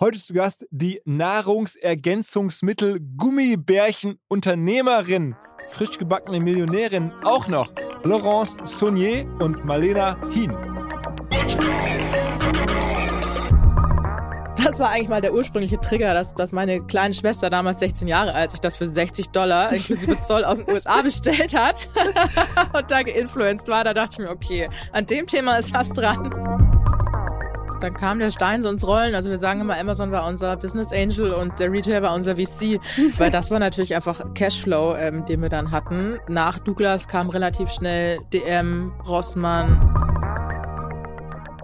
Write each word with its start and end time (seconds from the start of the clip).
Heute 0.00 0.18
zu 0.18 0.34
Gast 0.34 0.66
die 0.72 1.00
Nahrungsergänzungsmittel 1.04 2.98
Gummibärchen 3.16 4.18
Unternehmerin, 4.26 5.36
frisch 5.68 5.98
gebackene 5.98 6.40
Millionärin 6.40 7.12
auch 7.22 7.46
noch, 7.46 7.72
Laurence 8.02 8.56
Saunier 8.64 9.24
und 9.38 9.64
Malena 9.64 10.18
Hien. 10.32 10.50
Das 14.56 14.80
war 14.80 14.90
eigentlich 14.90 15.08
mal 15.08 15.20
der 15.20 15.32
ursprüngliche 15.32 15.80
Trigger, 15.80 16.12
dass, 16.12 16.34
dass 16.34 16.50
meine 16.50 16.84
kleine 16.84 17.14
Schwester, 17.14 17.48
damals 17.48 17.78
16 17.78 18.08
Jahre 18.08 18.34
alt, 18.34 18.50
sich 18.50 18.60
das 18.60 18.74
für 18.74 18.88
60 18.88 19.28
Dollar 19.28 19.72
inklusive 19.72 20.18
Zoll 20.18 20.44
aus 20.44 20.58
den 20.58 20.74
USA 20.74 21.02
bestellt 21.02 21.54
hat 21.54 21.88
und 22.72 22.90
da 22.90 23.02
geinfluenced 23.02 23.68
war. 23.68 23.84
Da 23.84 23.94
dachte 23.94 24.14
ich 24.14 24.18
mir, 24.18 24.30
okay, 24.30 24.68
an 24.90 25.06
dem 25.06 25.28
Thema 25.28 25.56
ist 25.56 25.72
was 25.72 25.90
dran 25.90 26.73
dann 27.84 27.94
kam 27.94 28.18
der 28.18 28.30
Stein 28.30 28.62
so 28.62 28.70
ins 28.70 28.86
Rollen. 28.86 29.14
Also 29.14 29.30
wir 29.30 29.38
sagen 29.38 29.60
immer, 29.60 29.78
Amazon 29.78 30.10
war 30.10 30.26
unser 30.26 30.56
Business 30.56 30.90
Angel 30.92 31.32
und 31.32 31.60
der 31.60 31.70
Retail 31.70 32.02
war 32.02 32.14
unser 32.14 32.36
VC, 32.36 32.80
weil 33.18 33.30
das 33.30 33.50
war 33.50 33.58
natürlich 33.58 33.94
einfach 33.94 34.24
Cashflow, 34.34 34.96
ähm, 34.96 35.24
den 35.26 35.42
wir 35.42 35.50
dann 35.50 35.70
hatten. 35.70 36.18
Nach 36.28 36.58
Douglas 36.58 37.06
kam 37.06 37.28
relativ 37.28 37.70
schnell 37.70 38.18
DM, 38.32 38.92
Rossmann. 39.06 39.78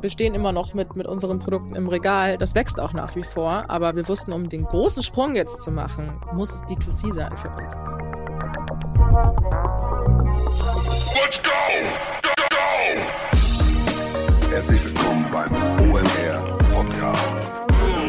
Wir 0.01 0.11
stehen 0.11 0.35
immer 0.35 0.53
noch 0.53 0.73
mit, 0.75 0.97
mit 0.97 1.07
unseren 1.07 1.41
Produkten 1.41 1.75
im 1.75 1.89
Regal. 1.89 2.39
Das 2.39 2.55
wächst 2.55 2.81
auch 2.81 2.93
nach 2.93 3.17
wie 3.17 3.23
vor. 3.23 3.65
Aber 3.69 3.97
wir 3.97 4.09
wussten, 4.09 4.33
um 4.33 4.49
den 4.49 4.65
großen 4.65 5.03
Sprung 5.03 5.37
jetzt 5.37 5.63
zu 5.63 5.71
machen, 5.71 6.21
muss 6.33 6.53
es 6.53 6.63
D2C 6.63 7.15
sein 7.15 7.37
für 7.37 7.51
uns. 7.51 7.73
Let's 11.15 11.41
go! 11.43 11.51
Go, 12.23 12.33
go! 12.51 13.40
Herzlich 14.61 14.85
willkommen 14.85 15.25
beim 15.33 15.51
OMR 15.91 16.59
Podcast 16.71 17.51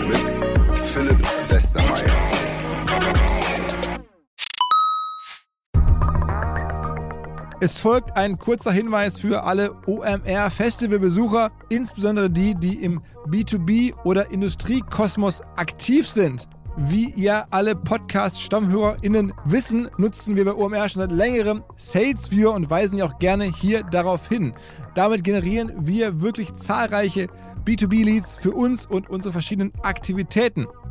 mit 0.06 0.86
Philipp 0.86 1.26
Westermeier. 1.50 2.12
Es 7.62 7.80
folgt 7.80 8.18
ein 8.18 8.38
kurzer 8.38 8.74
Hinweis 8.74 9.18
für 9.18 9.44
alle 9.44 9.72
OMR-Festivalbesucher, 9.86 11.52
insbesondere 11.70 12.30
die, 12.30 12.54
die 12.56 12.84
im 12.84 13.02
B2B- 13.28 13.94
oder 14.04 14.30
Industriekosmos 14.32 15.42
aktiv 15.56 16.06
sind. 16.06 16.50
Wie 16.78 17.10
ihr 17.10 17.48
alle 17.52 17.76
Podcast-StammhörerInnen 17.76 19.34
wissen, 19.44 19.90
nutzen 19.98 20.38
wir 20.38 20.46
bei 20.46 20.54
OMR 20.54 20.88
schon 20.88 21.02
seit 21.02 21.12
längerem 21.12 21.64
SalesViewer 21.76 22.54
und 22.54 22.70
weisen 22.70 22.98
ja 22.98 23.06
auch 23.06 23.20
gerne 23.20 23.44
hier 23.44 23.84
darauf 23.84 24.30
hin. 24.30 24.54
Damit 24.96 25.26
generieren 25.26 25.74
wir 25.82 26.22
wirklich 26.22 26.54
zahlreiche 26.54 27.28
B2B-Leads 27.66 28.38
für 28.38 28.52
uns 28.52 28.86
und 28.86 29.10
unsere 29.10 29.34
verschiedenen 29.34 29.74
Aktivitäten. 29.84 30.66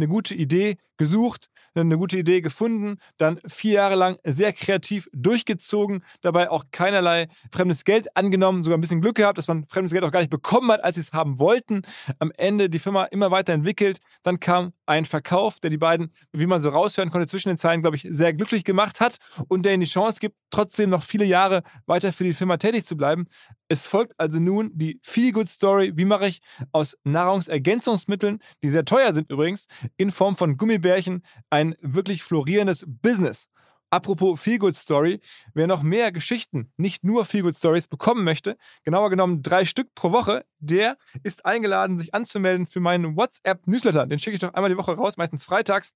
Eine 0.00 0.08
gute 0.08 0.34
Idee 0.34 0.78
gesucht, 0.96 1.50
eine 1.74 1.98
gute 1.98 2.18
Idee 2.18 2.40
gefunden, 2.40 2.98
dann 3.18 3.38
vier 3.46 3.72
Jahre 3.72 3.96
lang 3.96 4.18
sehr 4.24 4.52
kreativ 4.52 5.08
durchgezogen, 5.12 6.02
dabei 6.20 6.50
auch 6.50 6.64
keinerlei 6.72 7.28
fremdes 7.52 7.84
Geld 7.84 8.16
angenommen, 8.16 8.62
sogar 8.62 8.78
ein 8.78 8.80
bisschen 8.80 9.00
Glück 9.02 9.16
gehabt, 9.16 9.36
dass 9.36 9.46
man 9.46 9.66
fremdes 9.68 9.92
Geld 9.92 10.04
auch 10.04 10.10
gar 10.10 10.20
nicht 10.20 10.30
bekommen 10.30 10.70
hat, 10.70 10.82
als 10.82 10.96
sie 10.96 11.02
es 11.02 11.12
haben 11.12 11.38
wollten. 11.38 11.82
Am 12.18 12.32
Ende 12.36 12.70
die 12.70 12.78
Firma 12.78 13.04
immer 13.04 13.30
weiterentwickelt. 13.30 13.98
Dann 14.22 14.40
kam 14.40 14.72
ein 14.86 15.04
Verkauf, 15.04 15.60
der 15.60 15.70
die 15.70 15.78
beiden, 15.78 16.12
wie 16.32 16.46
man 16.46 16.60
so 16.60 16.70
raushören 16.70 17.10
konnte, 17.10 17.26
zwischen 17.26 17.48
den 17.48 17.58
Zeilen, 17.58 17.82
glaube 17.82 17.96
ich, 17.96 18.06
sehr 18.08 18.32
glücklich 18.34 18.64
gemacht 18.64 19.00
hat 19.00 19.18
und 19.48 19.64
der 19.64 19.74
ihnen 19.74 19.82
die 19.82 19.86
Chance 19.86 20.18
gibt, 20.20 20.36
trotzdem 20.50 20.90
noch 20.90 21.02
viele 21.02 21.24
Jahre 21.24 21.62
weiter 21.86 22.12
für 22.12 22.24
die 22.24 22.34
Firma 22.34 22.56
tätig 22.56 22.84
zu 22.84 22.96
bleiben. 22.96 23.26
Es 23.68 23.86
folgt 23.86 24.14
also 24.18 24.40
nun 24.40 24.72
die 24.74 24.98
Feel-Good-Story. 25.02 25.92
Wie 25.94 26.04
mache 26.04 26.26
ich 26.26 26.40
aus 26.72 26.96
Nahrungsergänzungsmitteln, 27.04 28.40
die 28.64 28.68
sehr 28.68 28.84
teuer 28.84 29.12
sind 29.12 29.30
übrigens, 29.30 29.66
in 29.96 30.10
Form 30.10 30.36
von 30.36 30.56
Gummibärchen 30.56 31.22
ein 31.50 31.76
wirklich 31.80 32.22
florierendes 32.22 32.84
Business? 32.86 33.46
Apropos 33.92 34.40
Feelgood 34.40 34.76
Story, 34.76 35.20
wer 35.52 35.66
noch 35.66 35.82
mehr 35.82 36.12
Geschichten, 36.12 36.72
nicht 36.76 37.02
nur 37.02 37.24
Feelgood 37.24 37.56
Stories 37.56 37.88
bekommen 37.88 38.22
möchte, 38.22 38.56
genauer 38.84 39.10
genommen 39.10 39.42
drei 39.42 39.64
Stück 39.64 39.92
pro 39.96 40.12
Woche, 40.12 40.44
der 40.60 40.96
ist 41.24 41.44
eingeladen, 41.44 41.98
sich 41.98 42.14
anzumelden 42.14 42.68
für 42.68 42.78
meinen 42.78 43.16
WhatsApp-Newsletter. 43.16 44.06
Den 44.06 44.20
schicke 44.20 44.34
ich 44.34 44.40
doch 44.40 44.54
einmal 44.54 44.70
die 44.70 44.76
Woche 44.76 44.92
raus, 44.92 45.16
meistens 45.16 45.44
freitags 45.44 45.94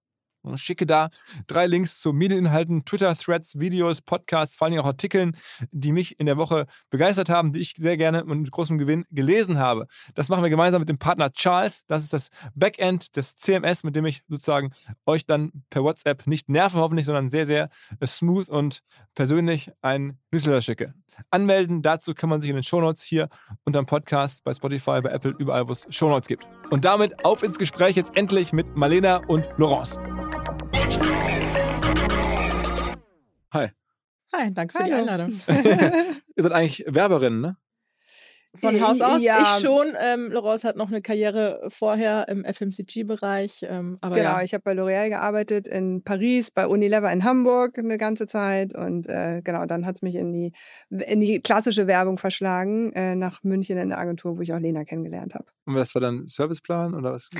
schicke 0.56 0.87
da 0.87 1.10
drei 1.47 1.66
Links 1.66 2.00
zu 2.00 2.12
Medieninhalten, 2.12 2.84
Twitter-Threads, 2.84 3.59
Videos, 3.60 4.00
Podcasts, 4.03 4.56
vor 4.56 4.66
allem 4.66 4.78
auch 4.78 4.87
Artikeln, 4.87 5.37
die 5.71 5.93
mich 5.93 6.19
in 6.19 6.27
der 6.27 6.37
Woche 6.37 6.66
begeistert 6.91 7.31
haben, 7.31 7.53
die 7.53 7.60
ich 7.60 7.75
sehr 7.77 7.97
gerne 7.97 8.25
und 8.25 8.43
mit 8.43 8.50
großem 8.50 8.78
Gewinn 8.78 9.05
gelesen 9.10 9.59
habe. 9.59 9.87
Das 10.15 10.28
machen 10.28 10.43
wir 10.43 10.50
gemeinsam 10.50 10.81
mit 10.81 10.88
dem 10.88 10.99
Partner 10.99 11.32
Charles. 11.32 11.84
Das 11.87 12.03
ist 12.03 12.12
das 12.12 12.28
Backend 12.55 13.16
des 13.16 13.37
CMS, 13.37 13.84
mit 13.84 13.97
dem 13.97 14.06
ich 14.06 14.22
sozusagen 14.28 14.72
euch 15.06 15.27
dann 15.27 15.50
per 15.71 15.82
WhatsApp 15.82 16.27
nicht 16.27 16.49
nerve, 16.49 16.78
hoffentlich, 16.78 17.06
sondern 17.06 17.31
sehr, 17.31 17.47
sehr 17.47 17.69
smooth 18.05 18.49
und 18.49 18.81
persönlich 19.15 19.71
ein 19.82 20.19
Newsletter 20.31 20.61
schicke. 20.61 20.94
Anmelden 21.31 21.82
dazu 21.82 22.15
kann 22.15 22.28
man 22.28 22.41
sich 22.41 22.50
in 22.50 22.56
den 22.56 22.62
Shownotes 22.62 23.03
hier 23.03 23.28
unter 23.65 23.81
dem 23.81 23.87
Podcast, 23.87 24.43
bei 24.44 24.53
Spotify, 24.53 25.00
bei 25.00 25.11
Apple, 25.11 25.34
überall, 25.38 25.69
wo 25.69 25.72
es 25.72 25.87
Shownotes 25.91 26.28
gibt. 26.28 26.49
Und 26.71 26.84
damit 26.84 27.25
auf 27.25 27.43
ins 27.43 27.59
Gespräch 27.59 27.97
jetzt 27.97 28.16
endlich 28.16 28.53
mit 28.53 28.76
Malena 28.76 29.19
und 29.28 29.49
Laurence. 29.56 29.99
Hi. 33.53 33.69
Hi, 34.33 34.53
danke 34.53 34.72
für 34.72 34.78
Hallo. 34.81 34.89
die 34.89 34.93
Einladung. 34.95 35.41
Ihr 36.37 36.43
seid 36.43 36.53
eigentlich 36.53 36.84
Werberin, 36.89 37.41
ne? 37.41 37.56
Von 38.56 38.81
Haus 38.81 39.00
aus, 39.00 39.21
ja. 39.23 39.41
ich 39.43 39.65
schon. 39.65 39.94
Ähm, 39.99 40.31
Laurence 40.31 40.65
hat 40.65 40.77
noch 40.77 40.89
eine 40.89 41.03
Karriere 41.03 41.67
vorher 41.69 42.28
im 42.28 42.44
FMCG-Bereich. 42.44 43.65
Ähm, 43.69 43.99
genau, 44.00 44.17
ja. 44.17 44.43
ich 44.43 44.55
habe 44.55 44.62
bei 44.62 44.73
L'Oréal 44.73 45.09
gearbeitet 45.09 45.67
in 45.67 46.05
Paris, 46.05 46.53
bei 46.53 46.67
Unilever 46.67 47.12
in 47.12 47.25
Hamburg 47.25 47.78
eine 47.78 47.99
ganze 47.99 48.27
Zeit 48.27 48.77
und 48.77 49.09
äh, 49.09 49.41
genau, 49.43 49.67
dann 49.67 49.87
hat 49.87 49.97
es 49.97 50.03
mich 50.03 50.15
in 50.15 50.33
die, 50.33 50.53
in 50.91 51.21
die 51.21 51.41
klassische 51.41 51.89
Werbung 51.89 52.19
verschlagen, 52.19 52.93
äh, 52.93 53.17
nach 53.17 53.43
München 53.43 53.77
in 53.77 53.89
der 53.89 53.99
Agentur, 53.99 54.37
wo 54.37 54.41
ich 54.41 54.53
auch 54.53 54.61
Lena 54.61 54.84
kennengelernt 54.84 55.34
habe. 55.34 55.47
Und 55.65 55.75
was 55.75 55.94
war 55.94 56.00
dann 56.00 56.28
Serviceplan 56.28 56.94
oder 56.94 57.12
was? 57.12 57.31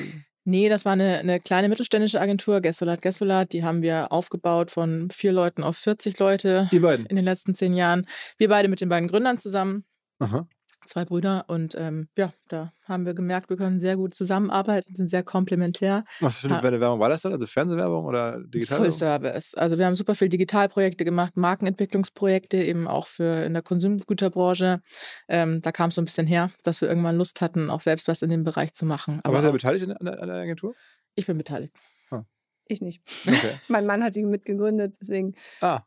Nee, 0.45 0.69
das 0.69 0.85
war 0.85 0.93
eine, 0.93 1.19
eine 1.19 1.41
kleine 1.41 1.69
mittelständische 1.69 2.21
Agentur, 2.21 2.61
Gessolat 2.61 3.01
Gessolat. 3.01 3.53
Die 3.53 3.65
haben 3.65 3.83
wir 3.83 4.13
aufgebaut 4.13 4.71
von 4.71 5.11
vier 5.11 5.33
Leuten 5.33 5.63
auf 5.63 5.77
40 5.79 6.19
Leute. 6.19 6.69
Die 6.71 6.81
beiden? 6.81 7.07
In 7.07 7.17
den 7.17 7.25
letzten 7.25 7.55
zehn 7.55 7.75
Jahren. 7.75 8.07
Wir 8.37 8.49
beide 8.49 8.69
mit 8.69 8.81
den 8.81 8.89
beiden 8.91 9.09
Gründern 9.09 9.39
zusammen. 9.39 9.85
Aha 10.19 10.47
zwei 10.87 11.05
Brüder 11.05 11.45
und 11.49 11.75
ähm, 11.79 12.09
ja, 12.17 12.33
da 12.49 12.73
haben 12.85 13.07
wir 13.07 13.15
gemerkt, 13.15 13.51
wir 13.51 13.57
können 13.57 13.81
sehr 13.81 13.97
gut 13.97 14.15
zusammenarbeiten, 14.15 14.95
sind 14.95 15.09
sehr 15.09 15.23
komplementär. 15.23 16.05
Was 16.21 16.39
für 16.39 16.49
eine 16.49 16.81
Werbung 16.81 17.01
war 17.01 17.09
das 17.09 17.23
dann? 17.23 17.33
Also 17.33 17.47
Fernsehwerbung 17.47 18.05
oder 18.05 18.41
Digitalwerbung? 18.41 18.91
Full 18.91 18.99
Service. 18.99 19.55
Also 19.55 19.79
wir 19.79 19.87
haben 19.87 19.97
super 19.97 20.15
viel 20.15 20.29
Digitalprojekte 20.29 21.05
gemacht, 21.05 21.37
Markenentwicklungsprojekte 21.37 22.59
eben 22.59 22.87
auch 22.87 23.07
für 23.07 23.45
in 23.45 23.55
der 23.55 23.63
Konsumgüterbranche. 23.63 24.81
Ähm, 25.29 25.63
da 25.63 25.73
kam 25.73 25.89
es 25.89 25.95
so 25.95 26.03
ein 26.03 26.05
bisschen 26.05 26.27
her, 26.27 26.51
dass 26.63 26.81
wir 26.81 26.89
irgendwann 26.89 27.17
Lust 27.17 27.41
hatten, 27.41 27.71
auch 27.71 27.81
selbst 27.81 28.09
was 28.09 28.23
in 28.23 28.31
dem 28.31 28.45
Bereich 28.45 28.75
zu 28.75 28.85
machen. 28.85 29.21
Aber, 29.23 29.29
Aber 29.29 29.35
warst 29.37 29.49
du 29.49 29.53
beteiligt 29.53 29.85
an 29.89 30.05
der, 30.05 30.23
an 30.23 30.29
der 30.29 30.37
Agentur? 30.37 30.75
Ich 31.15 31.27
bin 31.27 31.39
beteiligt. 31.39 31.75
Ah. 32.11 32.25
Ich 32.67 32.81
nicht. 32.81 33.03
Okay. 33.27 33.59
mein 33.69 33.87
Mann 33.87 34.03
hat 34.03 34.15
die 34.15 34.25
mitgegründet, 34.25 34.97
deswegen. 35.01 35.35
Ah 35.61 35.83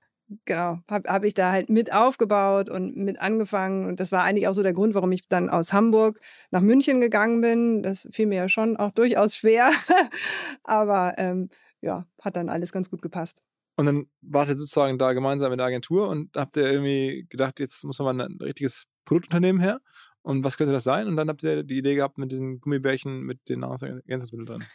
genau, 0.46 0.80
habe 0.90 1.10
hab 1.10 1.24
ich 1.24 1.34
da 1.34 1.52
halt 1.52 1.70
mit 1.70 1.94
aufgebaut 1.94 2.70
und 2.70 2.96
mit 2.96 3.20
angefangen. 3.20 3.86
Und 3.86 4.00
das 4.00 4.12
war 4.12 4.24
eigentlich 4.24 4.48
auch 4.48 4.54
so 4.54 4.64
der 4.64 4.74
Grund, 4.74 4.94
warum 4.94 5.12
ich 5.12 5.28
dann 5.28 5.50
aus 5.50 5.74
Hamburg 5.74 6.20
nach 6.52 6.62
München 6.62 7.02
gegangen 7.02 7.42
bin. 7.42 7.84
Das 7.84 8.08
fiel 8.12 8.28
mir 8.28 8.38
ja 8.38 8.50
schon 8.50 8.78
auch 8.78 8.92
durchaus 8.92 9.36
schwer. 9.36 9.72
Aber 10.64 11.16
ähm, 11.18 11.50
ja, 11.82 12.06
hat 12.22 12.36
dann 12.36 12.50
alles 12.50 12.72
ganz 12.72 12.90
gut 12.90 13.02
gepasst. 13.02 13.42
Und 13.78 13.86
dann 13.86 14.08
wart 14.22 14.50
ihr 14.50 14.58
sozusagen 14.58 14.98
da 14.98 15.14
gemeinsam 15.14 15.52
in 15.52 15.60
der 15.60 15.68
Agentur 15.68 16.10
und 16.10 16.36
habt 16.36 16.58
ihr 16.58 16.70
irgendwie 16.70 17.28
gedacht, 17.30 17.60
jetzt 17.60 17.84
muss 17.84 18.00
man 18.00 18.20
ein 18.20 18.38
richtiges 18.42 18.86
Produktunternehmen 19.06 19.62
her 19.62 19.80
Und 20.24 20.44
was 20.44 20.58
könnte 20.58 20.74
das 20.74 20.84
sein? 20.84 21.08
Und 21.08 21.16
dann 21.16 21.30
habt 21.30 21.44
ihr 21.44 21.64
die 21.64 21.78
Idee 21.78 21.96
gehabt 21.96 22.18
mit 22.18 22.32
diesen 22.32 22.60
Gummibärchen 22.60 23.22
mit 23.22 23.48
den 23.50 23.60
Nahrungsergänzungsmitteln 23.60 24.46
drin. 24.46 24.68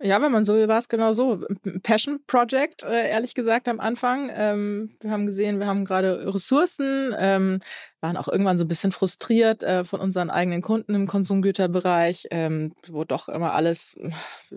Ja, 0.00 0.20
wenn 0.20 0.30
man 0.30 0.44
so 0.44 0.54
will, 0.54 0.68
war 0.68 0.78
es 0.78 0.88
genau 0.88 1.14
so. 1.14 1.42
Passion 1.82 2.20
Project, 2.26 2.82
äh, 2.82 3.08
ehrlich 3.08 3.34
gesagt, 3.34 3.66
am 3.66 3.80
Anfang. 3.80 4.30
Ähm, 4.34 4.96
wir 5.00 5.10
haben 5.10 5.24
gesehen, 5.26 5.58
wir 5.58 5.66
haben 5.66 5.86
gerade 5.86 6.34
Ressourcen, 6.34 7.14
ähm, 7.18 7.60
waren 8.06 8.16
auch 8.16 8.28
irgendwann 8.28 8.56
so 8.56 8.64
ein 8.64 8.68
bisschen 8.68 8.92
frustriert 8.92 9.64
äh, 9.64 9.82
von 9.82 10.00
unseren 10.00 10.30
eigenen 10.30 10.62
Kunden 10.62 10.94
im 10.94 11.08
Konsumgüterbereich, 11.08 12.28
ähm, 12.30 12.72
wo 12.88 13.02
doch 13.02 13.28
immer 13.28 13.52
alles 13.52 13.96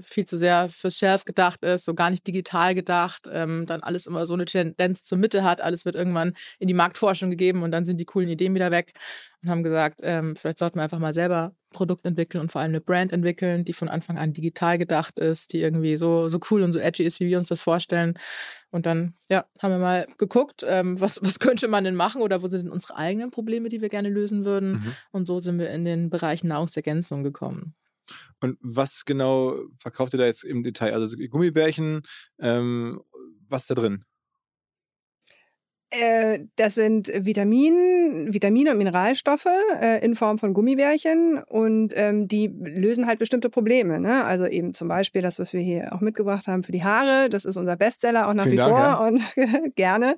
viel 0.02 0.26
zu 0.26 0.38
sehr 0.38 0.70
fürs 0.70 0.98
Shelf 0.98 1.26
gedacht 1.26 1.64
ist, 1.64 1.86
so 1.86 1.96
gar 1.96 2.12
nicht 2.12 2.28
digital 2.28 2.76
gedacht, 2.76 3.28
ähm, 3.32 3.66
dann 3.66 3.82
alles 3.82 4.06
immer 4.06 4.28
so 4.28 4.36
eine 4.36 4.46
Tendenz 4.46 5.02
zur 5.02 5.18
Mitte 5.18 5.44
hat, 5.44 5.62
alles 5.62 5.84
wird 5.84 5.96
irgendwann 5.96 6.34
in 6.60 6.68
die 6.68 6.76
Marktforschung 6.76 7.32
gegeben 7.32 7.64
und 7.64 7.72
dann 7.72 7.86
sind 7.86 7.98
die 7.98 8.06
coolen 8.06 8.30
Ideen 8.30 8.54
wieder 8.54 8.70
weg 8.70 8.94
und 9.42 9.50
haben 9.50 9.64
gesagt, 9.64 10.02
ähm, 10.04 10.36
vielleicht 10.36 10.60
sollten 10.60 10.78
wir 10.78 10.84
einfach 10.84 11.00
mal 11.00 11.14
selber 11.14 11.54
Produkt 11.72 12.06
entwickeln 12.06 12.42
und 12.42 12.52
vor 12.52 12.62
allem 12.62 12.72
eine 12.72 12.82
Brand 12.82 13.12
entwickeln, 13.14 13.64
die 13.64 13.74
von 13.74 13.90
Anfang 13.90 14.18
an 14.18 14.34
digital 14.34 14.78
gedacht 14.78 15.20
ist, 15.20 15.54
die 15.54 15.62
irgendwie 15.62 15.98
so, 15.98 16.30
so 16.30 16.40
cool 16.52 16.64
und 16.64 16.74
so 16.74 16.80
edgy 16.80 17.04
ist, 17.04 17.20
wie 17.20 17.28
wir 17.28 17.38
uns 17.38 17.48
das 17.48 17.62
vorstellen. 17.62 18.16
Und 18.72 18.86
dann, 18.86 19.16
ja, 19.30 19.46
haben 19.62 19.72
wir 19.72 19.80
mal 19.80 20.08
geguckt, 20.18 20.64
ähm, 20.68 21.00
was, 21.00 21.22
was 21.22 21.40
könnte 21.40 21.68
man 21.68 21.84
denn 21.84 21.96
machen 21.96 22.22
oder 22.22 22.42
wo 22.44 22.48
sind 22.48 22.66
denn 22.66 22.72
unsere 22.72 22.96
eigenen 22.96 23.32
Probleme, 23.32 23.70
die 23.70 23.82
wir 23.82 23.90
gerne 23.90 24.10
lösen 24.10 24.46
würden. 24.46 24.72
Mhm. 24.72 24.94
Und 25.12 25.26
so 25.26 25.40
sind 25.40 25.60
wir 25.60 25.70
in 25.72 25.86
den 25.86 26.10
Bereich 26.10 26.44
Nahrungsergänzung 26.44 27.24
gekommen. 27.24 27.76
Und 28.40 28.58
was 28.62 29.06
genau 29.06 29.56
verkauft 29.80 30.14
ihr 30.14 30.20
da 30.20 30.26
jetzt 30.26 30.44
im 30.44 30.64
Detail? 30.64 30.94
Also 30.94 31.16
Gummibärchen, 31.18 32.02
ähm, 32.40 33.02
was 33.48 33.64
ist 33.64 33.72
da 33.72 33.76
drin? 33.76 34.04
Äh, 35.92 36.42
das 36.56 36.76
sind 36.76 37.12
Vitamin, 37.16 38.32
Vitamine 38.32 38.72
und 38.72 38.78
Mineralstoffe 38.78 39.48
äh, 39.82 40.06
in 40.06 40.14
Form 40.14 40.38
von 40.38 40.54
Gummibärchen 40.54 41.42
und 41.48 41.94
ähm, 41.96 42.28
die 42.28 42.48
lösen 42.48 43.08
halt 43.08 43.18
bestimmte 43.18 43.50
Probleme. 43.50 44.00
Ne? 44.00 44.24
Also 44.24 44.46
eben 44.46 44.76
zum 44.76 44.88
Beispiel 44.88 45.24
das, 45.24 45.40
was 45.40 45.52
wir 45.52 45.62
hier 45.62 45.92
auch 45.94 46.02
mitgebracht 46.02 46.48
haben 46.48 46.64
für 46.64 46.72
die 46.72 46.84
Haare. 46.84 47.30
Das 47.30 47.44
ist 47.44 47.58
unser 47.58 47.76
Bestseller 47.76 48.28
auch 48.28 48.36
nach 48.36 48.44
Vielen 48.44 48.54
wie 48.54 48.58
Dank, 48.58 48.70
vor 48.70 48.80
ja. 48.80 49.08
und 49.08 49.76
gerne. 49.76 50.16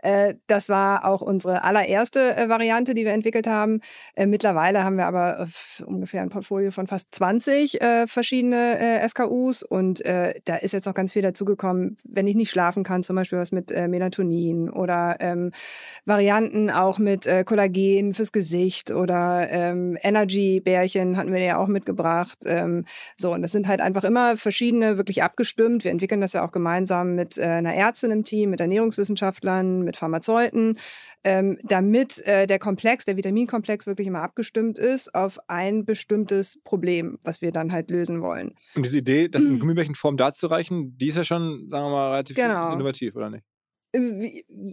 Äh, 0.00 0.34
das 0.48 0.68
war 0.68 1.06
auch 1.06 1.22
unsere 1.22 1.64
allererste 1.64 2.36
äh, 2.36 2.50
Variante, 2.50 2.92
die 2.92 3.06
wir 3.06 3.12
entwickelt 3.12 3.46
haben. 3.46 3.80
Äh, 4.16 4.26
mittlerweile 4.26 4.84
haben 4.84 4.98
wir 4.98 5.06
aber 5.06 5.48
ungefähr 5.86 6.20
ein 6.20 6.28
Portfolio 6.28 6.70
von 6.70 6.86
fast 6.86 7.14
20 7.14 7.78
verschiedene 8.06 9.06
SKUs 9.08 9.62
und 9.62 10.02
da 10.04 10.56
ist 10.56 10.72
jetzt 10.72 10.86
noch 10.86 10.94
ganz 10.94 11.12
viel 11.12 11.22
dazugekommen, 11.22 11.96
wenn 12.04 12.26
ich 12.26 12.36
nicht 12.36 12.50
schlafen 12.50 12.82
kann, 12.82 13.02
zum 13.02 13.16
Beispiel 13.16 13.38
was 13.38 13.52
mit 13.52 13.70
Melatonin 13.70 14.70
oder 14.70 15.05
ähm, 15.20 15.52
Varianten 16.04 16.70
auch 16.70 16.98
mit 16.98 17.26
äh, 17.26 17.44
Kollagen 17.44 18.14
fürs 18.14 18.32
Gesicht 18.32 18.90
oder 18.90 19.48
ähm, 19.50 19.96
Energy-Bärchen 20.00 21.16
hatten 21.16 21.32
wir 21.32 21.40
ja 21.40 21.58
auch 21.58 21.68
mitgebracht. 21.68 22.38
Ähm, 22.46 22.84
so, 23.16 23.32
und 23.32 23.42
das 23.42 23.52
sind 23.52 23.68
halt 23.68 23.80
einfach 23.80 24.04
immer 24.04 24.36
verschiedene, 24.36 24.96
wirklich 24.96 25.22
abgestimmt. 25.22 25.84
Wir 25.84 25.90
entwickeln 25.90 26.20
das 26.20 26.32
ja 26.32 26.44
auch 26.44 26.52
gemeinsam 26.52 27.14
mit 27.14 27.38
äh, 27.38 27.44
einer 27.44 27.74
Ärztin 27.74 28.10
im 28.10 28.24
Team, 28.24 28.50
mit 28.50 28.60
Ernährungswissenschaftlern, 28.60 29.82
mit 29.82 29.96
Pharmazeuten, 29.96 30.78
ähm, 31.24 31.58
damit 31.64 32.24
äh, 32.26 32.46
der 32.46 32.58
Komplex, 32.58 33.04
der 33.04 33.16
Vitaminkomplex 33.16 33.86
wirklich 33.86 34.06
immer 34.06 34.22
abgestimmt 34.22 34.78
ist 34.78 35.14
auf 35.14 35.38
ein 35.48 35.84
bestimmtes 35.84 36.60
Problem, 36.62 37.18
was 37.22 37.42
wir 37.42 37.52
dann 37.52 37.72
halt 37.72 37.90
lösen 37.90 38.22
wollen. 38.22 38.54
Und 38.74 38.84
diese 38.84 38.98
Idee, 38.98 39.28
das 39.28 39.44
in 39.44 39.54
mhm. 39.54 39.60
Gummibärchenform 39.60 40.16
darzureichen, 40.16 40.96
die 40.96 41.08
ist 41.08 41.16
ja 41.16 41.24
schon, 41.24 41.68
sagen 41.68 41.86
wir 41.86 41.90
mal, 41.90 42.10
relativ 42.10 42.36
genau. 42.36 42.72
innovativ, 42.72 43.16
oder 43.16 43.30
nicht? 43.30 43.44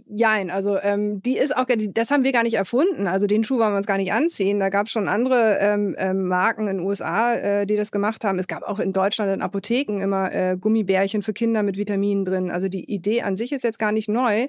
Jein, 0.06 0.50
also 0.50 0.78
ähm, 0.78 1.22
die 1.22 1.36
ist 1.38 1.56
auch, 1.56 1.66
das 1.66 2.10
haben 2.10 2.24
wir 2.24 2.32
gar 2.32 2.42
nicht 2.42 2.54
erfunden. 2.54 3.06
Also 3.06 3.26
den 3.26 3.44
Schuh 3.44 3.58
wollen 3.58 3.72
wir 3.72 3.78
uns 3.78 3.86
gar 3.86 3.96
nicht 3.96 4.12
anziehen. 4.12 4.60
Da 4.60 4.68
gab 4.68 4.86
es 4.86 4.92
schon 4.92 5.08
andere 5.08 5.58
ähm, 5.60 5.94
ähm, 5.98 6.26
Marken 6.26 6.68
in 6.68 6.78
den 6.78 6.86
USA, 6.86 7.34
äh, 7.34 7.66
die 7.66 7.76
das 7.76 7.92
gemacht 7.92 8.24
haben. 8.24 8.38
Es 8.38 8.48
gab 8.48 8.62
auch 8.62 8.78
in 8.78 8.92
Deutschland 8.92 9.32
in 9.32 9.42
Apotheken 9.42 10.00
immer 10.02 10.32
äh, 10.32 10.56
Gummibärchen 10.58 11.22
für 11.22 11.32
Kinder 11.32 11.62
mit 11.62 11.76
Vitaminen 11.76 12.24
drin. 12.24 12.50
Also 12.50 12.68
die 12.68 12.84
Idee 12.92 13.22
an 13.22 13.36
sich 13.36 13.52
ist 13.52 13.64
jetzt 13.64 13.78
gar 13.78 13.92
nicht 13.92 14.08
neu. 14.08 14.48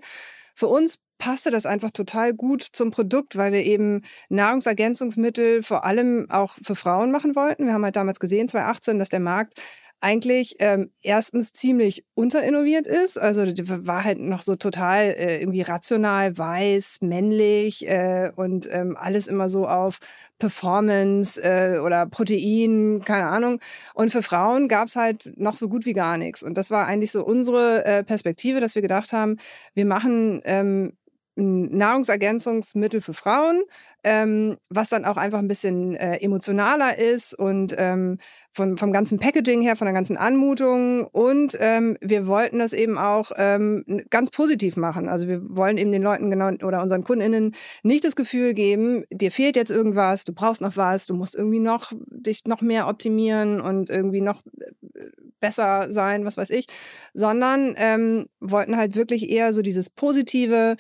Für 0.56 0.68
uns 0.68 1.00
passte 1.18 1.52
das 1.52 1.66
einfach 1.66 1.92
total 1.92 2.34
gut 2.34 2.62
zum 2.62 2.92
Produkt, 2.92 3.38
weil 3.38 3.54
wir 3.54 3.64
eben 3.64 4.02
Nahrungsergänzungsmittel 4.30 5.64
vor 5.64 5.86
allem 5.86 6.28
auch 6.30 6.56
für 6.62 6.76
Frauen 6.76 7.12
machen 7.12 7.36
wollten. 7.36 7.66
Wir 7.66 7.74
haben 7.74 7.84
halt 7.84 7.96
damals 7.96 8.20
gesehen, 8.20 8.48
2018, 8.48 9.00
dass 9.00 9.10
der 9.10 9.20
Markt 9.20 9.60
eigentlich 10.02 10.56
ähm, 10.60 10.92
erstens 11.02 11.52
ziemlich 11.52 12.06
unterinnoviert 12.14 12.88
ist. 12.88 13.18
Also 13.20 13.44
war 13.86 14.04
halt 14.04 14.20
noch 14.20 14.42
so 14.42 14.56
total 14.56 15.06
äh, 15.06 15.40
irgendwie 15.40 15.62
rational, 15.62 16.38
weiß, 16.38 16.98
männlich 17.02 17.88
äh, 17.88 18.32
und 18.36 18.68
ähm, 18.72 18.96
alles 18.98 19.28
immer 19.28 19.50
so 19.50 19.68
auf 19.68 20.00
Performance 20.38 21.42
äh, 21.42 21.80
oder 21.80 22.06
Protein, 22.06 23.02
keine 23.06 23.28
Ahnung. 23.28 23.60
Und 23.94 24.12
für 24.12 24.22
Frauen 24.22 24.68
gab's 24.68 24.96
halt 24.96 25.32
noch 25.38 25.56
so 25.56 25.70
gut 25.70 25.86
wie 25.86 25.94
gar 25.94 26.18
nichts. 26.18 26.44
Und 26.44 26.58
das 26.58 26.70
war 26.72 26.86
eigentlich 26.86 27.12
so 27.12 27.26
unsere 27.26 27.86
äh, 27.86 28.04
Perspektive, 28.04 28.60
dass 28.60 28.76
wir 28.76 28.82
gedacht 28.82 29.14
haben, 29.14 29.38
wir 29.74 29.86
machen 29.86 30.42
ähm, 30.46 30.94
Nahrungsergänzungsmittel 31.36 33.02
für 33.02 33.14
Frauen, 33.14 33.64
ähm, 34.04 34.58
was 34.70 34.90
dann 34.90 35.04
auch 35.04 35.18
einfach 35.18 35.40
ein 35.40 35.48
bisschen 35.48 35.96
äh, 35.96 36.18
emotionaler 36.18 36.98
ist 36.98 37.38
und 37.38 37.76
ähm, 37.78 38.20
von, 38.52 38.78
vom 38.78 38.94
ganzen 38.94 39.20
Packaging 39.20 39.62
her, 39.62 39.76
von 39.76 39.86
der 39.86 39.94
ganzen 39.94 40.16
Anmutung. 40.16 41.06
Und 41.08 41.58
ähm, 41.60 41.98
wir 42.00 42.28
wollten 42.28 42.60
das 42.60 42.72
eben 42.74 42.98
auch 42.98 43.32
ähm, 43.36 43.84
ganz 44.10 44.30
positiv 44.30 44.78
machen. 44.78 45.10
Also 45.10 45.28
wir 45.28 45.42
wollen 45.56 45.78
eben 45.78 45.92
den 45.92 46.04
Leuten 46.04 46.30
genau 46.32 46.52
oder 46.66 46.82
unseren 46.82 47.04
KundInnen 47.04 47.54
nicht 47.84 48.06
das 48.06 48.16
Gefühl 48.16 48.54
geben, 48.54 49.04
dir 49.12 49.32
fehlt 49.32 49.56
jetzt 49.58 49.72
irgendwas, 49.72 50.24
du 50.24 50.34
brauchst 50.34 50.62
noch 50.62 50.78
was, 50.78 51.06
du 51.06 51.14
musst 51.14 51.36
irgendwie 51.36 51.60
noch 51.60 51.92
dich 52.10 52.46
noch 52.46 52.62
mehr 52.62 52.88
optimieren 52.88 53.60
und 53.60 53.90
irgendwie 53.90 54.22
noch 54.22 54.42
äh, 54.60 55.10
besser 55.40 55.92
sein, 55.92 56.26
was 56.26 56.38
weiß 56.38 56.50
ich, 56.50 56.66
sondern 57.14 57.76
ähm, 57.78 58.28
wollten 58.40 58.78
halt 58.78 58.96
wirklich 58.96 59.30
eher 59.30 59.54
so 59.54 59.62
dieses 59.62 59.90
positive, 59.90 60.76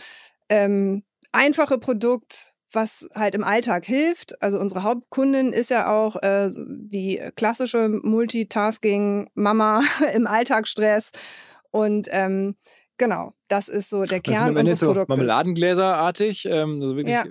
ähm, 0.50 1.04
einfache 1.32 1.78
Produkt, 1.78 2.54
was 2.72 3.08
halt 3.16 3.36
im 3.36 3.44
Alltag 3.44 3.86
hilft. 3.86 4.42
Also 4.42 4.60
unsere 4.60 4.84
Hauptkundin 4.84 5.54
ist 5.54 5.70
ja 5.70 5.90
auch 5.90 6.22
äh, 6.22 6.50
die 6.58 7.22
klassische 7.36 7.90
Multitasking-Mama 7.90 9.82
im 10.14 10.28
Alltagsstress. 10.28 11.12
Und 11.72 12.08
ähm, 12.12 12.56
genau, 12.98 13.34
das 13.48 13.68
ist 13.68 13.90
so 13.90 14.04
der 14.04 14.20
Kern 14.20 14.54
das 14.54 14.62
unseres 14.62 14.80
so 14.80 14.88
Produktes. 14.88 15.10
Marmeladengläserartig, 15.10 16.46
ähm, 16.46 16.80
also 16.82 16.96
wirklich 16.96 17.16
ja. 17.16 17.26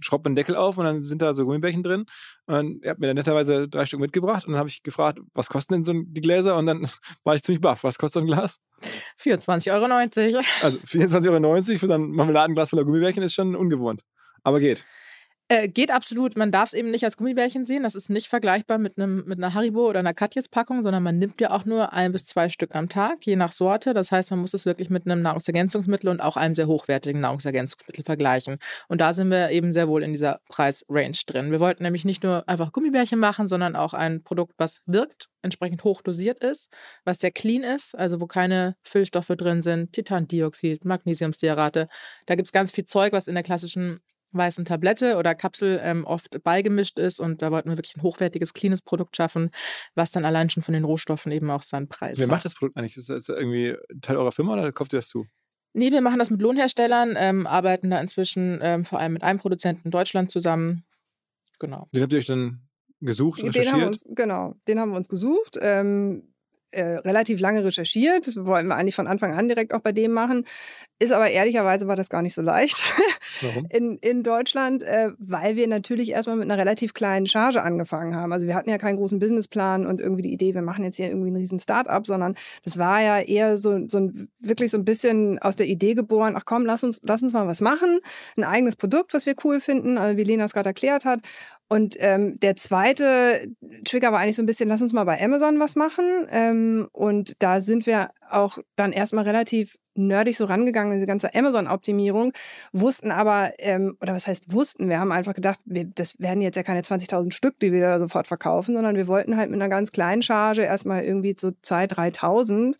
schraubt 0.00 0.24
man 0.24 0.32
den 0.32 0.36
Deckel 0.36 0.56
auf 0.56 0.78
und 0.78 0.84
dann 0.84 1.02
sind 1.02 1.22
da 1.22 1.34
so 1.34 1.44
Gummibärchen 1.44 1.82
drin. 1.82 2.06
Und 2.46 2.82
er 2.82 2.92
hat 2.92 2.98
mir 2.98 3.08
dann 3.08 3.16
netterweise 3.16 3.68
drei 3.68 3.86
Stück 3.86 4.00
mitgebracht 4.00 4.44
und 4.44 4.52
dann 4.52 4.58
habe 4.58 4.68
ich 4.68 4.82
gefragt, 4.82 5.20
was 5.34 5.48
kosten 5.48 5.74
denn 5.74 5.84
so 5.84 5.92
die 5.94 6.20
Gläser? 6.20 6.56
Und 6.56 6.66
dann 6.66 6.88
war 7.24 7.34
ich 7.34 7.42
ziemlich 7.42 7.60
baff. 7.60 7.84
Was 7.84 7.98
kostet 7.98 8.14
so 8.14 8.20
ein 8.20 8.26
Glas? 8.26 8.58
24,90 9.22 9.72
Euro. 9.72 10.44
Also 10.62 10.78
24,90 10.78 11.44
Euro 11.44 11.78
für 11.78 11.86
so 11.86 11.94
ein 11.94 12.10
Marmeladenglas 12.10 12.70
voller 12.70 12.84
Gummibärchen 12.84 13.22
ist 13.22 13.34
schon 13.34 13.56
ungewohnt. 13.56 14.02
Aber 14.42 14.60
geht. 14.60 14.84
Äh, 15.48 15.68
geht 15.68 15.92
absolut. 15.92 16.36
Man 16.36 16.50
darf 16.50 16.70
es 16.70 16.74
eben 16.74 16.90
nicht 16.90 17.04
als 17.04 17.16
Gummibärchen 17.16 17.64
sehen. 17.64 17.84
Das 17.84 17.94
ist 17.94 18.10
nicht 18.10 18.26
vergleichbar 18.26 18.78
mit, 18.78 18.98
einem, 18.98 19.24
mit 19.26 19.38
einer 19.38 19.54
Haribo 19.54 19.88
oder 19.88 20.00
einer 20.00 20.12
Katjes-Packung, 20.12 20.82
sondern 20.82 21.04
man 21.04 21.20
nimmt 21.20 21.40
ja 21.40 21.52
auch 21.52 21.64
nur 21.64 21.92
ein 21.92 22.10
bis 22.10 22.26
zwei 22.26 22.48
Stück 22.48 22.74
am 22.74 22.88
Tag, 22.88 23.24
je 23.24 23.36
nach 23.36 23.52
Sorte. 23.52 23.94
Das 23.94 24.10
heißt, 24.10 24.32
man 24.32 24.40
muss 24.40 24.54
es 24.54 24.66
wirklich 24.66 24.90
mit 24.90 25.06
einem 25.06 25.22
Nahrungsergänzungsmittel 25.22 26.10
und 26.10 26.20
auch 26.20 26.36
einem 26.36 26.56
sehr 26.56 26.66
hochwertigen 26.66 27.20
Nahrungsergänzungsmittel 27.20 28.02
vergleichen. 28.02 28.58
Und 28.88 29.00
da 29.00 29.14
sind 29.14 29.30
wir 29.30 29.50
eben 29.50 29.72
sehr 29.72 29.86
wohl 29.86 30.02
in 30.02 30.10
dieser 30.10 30.40
Preisrange 30.48 31.18
drin. 31.26 31.52
Wir 31.52 31.60
wollten 31.60 31.84
nämlich 31.84 32.04
nicht 32.04 32.24
nur 32.24 32.48
einfach 32.48 32.72
Gummibärchen 32.72 33.20
machen, 33.20 33.46
sondern 33.46 33.76
auch 33.76 33.94
ein 33.94 34.24
Produkt, 34.24 34.54
was 34.58 34.82
wirkt, 34.86 35.28
entsprechend 35.42 35.84
hoch 35.84 36.02
dosiert 36.02 36.42
ist, 36.42 36.70
was 37.04 37.20
sehr 37.20 37.30
clean 37.30 37.62
ist, 37.62 37.96
also 37.96 38.20
wo 38.20 38.26
keine 38.26 38.74
Füllstoffe 38.82 39.28
drin 39.28 39.62
sind, 39.62 39.92
Titandioxid, 39.92 40.84
Magnesiumstearate. 40.84 41.86
Da 42.26 42.34
gibt 42.34 42.48
es 42.48 42.52
ganz 42.52 42.72
viel 42.72 42.84
Zeug, 42.84 43.12
was 43.12 43.28
in 43.28 43.34
der 43.34 43.44
klassischen 43.44 44.00
weißen 44.32 44.64
Tablette 44.64 45.16
oder 45.16 45.34
Kapsel 45.34 45.80
ähm, 45.82 46.04
oft 46.04 46.42
beigemischt 46.42 46.98
ist. 46.98 47.20
Und 47.20 47.42
da 47.42 47.50
wollten 47.50 47.70
wir 47.70 47.76
wirklich 47.76 47.96
ein 47.96 48.02
hochwertiges, 48.02 48.54
cleanes 48.54 48.82
Produkt 48.82 49.16
schaffen, 49.16 49.50
was 49.94 50.10
dann 50.10 50.24
allein 50.24 50.50
schon 50.50 50.62
von 50.62 50.74
den 50.74 50.84
Rohstoffen 50.84 51.32
eben 51.32 51.50
auch 51.50 51.62
seinen 51.62 51.88
Preis 51.88 52.18
Wer 52.18 52.24
hat. 52.24 52.30
Wer 52.30 52.36
macht 52.36 52.44
das 52.44 52.54
Produkt 52.54 52.76
eigentlich? 52.76 52.96
Ist 52.96 53.10
das 53.10 53.28
irgendwie 53.28 53.76
Teil 54.02 54.16
eurer 54.16 54.32
Firma 54.32 54.54
oder 54.54 54.72
kauft 54.72 54.92
ihr 54.92 54.98
das 54.98 55.08
zu? 55.08 55.26
Nee, 55.72 55.92
wir 55.92 56.00
machen 56.00 56.18
das 56.18 56.30
mit 56.30 56.40
Lohnherstellern, 56.40 57.16
ähm, 57.18 57.46
arbeiten 57.46 57.90
da 57.90 58.00
inzwischen 58.00 58.60
ähm, 58.62 58.84
vor 58.86 58.98
allem 58.98 59.12
mit 59.12 59.22
einem 59.22 59.38
Produzenten 59.38 59.82
in 59.84 59.90
Deutschland 59.90 60.30
zusammen. 60.30 60.84
Genau. 61.58 61.88
Den 61.92 62.02
habt 62.02 62.12
ihr 62.12 62.18
euch 62.18 62.24
dann 62.24 62.66
gesucht, 63.00 63.40
den 63.40 63.48
recherchiert? 63.48 63.74
Haben 63.74 63.88
uns, 63.88 64.04
genau, 64.08 64.54
den 64.68 64.80
haben 64.80 64.90
wir 64.90 64.96
uns 64.96 65.08
gesucht. 65.08 65.58
Ähm, 65.60 66.34
äh, 66.72 66.96
relativ 66.98 67.40
lange 67.40 67.64
recherchiert, 67.64 68.26
wollten 68.36 68.68
wir 68.68 68.76
eigentlich 68.76 68.94
von 68.94 69.06
Anfang 69.06 69.34
an 69.34 69.48
direkt 69.48 69.72
auch 69.72 69.80
bei 69.80 69.92
dem 69.92 70.12
machen. 70.12 70.44
Ist 70.98 71.12
aber 71.12 71.30
ehrlicherweise 71.30 71.86
war 71.88 71.96
das 71.96 72.08
gar 72.08 72.22
nicht 72.22 72.34
so 72.34 72.42
leicht 72.42 72.76
Warum? 73.42 73.66
In, 73.70 73.98
in 73.98 74.22
Deutschland, 74.22 74.82
äh, 74.82 75.10
weil 75.18 75.56
wir 75.56 75.68
natürlich 75.68 76.10
erstmal 76.10 76.36
mit 76.36 76.50
einer 76.50 76.58
relativ 76.58 76.94
kleinen 76.94 77.26
Charge 77.26 77.62
angefangen 77.62 78.16
haben. 78.16 78.32
Also 78.32 78.46
wir 78.46 78.54
hatten 78.54 78.70
ja 78.70 78.78
keinen 78.78 78.96
großen 78.96 79.18
Businessplan 79.18 79.86
und 79.86 80.00
irgendwie 80.00 80.22
die 80.22 80.32
Idee, 80.32 80.54
wir 80.54 80.62
machen 80.62 80.84
jetzt 80.84 80.96
hier 80.96 81.08
irgendwie 81.08 81.30
ein 81.30 81.36
riesen 81.36 81.58
Start-up, 81.58 82.06
sondern 82.06 82.34
das 82.64 82.78
war 82.78 83.02
ja 83.02 83.20
eher 83.20 83.56
so, 83.56 83.86
so 83.88 83.98
ein, 83.98 84.28
wirklich 84.40 84.70
so 84.70 84.78
ein 84.78 84.84
bisschen 84.84 85.38
aus 85.38 85.56
der 85.56 85.66
Idee 85.66 85.94
geboren, 85.94 86.34
ach 86.36 86.44
komm, 86.44 86.64
lass 86.64 86.82
uns, 86.82 87.00
lass 87.02 87.22
uns 87.22 87.32
mal 87.32 87.46
was 87.46 87.60
machen, 87.60 88.00
ein 88.36 88.44
eigenes 88.44 88.76
Produkt, 88.76 89.12
was 89.14 89.26
wir 89.26 89.34
cool 89.44 89.60
finden, 89.60 89.98
also 89.98 90.16
wie 90.16 90.24
Lena 90.24 90.44
es 90.44 90.52
gerade 90.52 90.70
erklärt 90.70 91.04
hat. 91.04 91.20
Und 91.68 91.96
ähm, 91.98 92.38
der 92.38 92.54
zweite 92.56 93.48
Trigger 93.84 94.12
war 94.12 94.20
eigentlich 94.20 94.36
so 94.36 94.42
ein 94.42 94.46
bisschen, 94.46 94.68
lass 94.68 94.82
uns 94.82 94.92
mal 94.92 95.04
bei 95.04 95.20
Amazon 95.20 95.58
was 95.58 95.74
machen. 95.74 96.26
Ähm, 96.30 96.88
und 96.92 97.34
da 97.40 97.60
sind 97.60 97.86
wir 97.86 98.08
auch 98.30 98.58
dann 98.76 98.92
erstmal 98.92 99.24
relativ 99.24 99.76
nerdig 99.96 100.36
so 100.36 100.44
rangegangen, 100.44 100.92
diese 100.92 101.06
ganze 101.06 101.34
Amazon-Optimierung, 101.34 102.32
wussten 102.72 103.10
aber, 103.10 103.52
ähm, 103.58 103.96
oder 104.00 104.14
was 104.14 104.26
heißt 104.26 104.52
wussten, 104.52 104.88
wir 104.88 105.00
haben 105.00 105.10
einfach 105.10 105.34
gedacht, 105.34 105.58
wir, 105.64 105.84
das 105.86 106.18
werden 106.18 106.42
jetzt 106.42 106.56
ja 106.56 106.62
keine 106.62 106.82
20.000 106.82 107.32
Stück, 107.32 107.58
die 107.60 107.72
wir 107.72 107.80
da 107.80 107.98
sofort 107.98 108.26
verkaufen, 108.26 108.74
sondern 108.74 108.96
wir 108.96 109.06
wollten 109.06 109.36
halt 109.36 109.50
mit 109.50 109.60
einer 109.60 109.70
ganz 109.70 109.92
kleinen 109.92 110.22
Charge 110.22 110.62
erstmal 110.62 111.04
irgendwie 111.04 111.34
so 111.36 111.48
2.000, 111.48 112.14
3.000 112.14 112.76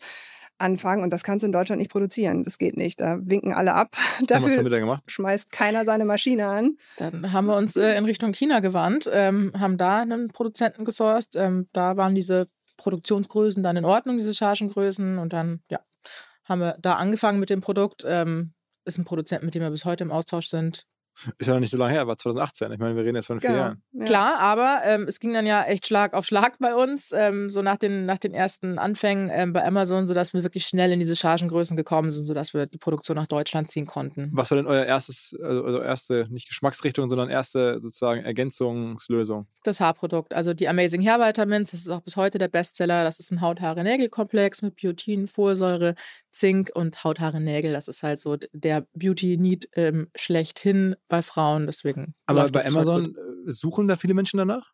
anfangen 0.59 1.03
und 1.03 1.11
das 1.11 1.23
kannst 1.23 1.43
du 1.43 1.47
in 1.47 1.51
Deutschland 1.51 1.79
nicht 1.79 1.91
produzieren. 1.91 2.43
Das 2.43 2.57
geht 2.57 2.77
nicht. 2.77 2.99
Da 3.01 3.19
winken 3.21 3.53
alle 3.53 3.73
ab. 3.73 3.95
Dafür 4.27 4.47
was 4.47 4.57
haben 4.57 4.65
wir 4.65 4.71
da 4.71 4.79
gemacht? 4.79 5.03
schmeißt 5.07 5.51
keiner 5.51 5.85
seine 5.85 6.05
Maschine 6.05 6.47
an. 6.47 6.77
Dann 6.97 7.31
haben 7.31 7.47
wir 7.47 7.55
uns 7.55 7.75
äh, 7.75 7.95
in 7.95 8.05
Richtung 8.05 8.33
China 8.33 8.59
gewandt, 8.59 9.09
ähm, 9.11 9.53
haben 9.57 9.77
da 9.77 10.01
einen 10.01 10.29
Produzenten 10.29 10.85
gesourced. 10.85 11.35
Ähm, 11.35 11.67
da 11.73 11.97
waren 11.97 12.15
diese 12.15 12.47
Produktionsgrößen 12.77 13.63
dann 13.63 13.77
in 13.77 13.85
Ordnung, 13.85 14.17
diese 14.17 14.33
Chargengrößen. 14.33 15.17
Und 15.17 15.33
dann, 15.33 15.61
ja, 15.69 15.79
haben 16.45 16.61
wir 16.61 16.77
da 16.79 16.95
angefangen 16.95 17.39
mit 17.39 17.49
dem 17.49 17.61
Produkt. 17.61 18.03
Ähm, 18.07 18.53
ist 18.85 18.97
ein 18.97 19.05
Produzent, 19.05 19.43
mit 19.43 19.53
dem 19.53 19.61
wir 19.61 19.69
bis 19.69 19.85
heute 19.85 20.03
im 20.03 20.11
Austausch 20.11 20.47
sind. 20.47 20.85
Ist 21.37 21.47
ja 21.47 21.53
noch 21.53 21.59
nicht 21.59 21.71
so 21.71 21.77
lange 21.77 21.93
her, 21.93 22.07
war 22.07 22.17
2018. 22.17 22.71
Ich 22.71 22.79
meine, 22.79 22.95
wir 22.95 23.03
reden 23.03 23.15
jetzt 23.15 23.27
von 23.27 23.39
vier 23.39 23.49
Genau. 23.49 23.59
Jahren. 23.61 23.83
Ja. 23.93 24.05
Klar, 24.05 24.39
aber 24.39 24.81
ähm, 24.85 25.05
es 25.07 25.19
ging 25.19 25.33
dann 25.33 25.45
ja 25.45 25.63
echt 25.63 25.87
Schlag 25.87 26.13
auf 26.13 26.25
Schlag 26.25 26.57
bei 26.59 26.75
uns, 26.75 27.11
ähm, 27.13 27.49
so 27.49 27.61
nach 27.61 27.77
den, 27.77 28.05
nach 28.05 28.17
den 28.17 28.33
ersten 28.33 28.77
Anfängen 28.79 29.29
ähm, 29.31 29.53
bei 29.53 29.65
Amazon, 29.65 30.07
sodass 30.07 30.33
wir 30.33 30.43
wirklich 30.43 30.65
schnell 30.65 30.91
in 30.91 30.99
diese 30.99 31.15
Chargengrößen 31.15 31.75
gekommen 31.77 32.11
sind, 32.11 32.25
sodass 32.25 32.53
wir 32.53 32.65
die 32.65 32.77
Produktion 32.77 33.15
nach 33.15 33.27
Deutschland 33.27 33.71
ziehen 33.71 33.85
konnten. 33.85 34.29
Was 34.33 34.51
war 34.51 34.57
denn 34.57 34.67
euer 34.67 34.85
erstes, 34.85 35.35
also 35.41 35.63
also 35.65 35.81
erste, 35.81 36.27
nicht 36.29 36.47
Geschmacksrichtung, 36.47 37.09
sondern 37.09 37.29
erste 37.29 37.79
sozusagen 37.81 38.23
Ergänzungslösung? 38.23 39.47
Das 39.63 39.79
Haarprodukt, 39.79 40.33
also 40.33 40.53
die 40.53 40.67
Amazing 40.67 41.01
Hair 41.05 41.19
Vitamins, 41.19 41.71
das 41.71 41.81
ist 41.81 41.89
auch 41.89 42.01
bis 42.01 42.15
heute 42.15 42.37
der 42.37 42.47
Bestseller. 42.47 43.03
Das 43.03 43.19
ist 43.19 43.31
ein 43.31 43.41
Haut-Haare-Nägel-Komplex 43.41 44.61
mit 44.61 44.75
Biotin, 44.75 45.27
Folsäure, 45.27 45.95
Zink 46.37 46.71
und 46.73 47.03
Haut-Haare-Nägel. 47.03 47.73
Das 47.73 47.87
ist 47.87 48.03
halt 48.03 48.19
so 48.19 48.37
der 48.53 48.87
Beauty-Need 48.93 49.69
ähm, 49.73 50.09
schlechthin 50.15 50.95
bei 51.07 51.21
Frauen. 51.21 51.65
Deswegen. 51.65 52.15
Aber 52.25 52.49
bei 52.49 52.65
Amazon 52.65 53.15
äh, 53.15 53.51
suchen 53.51 53.87
da 53.87 53.95
viele 53.95 54.13
Menschen 54.13 54.37
danach? 54.37 54.71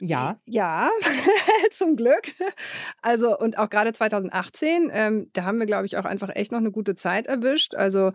Ja. 0.00 0.38
Ja, 0.46 0.88
zum 1.70 1.96
Glück. 1.96 2.22
Also, 3.02 3.36
und 3.38 3.58
auch 3.58 3.68
gerade 3.68 3.92
2018, 3.92 4.90
ähm, 4.92 5.28
da 5.34 5.44
haben 5.44 5.58
wir, 5.58 5.66
glaube 5.66 5.84
ich, 5.84 5.98
auch 5.98 6.06
einfach 6.06 6.30
echt 6.34 6.52
noch 6.52 6.58
eine 6.58 6.70
gute 6.70 6.94
Zeit 6.94 7.26
erwischt. 7.26 7.74
Also, 7.74 8.12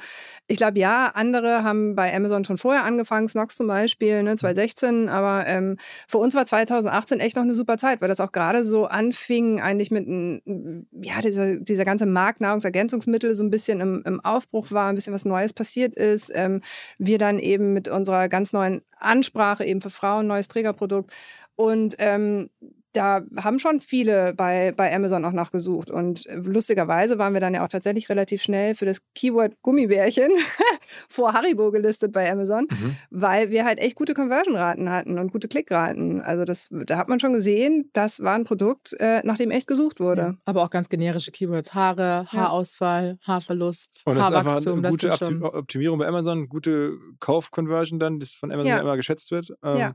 ich 0.47 0.57
glaube, 0.57 0.79
ja, 0.79 1.11
andere 1.13 1.63
haben 1.63 1.95
bei 1.95 2.13
Amazon 2.15 2.43
schon 2.43 2.57
vorher 2.57 2.85
angefangen, 2.85 3.27
Snox 3.27 3.55
zum 3.55 3.67
Beispiel, 3.67 4.23
ne, 4.23 4.35
2016, 4.35 5.09
aber 5.09 5.45
ähm, 5.45 5.77
für 6.07 6.17
uns 6.17 6.33
war 6.33 6.45
2018 6.45 7.19
echt 7.19 7.35
noch 7.35 7.43
eine 7.43 7.53
super 7.53 7.77
Zeit, 7.77 8.01
weil 8.01 8.09
das 8.09 8.19
auch 8.19 8.31
gerade 8.31 8.63
so 8.65 8.85
anfing, 8.87 9.61
eigentlich 9.61 9.91
mit, 9.91 10.07
n- 10.07 10.87
ja, 10.91 11.21
dieser, 11.21 11.59
dieser 11.59 11.85
ganze 11.85 12.07
Markt 12.07 12.41
Nahrungsergänzungsmittel 12.41 13.35
so 13.35 13.43
ein 13.43 13.51
bisschen 13.51 13.79
im, 13.79 14.01
im 14.05 14.19
Aufbruch 14.25 14.71
war, 14.71 14.89
ein 14.89 14.95
bisschen 14.95 15.13
was 15.13 15.25
Neues 15.25 15.53
passiert 15.53 15.93
ist. 15.95 16.31
Ähm, 16.33 16.61
wir 16.97 17.19
dann 17.19 17.37
eben 17.37 17.73
mit 17.73 17.87
unserer 17.89 18.27
ganz 18.27 18.53
neuen 18.53 18.81
Ansprache 18.97 19.63
eben 19.65 19.81
für 19.81 19.89
Frauen, 19.91 20.25
neues 20.27 20.47
Trägerprodukt 20.47 21.13
und 21.59 21.95
ähm, 21.99 22.49
da 22.93 23.21
haben 23.37 23.59
schon 23.59 23.81
viele 23.81 24.33
bei, 24.33 24.73
bei 24.75 24.95
Amazon 24.95 25.23
auch 25.23 25.31
nachgesucht. 25.31 25.91
Und 25.91 26.25
äh, 26.25 26.35
lustigerweise 26.37 27.19
waren 27.19 27.33
wir 27.33 27.39
dann 27.41 27.53
ja 27.53 27.63
auch 27.63 27.67
tatsächlich 27.67 28.09
relativ 28.09 28.41
schnell 28.41 28.73
für 28.73 28.85
das 28.85 29.01
Keyword 29.13 29.53
Gummibärchen 29.61 30.31
vor 31.07 31.33
Haribo 31.33 31.69
gelistet 31.69 32.11
bei 32.13 32.31
Amazon, 32.31 32.65
Mhm. 32.69 32.95
weil 33.11 33.51
wir 33.51 33.63
halt 33.65 33.77
echt 33.79 33.95
gute 33.95 34.15
Conversion-Raten 34.15 34.89
hatten 34.89 35.19
und 35.19 35.31
gute 35.31 35.47
Klickraten. 35.47 36.21
Also 36.21 36.45
das, 36.45 36.69
da 36.71 36.97
hat 36.97 37.09
man 37.09 37.19
schon 37.19 37.33
gesehen, 37.33 37.89
das 37.93 38.21
war 38.23 38.33
ein 38.33 38.43
Produkt, 38.45 38.93
äh, 38.99 39.21
nach 39.23 39.37
dem 39.37 39.51
echt 39.51 39.67
gesucht 39.67 39.99
wurde. 39.99 40.21
Ja. 40.21 40.35
Aber 40.45 40.63
auch 40.63 40.71
ganz 40.71 40.89
generische 40.89 41.31
Keywords. 41.31 41.73
Haare, 41.75 42.25
Ja. 42.31 42.39
Haarausfall, 42.39 43.19
Haarverlust, 43.21 44.01
Und 44.05 44.15
das 44.15 44.29
ist 44.29 44.33
einfach 44.33 44.45
Haarwachstum. 44.51 44.73
eine 44.79 44.81
Das 44.97 45.19
gute 45.19 45.43
Optimierung 45.53 45.99
bei 45.99 46.07
Amazon, 46.07 46.47
gute 46.49 46.93
Kauf-Conversion 47.19 47.99
dann, 47.99 48.19
das 48.19 48.33
von 48.33 48.51
Amazon 48.51 48.69
Ja. 48.69 48.75
ja 48.77 48.81
immer 48.81 48.97
geschätzt 48.97 49.29
wird. 49.31 49.51
Ähm, 49.63 49.77
Ja. 49.77 49.93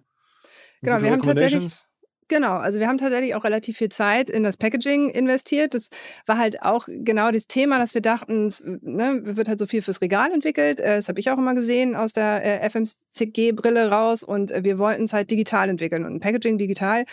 Genau, 0.84 1.02
wir 1.02 1.10
haben 1.10 1.22
tatsächlich. 1.22 1.68
Genau, 2.28 2.54
also 2.54 2.80
wir 2.80 2.88
haben 2.88 2.96
tatsächlich 2.96 3.34
auch 3.34 3.44
relativ 3.44 3.76
viel 3.76 3.90
Zeit 3.90 4.30
in 4.30 4.44
das 4.44 4.56
Packaging 4.56 5.10
investiert. 5.10 5.74
Das 5.74 5.90
war 6.24 6.38
halt 6.38 6.62
auch 6.62 6.86
genau 6.88 7.30
das 7.30 7.46
Thema, 7.46 7.78
dass 7.78 7.92
wir 7.92 8.00
dachten, 8.00 8.46
es 8.46 8.62
ne, 8.64 9.20
wird 9.24 9.46
halt 9.48 9.58
so 9.58 9.66
viel 9.66 9.82
fürs 9.82 10.00
Regal 10.00 10.32
entwickelt. 10.32 10.80
Äh, 10.80 10.96
Das 10.96 11.08
habe 11.08 11.20
ich 11.20 11.30
auch 11.30 11.36
immer 11.36 11.54
gesehen 11.54 11.94
aus 11.94 12.14
der 12.14 12.42
äh, 12.42 12.70
FMCG-Brille 12.70 13.90
raus 13.90 14.22
und 14.22 14.52
äh, 14.52 14.64
wir 14.64 14.78
wollten 14.78 15.04
es 15.04 15.12
halt 15.12 15.30
digital 15.30 15.68
entwickeln. 15.68 16.04
Und 16.06 16.14
ein 16.14 16.20
Packaging 16.20 16.56
digital 16.56 17.04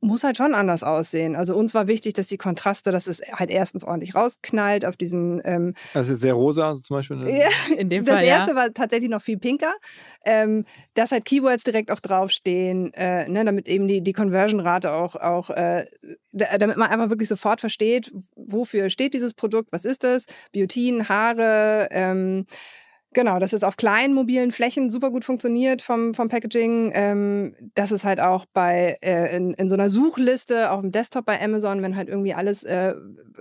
muss 0.00 0.24
halt 0.24 0.36
schon 0.36 0.54
anders 0.54 0.82
aussehen. 0.82 1.36
Also 1.36 1.54
uns 1.56 1.72
war 1.74 1.86
wichtig, 1.86 2.12
dass 2.12 2.26
die 2.26 2.36
Kontraste, 2.36 2.90
dass 2.92 3.06
es 3.06 3.20
halt 3.32 3.50
erstens 3.50 3.82
ordentlich 3.84 4.14
rausknallt 4.14 4.84
auf 4.84 4.96
diesen 4.96 5.40
ähm, 5.44 5.74
Also 5.94 6.14
sehr 6.14 6.34
rosa 6.34 6.74
so 6.74 6.82
zum 6.82 6.96
Beispiel. 6.96 7.16
ne? 7.16 7.38
ja, 7.38 7.48
in 7.76 7.88
dem 7.88 8.04
das 8.04 8.16
Fall 8.16 8.24
erste 8.24 8.50
ja. 8.50 8.56
war 8.56 8.74
tatsächlich 8.74 9.08
noch 9.10 9.22
viel 9.22 9.38
pinker, 9.38 9.72
ähm, 10.24 10.64
dass 10.94 11.12
halt 11.12 11.24
Keywords 11.24 11.64
direkt 11.64 11.90
auch 11.90 12.00
draufstehen, 12.00 12.92
äh, 12.94 13.28
ne, 13.28 13.44
damit 13.44 13.68
eben 13.68 13.88
die, 13.88 14.02
die 14.02 14.12
Conversion-Rate 14.12 14.92
auch, 14.92 15.16
auch 15.16 15.50
äh, 15.50 15.86
da- 16.32 16.58
damit 16.58 16.76
man 16.76 16.90
einfach 16.90 17.08
wirklich 17.10 17.28
sofort 17.28 17.60
versteht, 17.60 18.12
wofür 18.36 18.90
steht 18.90 19.14
dieses 19.14 19.32
Produkt, 19.34 19.72
was 19.72 19.84
ist 19.84 20.04
das, 20.04 20.26
Biotin, 20.52 21.08
Haare, 21.08 21.88
ähm, 21.90 22.46
Genau, 23.12 23.40
dass 23.40 23.52
es 23.52 23.64
auf 23.64 23.76
kleinen 23.76 24.14
mobilen 24.14 24.52
Flächen 24.52 24.88
super 24.88 25.10
gut 25.10 25.24
funktioniert 25.24 25.82
vom, 25.82 26.14
vom 26.14 26.28
Packaging. 26.28 26.92
Ähm, 26.94 27.56
dass 27.74 27.90
es 27.90 28.04
halt 28.04 28.20
auch 28.20 28.46
bei 28.52 28.98
äh, 29.02 29.34
in, 29.36 29.52
in 29.54 29.68
so 29.68 29.74
einer 29.74 29.90
Suchliste 29.90 30.70
auf 30.70 30.80
dem 30.80 30.92
Desktop 30.92 31.24
bei 31.24 31.42
Amazon, 31.42 31.82
wenn 31.82 31.96
halt 31.96 32.08
irgendwie 32.08 32.34
alles 32.34 32.62
äh, 32.62 32.94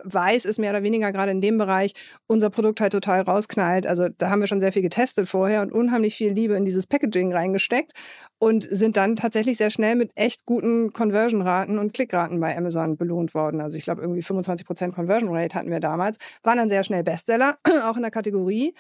weiß 0.04 0.46
ist, 0.46 0.58
mehr 0.58 0.72
oder 0.72 0.82
weniger 0.82 1.12
gerade 1.12 1.32
in 1.32 1.40
dem 1.40 1.60
Bereich, 1.60 1.94
unser 2.26 2.50
Produkt 2.50 2.82
halt 2.82 2.94
total 2.94 3.22
rausknallt. 3.22 3.86
Also 3.86 4.10
da 4.10 4.32
haben 4.32 4.40
wir 4.40 4.48
schon 4.48 4.60
sehr 4.60 4.72
viel 4.72 4.82
getestet 4.82 5.30
vorher 5.30 5.62
und 5.62 5.72
unheimlich 5.72 6.16
viel 6.16 6.32
Liebe 6.32 6.56
in 6.56 6.66
dieses 6.66 6.88
Packaging 6.88 7.32
reingesteckt 7.32 7.92
und 8.40 8.64
sind 8.64 8.98
dann 8.98 9.16
tatsächlich 9.16 9.58
sehr 9.58 9.70
schnell 9.70 9.96
mit 9.96 10.12
echt 10.16 10.48
guten 10.48 10.94
Conversion-Raten 10.94 11.78
und 11.78 11.94
Klickraten 11.94 12.40
bei 12.40 12.58
Amazon 12.58 12.98
belohnt 12.98 13.36
worden. 13.36 13.62
Also 13.62 13.78
ich 13.78 13.84
glaube 13.84 14.02
irgendwie 14.02 14.22
25% 14.22 14.94
Conversion 14.94 15.30
Rate 15.32 15.54
hatten 15.54 15.70
wir 15.70 15.80
damals, 15.80 16.18
waren 16.42 16.58
dann 16.58 16.70
sehr 16.70 16.84
schnell 16.84 17.04
Bestseller, 17.04 17.58
auch 17.84 17.98
in 17.98 18.02
der 18.02 18.12
Kategorie 18.12 18.74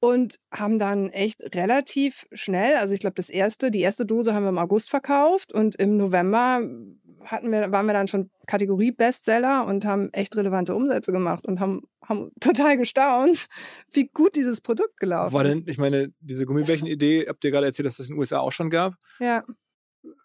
und 0.00 0.38
haben 0.52 0.78
dann 0.78 1.10
echt 1.10 1.54
relativ 1.54 2.26
schnell, 2.32 2.76
also 2.76 2.94
ich 2.94 3.00
glaube, 3.00 3.14
das 3.14 3.28
erste, 3.28 3.70
die 3.70 3.80
erste 3.80 4.06
Dose 4.06 4.34
haben 4.34 4.44
wir 4.44 4.50
im 4.50 4.58
August 4.58 4.90
verkauft 4.90 5.52
und 5.52 5.76
im 5.76 5.96
November 5.96 6.60
hatten 7.24 7.50
wir, 7.50 7.72
waren 7.72 7.86
wir 7.86 7.92
dann 7.92 8.06
schon 8.06 8.30
Kategorie 8.46 8.92
Bestseller 8.92 9.66
und 9.66 9.84
haben 9.84 10.10
echt 10.12 10.36
relevante 10.36 10.74
Umsätze 10.74 11.12
gemacht 11.12 11.46
und 11.46 11.60
haben, 11.60 11.82
haben 12.04 12.30
total 12.40 12.76
gestaunt, 12.76 13.46
wie 13.92 14.08
gut 14.08 14.36
dieses 14.36 14.60
Produkt 14.60 14.98
gelaufen 14.98 15.32
War 15.32 15.44
ist. 15.44 15.60
denn, 15.60 15.68
ich 15.68 15.78
meine, 15.78 16.12
diese 16.20 16.46
Gummibärchen-Idee, 16.46 17.26
habt 17.28 17.44
ihr 17.44 17.50
gerade 17.50 17.66
erzählt, 17.66 17.86
dass 17.86 17.96
das 17.96 18.08
in 18.08 18.14
den 18.14 18.20
USA 18.20 18.38
auch 18.38 18.52
schon 18.52 18.70
gab? 18.70 18.94
Ja. 19.18 19.44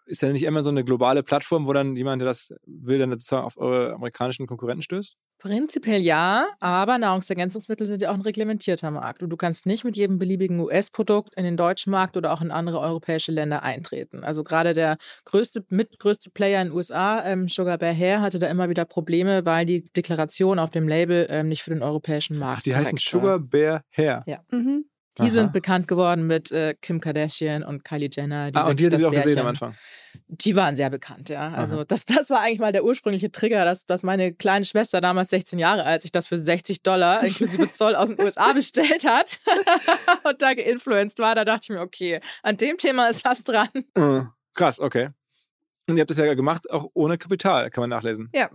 Ist 0.06 0.22
ja 0.22 0.30
nicht 0.30 0.44
immer 0.44 0.62
so 0.62 0.70
eine 0.70 0.84
globale 0.84 1.22
Plattform, 1.22 1.66
wo 1.66 1.72
dann 1.72 1.96
jemand, 1.96 2.20
der 2.20 2.28
das 2.28 2.54
will, 2.64 2.98
dann 2.98 3.10
sozusagen 3.10 3.44
auf 3.44 3.58
eure 3.58 3.94
amerikanischen 3.94 4.46
Konkurrenten 4.46 4.82
stößt? 4.82 5.16
Prinzipiell 5.44 6.00
ja, 6.00 6.46
aber 6.58 6.96
Nahrungsergänzungsmittel 6.96 7.86
sind 7.86 8.00
ja 8.00 8.10
auch 8.10 8.14
ein 8.14 8.22
reglementierter 8.22 8.90
Markt. 8.90 9.22
Und 9.22 9.28
du 9.28 9.36
kannst 9.36 9.66
nicht 9.66 9.84
mit 9.84 9.94
jedem 9.94 10.18
beliebigen 10.18 10.58
US-Produkt 10.58 11.34
in 11.34 11.44
den 11.44 11.58
deutschen 11.58 11.90
Markt 11.90 12.16
oder 12.16 12.32
auch 12.32 12.40
in 12.40 12.50
andere 12.50 12.80
europäische 12.80 13.30
Länder 13.30 13.62
eintreten. 13.62 14.24
Also 14.24 14.42
gerade 14.42 14.72
der 14.72 14.96
größte, 15.26 15.62
mitgrößte 15.68 16.30
Player 16.30 16.62
in 16.62 16.68
den 16.68 16.74
USA, 16.74 17.22
ähm, 17.26 17.50
Sugar 17.50 17.76
Bear 17.76 17.92
Hair, 17.92 18.22
hatte 18.22 18.38
da 18.38 18.46
immer 18.46 18.70
wieder 18.70 18.86
Probleme, 18.86 19.44
weil 19.44 19.66
die 19.66 19.84
Deklaration 19.92 20.58
auf 20.58 20.70
dem 20.70 20.88
Label 20.88 21.26
ähm, 21.28 21.50
nicht 21.50 21.62
für 21.62 21.74
den 21.74 21.82
europäischen 21.82 22.38
Markt 22.38 22.60
Ach, 22.60 22.62
die 22.62 22.74
heißen 22.74 22.92
war. 22.94 22.98
Sugar 22.98 23.38
Bear 23.38 23.82
Hair. 23.90 24.24
Mhm. 24.50 24.86
Die 25.18 25.22
Aha. 25.24 25.30
sind 25.30 25.52
bekannt 25.52 25.88
geworden 25.88 26.26
mit 26.26 26.52
äh, 26.52 26.74
Kim 26.80 27.02
Kardashian 27.02 27.64
und 27.64 27.84
Kylie 27.84 28.08
Jenner. 28.10 28.50
Die 28.50 28.56
Ah, 28.56 28.68
und 28.68 28.80
die 28.80 28.86
hattet 28.86 28.98
ihr 28.98 28.98
das 28.98 29.04
auch 29.04 29.12
gesehen 29.12 29.38
am 29.40 29.48
Anfang. 29.48 29.74
Die 30.28 30.56
waren 30.56 30.76
sehr 30.76 30.90
bekannt, 30.90 31.28
ja. 31.28 31.52
Also 31.52 31.76
Aha. 31.76 31.84
das, 31.84 32.06
das 32.06 32.30
war 32.30 32.40
eigentlich 32.40 32.60
mal 32.60 32.72
der 32.72 32.84
ursprüngliche 32.84 33.30
Trigger, 33.30 33.64
dass, 33.64 33.86
dass 33.86 34.02
meine 34.02 34.32
kleine 34.32 34.64
Schwester 34.64 35.00
damals 35.00 35.30
16 35.30 35.58
Jahre 35.58 35.84
alt 35.84 36.02
sich 36.02 36.12
das 36.12 36.26
für 36.26 36.38
60 36.38 36.82
Dollar 36.82 37.22
inklusive 37.22 37.70
Zoll 37.72 37.94
aus 37.94 38.08
den 38.08 38.20
USA 38.20 38.52
bestellt 38.52 39.04
hat 39.04 39.40
und 40.24 40.42
da 40.42 40.54
geinfluenced 40.54 41.18
war. 41.18 41.34
Da 41.34 41.44
dachte 41.44 41.64
ich 41.64 41.70
mir, 41.70 41.80
okay, 41.80 42.20
an 42.42 42.56
dem 42.56 42.78
Thema 42.78 43.08
ist 43.08 43.24
was 43.24 43.44
dran. 43.44 43.68
Äh, 43.94 44.22
Krass, 44.54 44.80
okay. 44.80 45.10
Und 45.88 45.96
ihr 45.96 46.00
habt 46.00 46.10
das 46.10 46.18
ja 46.18 46.34
gemacht, 46.34 46.70
auch 46.70 46.90
ohne 46.94 47.18
Kapital, 47.18 47.70
kann 47.70 47.82
man 47.82 47.90
nachlesen. 47.90 48.30
Ja. 48.34 48.50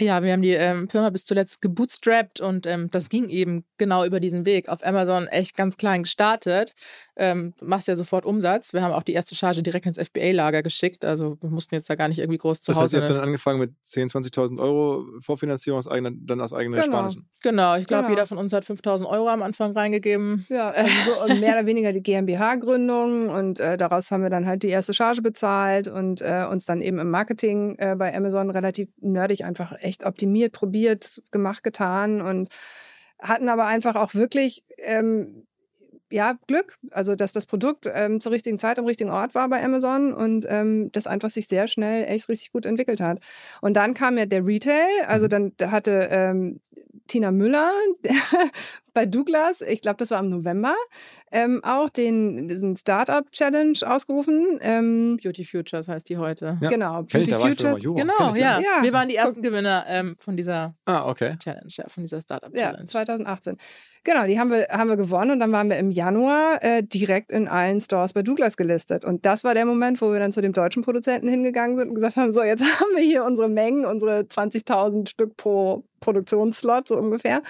Ja, 0.00 0.24
wir 0.24 0.32
haben 0.32 0.42
die 0.42 0.50
ähm, 0.50 0.88
Firma 0.88 1.10
bis 1.10 1.24
zuletzt 1.24 1.62
gebootstrapped 1.62 2.40
und 2.40 2.66
ähm, 2.66 2.90
das 2.90 3.08
ging 3.08 3.28
eben 3.28 3.64
genau 3.78 4.04
über 4.04 4.18
diesen 4.18 4.44
Weg. 4.44 4.68
Auf 4.68 4.84
Amazon 4.84 5.28
echt 5.28 5.56
ganz 5.56 5.76
klein 5.76 6.02
gestartet. 6.02 6.74
Ähm, 7.16 7.54
machst 7.60 7.86
ja 7.88 7.94
sofort 7.94 8.24
Umsatz. 8.26 8.72
Wir 8.72 8.82
haben 8.82 8.92
auch 8.92 9.04
die 9.04 9.12
erste 9.12 9.36
Charge 9.36 9.62
direkt 9.62 9.86
ins 9.86 9.98
FBA-Lager 9.98 10.62
geschickt. 10.64 11.04
Also 11.04 11.36
wir 11.40 11.50
mussten 11.50 11.74
jetzt 11.76 11.88
da 11.88 11.94
gar 11.94 12.08
nicht 12.08 12.18
irgendwie 12.18 12.38
groß 12.38 12.60
zu 12.60 12.72
Das 12.72 12.76
heißt, 12.80 12.82
Hause. 12.92 12.96
ihr 12.96 13.02
habt 13.02 13.10
dann 13.12 13.20
angefangen 13.22 13.60
mit 13.60 13.70
10.000, 13.86 14.32
20.000 14.34 14.60
Euro 14.60 15.04
Vorfinanzierung 15.20 15.78
aus 15.78 15.86
eigener, 15.86 16.10
dann 16.12 16.40
aus 16.40 16.52
eigenen 16.52 16.80
Genau. 16.80 16.86
Ersparnissen. 16.96 17.28
genau, 17.40 17.76
ich 17.76 17.86
glaube, 17.86 18.04
Genau. 18.04 18.14
jeder 18.16 18.26
von 18.26 18.38
uns 18.38 18.52
hat 18.52 18.64
5000 18.64 19.08
Euro 19.08 19.28
am 19.28 19.42
Anfang 19.42 19.72
reingegeben. 19.72 20.44
Ja, 20.48 20.70
also 20.70 20.90
so 21.06 21.22
und 21.32 21.40
mehr 21.40 21.52
oder 21.56 21.66
weniger 21.66 21.92
die 21.92 22.02
GmbH-Gründung 22.02 23.28
und 23.30 23.60
äh, 23.60 23.76
daraus 23.76 24.10
haben 24.10 24.22
wir 24.22 24.30
dann 24.30 24.46
halt 24.46 24.62
die 24.62 24.68
erste 24.68 24.92
Charge 24.94 25.22
bezahlt 25.22 25.88
und 25.88 26.20
äh, 26.20 26.44
uns 26.50 26.66
dann 26.66 26.80
eben 26.80 26.98
im 26.98 27.10
Marketing 27.10 27.76
äh, 27.78 27.94
bei 27.96 28.14
Amazon 28.14 28.50
relativ 28.50 28.88
nerdig 29.00 29.44
einfach 29.44 29.72
echt 29.80 30.04
optimiert, 30.04 30.52
probiert, 30.52 31.22
gemacht, 31.30 31.62
getan 31.62 32.20
und 32.20 32.48
hatten 33.20 33.48
aber 33.48 33.66
einfach 33.66 33.94
auch 33.96 34.14
wirklich 34.14 34.64
ähm, 34.78 35.46
ja, 36.14 36.38
Glück, 36.46 36.78
also 36.92 37.16
dass 37.16 37.32
das 37.32 37.44
Produkt 37.44 37.90
ähm, 37.92 38.20
zur 38.20 38.30
richtigen 38.30 38.58
Zeit 38.60 38.78
am 38.78 38.84
richtigen 38.86 39.10
Ort 39.10 39.34
war 39.34 39.48
bei 39.48 39.62
Amazon 39.64 40.12
und 40.14 40.46
ähm, 40.48 40.90
das 40.92 41.08
einfach 41.08 41.28
sich 41.28 41.48
sehr 41.48 41.66
schnell 41.66 42.04
echt 42.04 42.28
richtig 42.28 42.52
gut 42.52 42.66
entwickelt 42.66 43.00
hat. 43.00 43.18
Und 43.60 43.74
dann 43.76 43.94
kam 43.94 44.16
ja 44.16 44.24
der 44.24 44.46
Retail, 44.46 44.86
also 45.08 45.26
Mhm. 45.26 45.30
dann 45.58 45.72
hatte 45.72 46.08
ähm, 46.12 46.60
Tina 47.08 47.32
Müller 47.32 47.72
bei 48.94 49.06
Douglas, 49.06 49.60
ich 49.60 49.82
glaube, 49.82 49.96
das 49.98 50.10
war 50.10 50.20
im 50.20 50.30
November, 50.30 50.74
ähm, 51.32 51.62
auch 51.64 51.88
den, 51.90 52.48
diesen 52.48 52.76
Startup 52.76 53.30
Challenge 53.32 53.76
ausgerufen. 53.84 54.58
Ähm, 54.62 55.18
Beauty 55.22 55.44
Futures 55.44 55.88
heißt 55.88 56.08
die 56.08 56.16
heute. 56.16 56.58
Ja, 56.60 56.70
Genau, 56.70 57.02
Beauty 57.02 57.32
war 57.32 57.50
ich 57.50 57.58
Futures. 57.58 57.80
Genau, 57.82 58.34
ja. 58.34 58.60
Ja, 58.60 58.82
Wir 58.82 58.92
waren 58.92 59.08
die 59.08 59.16
ersten 59.16 59.42
Gewinner 59.42 59.84
ähm, 59.88 60.16
von 60.18 60.36
dieser 60.36 60.74
Ah, 60.86 61.06
okay. 61.08 61.36
Challenge, 61.38 61.66
ja, 61.70 61.88
von 61.88 62.04
dieser 62.04 62.20
Startup 62.20 62.54
Ja, 62.54 62.70
Challenge. 62.70 62.84
2018. 62.86 63.56
Genau, 64.04 64.26
die 64.26 64.38
haben 64.38 64.50
wir, 64.50 64.66
haben 64.70 64.88
wir 64.90 64.96
gewonnen 64.96 65.30
und 65.32 65.40
dann 65.40 65.50
waren 65.50 65.70
wir 65.70 65.78
im 65.78 65.90
Januar 65.90 66.62
äh, 66.62 66.82
direkt 66.82 67.32
in 67.32 67.48
allen 67.48 67.80
Stores 67.80 68.12
bei 68.12 68.22
Douglas 68.22 68.56
gelistet. 68.56 69.04
Und 69.04 69.24
das 69.26 69.44
war 69.44 69.54
der 69.54 69.64
Moment, 69.64 70.00
wo 70.02 70.12
wir 70.12 70.20
dann 70.20 70.30
zu 70.30 70.42
dem 70.42 70.52
deutschen 70.52 70.82
Produzenten 70.82 71.26
hingegangen 71.26 71.76
sind 71.78 71.88
und 71.88 71.94
gesagt 71.94 72.16
haben, 72.16 72.32
so, 72.32 72.42
jetzt 72.42 72.62
haben 72.80 72.94
wir 72.94 73.02
hier 73.02 73.24
unsere 73.24 73.48
Mengen, 73.48 73.84
unsere 73.86 74.20
20.000 74.20 75.08
Stück 75.08 75.36
pro 75.36 75.84
Produktionsslot, 76.00 76.88
so 76.88 76.98
ungefähr. 76.98 77.40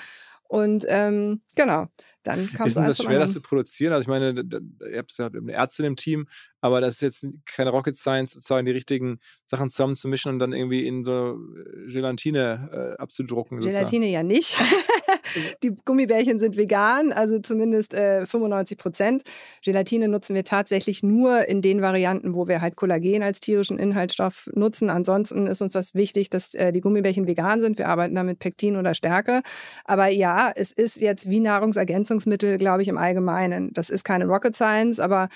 Und 0.49 0.85
ähm, 0.89 1.43
genau, 1.57 1.87
dann 2.23 2.51
kam 2.53 2.67
Ist 2.67 2.77
denn 2.77 2.85
eins 2.85 2.99
das 2.99 3.07
schwer, 3.07 3.19
das 3.19 3.33
zu 3.33 3.41
produzieren? 3.41 3.93
Also 3.93 4.03
ich 4.03 4.09
meine, 4.09 4.45
ihr 4.91 4.99
habt 4.99 5.17
ja 5.17 5.27
eine 5.27 5.53
Ärztin 5.53 5.87
im 5.87 5.97
Team, 5.97 6.27
aber 6.65 6.81
das 6.81 6.95
ist 6.95 7.03
jetzt 7.03 7.27
keine 7.45 7.69
Rocket 7.69 7.95
Science, 7.95 8.33
sozusagen 8.33 8.65
die 8.65 8.73
richtigen 8.73 9.19
Sachen 9.45 9.69
zusammenzumischen 9.69 10.33
und 10.33 10.39
dann 10.39 10.55
irgendwie 10.55 10.87
in 10.87 11.05
so 11.05 11.37
äh, 11.37 11.93
Gelatine 11.93 12.97
äh, 12.97 13.03
abzudrucken. 13.03 13.61
sozusagen. 13.61 13.85
Gelatine 13.85 14.07
ja 14.07 14.23
nicht. 14.23 14.59
Die 15.63 15.75
Gummibärchen 15.85 16.41
sind 16.41 16.57
vegan, 16.57 17.13
also 17.13 17.39
zumindest 17.39 17.93
äh, 17.93 18.25
95 18.25 18.79
Prozent. 18.79 19.23
Gelatine 19.63 20.09
nutzen 20.09 20.35
wir 20.35 20.45
tatsächlich 20.45 21.03
nur 21.03 21.47
in 21.49 21.61
den 21.61 21.83
Varianten, 21.83 22.35
wo 22.35 22.49
wir 22.49 22.63
halt 22.63 22.77
Kollagen 22.77 23.23
als 23.23 23.41
tierischen 23.41 23.79
Inhaltsstoff 23.79 24.49
nutzen. 24.55 24.89
Ansonsten 24.89 25.47
ist 25.47 25.61
uns 25.61 25.75
das 25.75 25.95
wichtig, 25.95 26.31
dass 26.31 26.55
äh, 26.55 26.73
die 26.73 26.81
Gummibärchen 26.81 27.27
vegan 27.27 27.61
sind. 27.61 27.77
Wir 27.77 27.89
arbeiten 27.89 28.15
da 28.15 28.23
mit 28.23 28.39
Pektin 28.39 28.77
oder 28.77 28.95
Stärke. 28.95 29.43
Aber 29.85 30.09
ja, 30.09 30.51
es 30.55 30.73
ist 30.73 31.03
jetzt 31.03 31.29
wie 31.29 31.41
Nahrungsergänzungsmittel, 31.41 32.57
glaube 32.57 32.81
ich, 32.81 32.89
im 32.89 32.97
Allgemeinen. 32.97 33.71
Das 33.75 33.91
ist 33.91 34.05
keine 34.05 34.27
Rocket 34.27 34.55
Science, 34.55 34.99
aber 34.99 35.29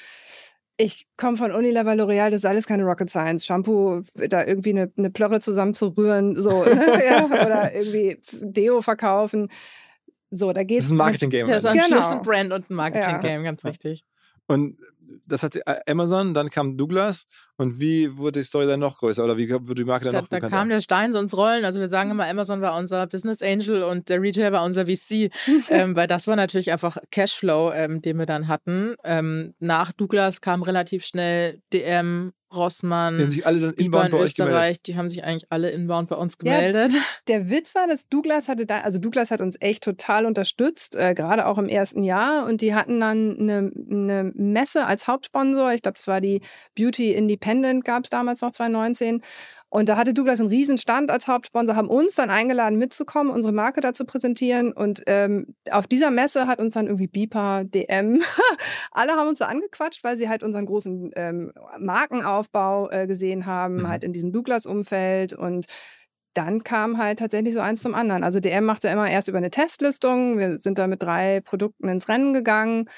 ich 0.80 1.06
komme 1.16 1.36
von 1.36 1.50
Unilever 1.50 1.92
L'Oreal, 1.92 2.30
das 2.30 2.40
ist 2.40 2.46
alles 2.46 2.66
keine 2.66 2.84
Rocket 2.84 3.10
Science. 3.10 3.44
Shampoo, 3.44 4.02
da 4.14 4.44
irgendwie 4.46 4.70
eine, 4.70 4.92
eine 4.96 5.10
Plörre 5.10 5.40
zusammenzurühren, 5.40 6.36
so, 6.36 6.50
ja, 7.08 7.24
oder 7.26 7.74
irgendwie 7.74 8.18
Deo 8.40 8.80
verkaufen. 8.80 9.48
So, 10.30 10.52
da 10.52 10.60
Das 10.60 10.66
geht's. 10.68 10.84
ist 10.86 10.90
ein 10.92 10.96
Marketing-Game. 10.98 11.48
Ja, 11.48 11.54
das 11.54 11.64
ist 11.64 11.70
Ende. 11.70 11.82
Genau. 11.84 11.96
Schluss 11.96 12.12
ein 12.12 12.22
Brand 12.22 12.52
und 12.52 12.70
ein 12.70 12.74
Marketing-Game, 12.74 13.42
ganz 13.44 13.62
Ja. 13.64 13.70
richtig. 13.70 14.04
Und 14.46 14.78
das 15.26 15.42
hat 15.42 15.56
äh, 15.56 15.62
Amazon, 15.86 16.34
dann 16.34 16.50
kam 16.50 16.76
Douglas 16.76 17.26
und 17.56 17.80
wie 17.80 18.16
wurde 18.16 18.40
die 18.40 18.44
Story 18.44 18.66
dann 18.66 18.80
noch 18.80 18.98
größer 18.98 19.24
oder 19.24 19.36
wie 19.38 19.50
wurde 19.50 19.74
die 19.74 19.84
Marke 19.84 20.04
dann 20.04 20.14
Da, 20.14 20.20
noch 20.20 20.28
da 20.28 20.36
bekannter? 20.36 20.56
kam 20.56 20.68
der 20.68 20.80
Stein 20.80 21.12
so 21.12 21.18
ins 21.18 21.36
Rollen. 21.36 21.64
Also 21.64 21.80
wir 21.80 21.88
sagen 21.88 22.10
immer, 22.10 22.26
Amazon 22.26 22.60
war 22.60 22.76
unser 22.78 23.06
Business 23.06 23.42
Angel 23.42 23.82
und 23.82 24.08
der 24.08 24.20
Retail 24.20 24.52
war 24.52 24.64
unser 24.64 24.86
VC, 24.86 25.30
ähm, 25.70 25.96
weil 25.96 26.06
das 26.06 26.26
war 26.26 26.36
natürlich 26.36 26.70
einfach 26.70 26.98
Cashflow, 27.10 27.72
ähm, 27.72 28.02
den 28.02 28.18
wir 28.18 28.26
dann 28.26 28.48
hatten. 28.48 28.94
Ähm, 29.04 29.54
nach 29.58 29.92
Douglas 29.92 30.40
kam 30.40 30.62
relativ 30.62 31.04
schnell 31.04 31.60
DM, 31.72 32.32
die 32.50 32.56
Rossmann, 32.56 33.20
haben 33.20 33.30
sich 33.30 33.46
alle 33.46 33.60
dann 33.60 33.74
inbound 33.74 34.06
in 34.06 34.10
bei 34.12 34.18
euch 34.18 34.34
gemeldet. 34.34 34.58
Österreich, 34.58 34.82
die 34.82 34.96
haben 34.96 35.10
sich 35.10 35.24
eigentlich 35.24 35.46
alle 35.50 35.70
inbound 35.70 36.08
bei 36.08 36.16
uns 36.16 36.36
Ja, 36.42 36.56
gemeldet. 36.56 36.94
Der 37.28 37.50
Witz 37.50 37.74
war, 37.74 37.86
dass 37.86 38.08
Douglas 38.08 38.48
hatte 38.48 38.66
da, 38.66 38.80
also 38.80 38.98
Douglas 38.98 39.30
hat 39.30 39.40
uns 39.40 39.56
echt 39.60 39.84
total 39.84 40.26
unterstützt, 40.26 40.96
äh, 40.96 41.14
gerade 41.14 41.46
auch 41.46 41.58
im 41.58 41.68
ersten 41.68 42.02
Jahr. 42.02 42.46
Und 42.46 42.60
die 42.60 42.74
hatten 42.74 43.00
dann 43.00 43.38
eine, 43.38 43.70
eine 43.90 44.32
Messe 44.34 44.86
als 44.86 45.06
Hauptsponsor. 45.06 45.72
Ich 45.72 45.82
glaube, 45.82 45.96
das 45.96 46.06
war 46.06 46.20
die 46.20 46.40
Beauty 46.74 47.12
Independent, 47.12 47.84
gab 47.84 48.04
es 48.04 48.10
damals 48.10 48.40
noch 48.40 48.52
2019. 48.52 49.22
Und 49.70 49.90
da 49.90 49.98
hatte 49.98 50.14
Douglas 50.14 50.40
einen 50.40 50.48
riesen 50.48 50.78
Stand 50.78 51.10
als 51.10 51.28
Hauptsponsor, 51.28 51.76
haben 51.76 51.88
uns 51.90 52.14
dann 52.14 52.30
eingeladen 52.30 52.78
mitzukommen, 52.78 53.30
unsere 53.30 53.52
Marke 53.52 53.82
da 53.82 53.92
zu 53.92 54.06
präsentieren. 54.06 54.72
Und 54.72 55.02
ähm, 55.06 55.54
auf 55.70 55.86
dieser 55.86 56.10
Messe 56.10 56.46
hat 56.46 56.58
uns 56.58 56.72
dann 56.72 56.86
irgendwie 56.86 57.06
Bipa, 57.06 57.64
DM, 57.64 58.22
alle 58.92 59.12
haben 59.12 59.28
uns 59.28 59.40
da 59.40 59.46
angequatscht, 59.46 60.04
weil 60.04 60.16
sie 60.16 60.28
halt 60.28 60.42
unseren 60.42 60.64
großen 60.64 61.10
ähm, 61.16 61.52
Markenaufbau 62.48 62.90
äh, 62.90 63.06
gesehen 63.06 63.46
haben, 63.46 63.76
Mhm. 63.76 63.88
halt 63.88 64.04
in 64.04 64.12
diesem 64.12 64.32
Douglas-Umfeld. 64.32 65.32
Und 65.32 65.66
dann 66.34 66.62
kam 66.62 66.98
halt 66.98 67.18
tatsächlich 67.18 67.54
so 67.54 67.60
eins 67.60 67.82
zum 67.82 67.94
anderen. 67.94 68.22
Also 68.22 68.40
DM 68.40 68.64
macht 68.64 68.84
ja 68.84 68.92
immer 68.92 69.10
erst 69.10 69.28
über 69.28 69.38
eine 69.38 69.50
Testlistung. 69.50 70.38
Wir 70.38 70.60
sind 70.60 70.78
da 70.78 70.86
mit 70.86 71.02
drei 71.02 71.40
Produkten 71.40 71.88
ins 71.88 72.08
Rennen 72.08 72.32
gegangen. 72.32 72.88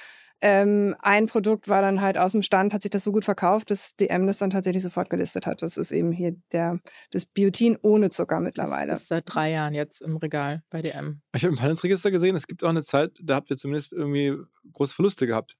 Ähm, 0.42 0.96
ein 1.00 1.26
Produkt 1.26 1.68
war 1.68 1.82
dann 1.82 2.00
halt 2.00 2.16
aus 2.16 2.32
dem 2.32 2.40
Stand, 2.40 2.72
hat 2.72 2.80
sich 2.80 2.90
das 2.90 3.04
so 3.04 3.12
gut 3.12 3.26
verkauft, 3.26 3.70
dass 3.70 3.94
DM 3.96 4.26
das 4.26 4.38
dann 4.38 4.48
tatsächlich 4.48 4.82
sofort 4.82 5.10
gelistet 5.10 5.44
hat. 5.44 5.60
Das 5.60 5.76
ist 5.76 5.92
eben 5.92 6.12
hier 6.12 6.34
der, 6.52 6.78
das 7.10 7.26
Biotin 7.26 7.76
ohne 7.82 8.08
Zucker 8.08 8.40
mittlerweile. 8.40 8.90
Das 8.92 9.02
ist 9.02 9.08
seit 9.08 9.24
drei 9.26 9.50
Jahren 9.50 9.74
jetzt 9.74 10.00
im 10.00 10.16
Regal 10.16 10.62
bei 10.70 10.80
DM. 10.80 11.20
Ich 11.36 11.44
habe 11.44 11.52
im 11.54 11.60
Handelsregister 11.60 12.10
gesehen, 12.10 12.36
es 12.36 12.46
gibt 12.46 12.64
auch 12.64 12.70
eine 12.70 12.82
Zeit, 12.82 13.12
da 13.22 13.34
habt 13.34 13.50
ihr 13.50 13.58
zumindest 13.58 13.92
irgendwie 13.92 14.34
große 14.72 14.94
Verluste 14.94 15.26
gehabt. 15.26 15.56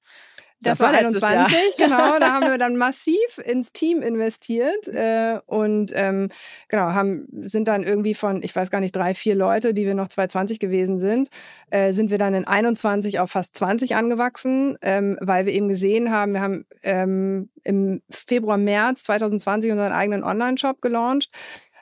Das, 0.63 0.79
Das 0.79 0.81
war 0.81 0.93
war 0.93 1.03
letztes 1.03 1.23
21, 1.23 1.77
genau. 1.79 2.19
Da 2.19 2.33
haben 2.33 2.51
wir 2.51 2.59
dann 2.59 2.77
massiv 2.77 3.39
ins 3.43 3.73
Team 3.73 4.03
investiert 4.03 4.89
äh, 4.89 5.39
und 5.47 5.93
ähm, 5.95 6.29
genau 6.69 6.93
haben 6.93 7.27
sind 7.31 7.67
dann 7.67 7.83
irgendwie 7.83 8.15
von, 8.15 8.43
ich 8.43 8.55
weiß 8.55 8.71
gar 8.71 8.81
nicht, 8.81 8.95
drei, 8.95 9.15
vier 9.15 9.35
Leute, 9.35 9.73
die 9.73 9.87
wir 9.87 9.95
noch 9.95 10.09
2020 10.09 10.59
gewesen 10.59 10.99
sind, 10.99 11.31
äh, 11.71 11.93
sind 11.93 12.11
wir 12.11 12.19
dann 12.19 12.35
in 12.35 12.47
21 12.47 13.21
auf 13.21 13.31
fast 13.31 13.57
20 13.57 13.97
angewachsen, 13.97 14.77
ähm, 14.83 15.17
weil 15.21 15.47
wir 15.47 15.53
eben 15.55 15.69
gesehen 15.69 16.11
haben, 16.11 16.35
wir 16.35 16.41
haben 16.43 16.67
ähm, 16.83 17.49
im 17.65 18.03
Februar, 18.11 18.59
März 18.59 19.05
2020 19.05 19.73
unseren 19.73 19.93
eigenen 19.93 20.25
Online-Shop 20.25 20.83
gelauncht 20.83 21.31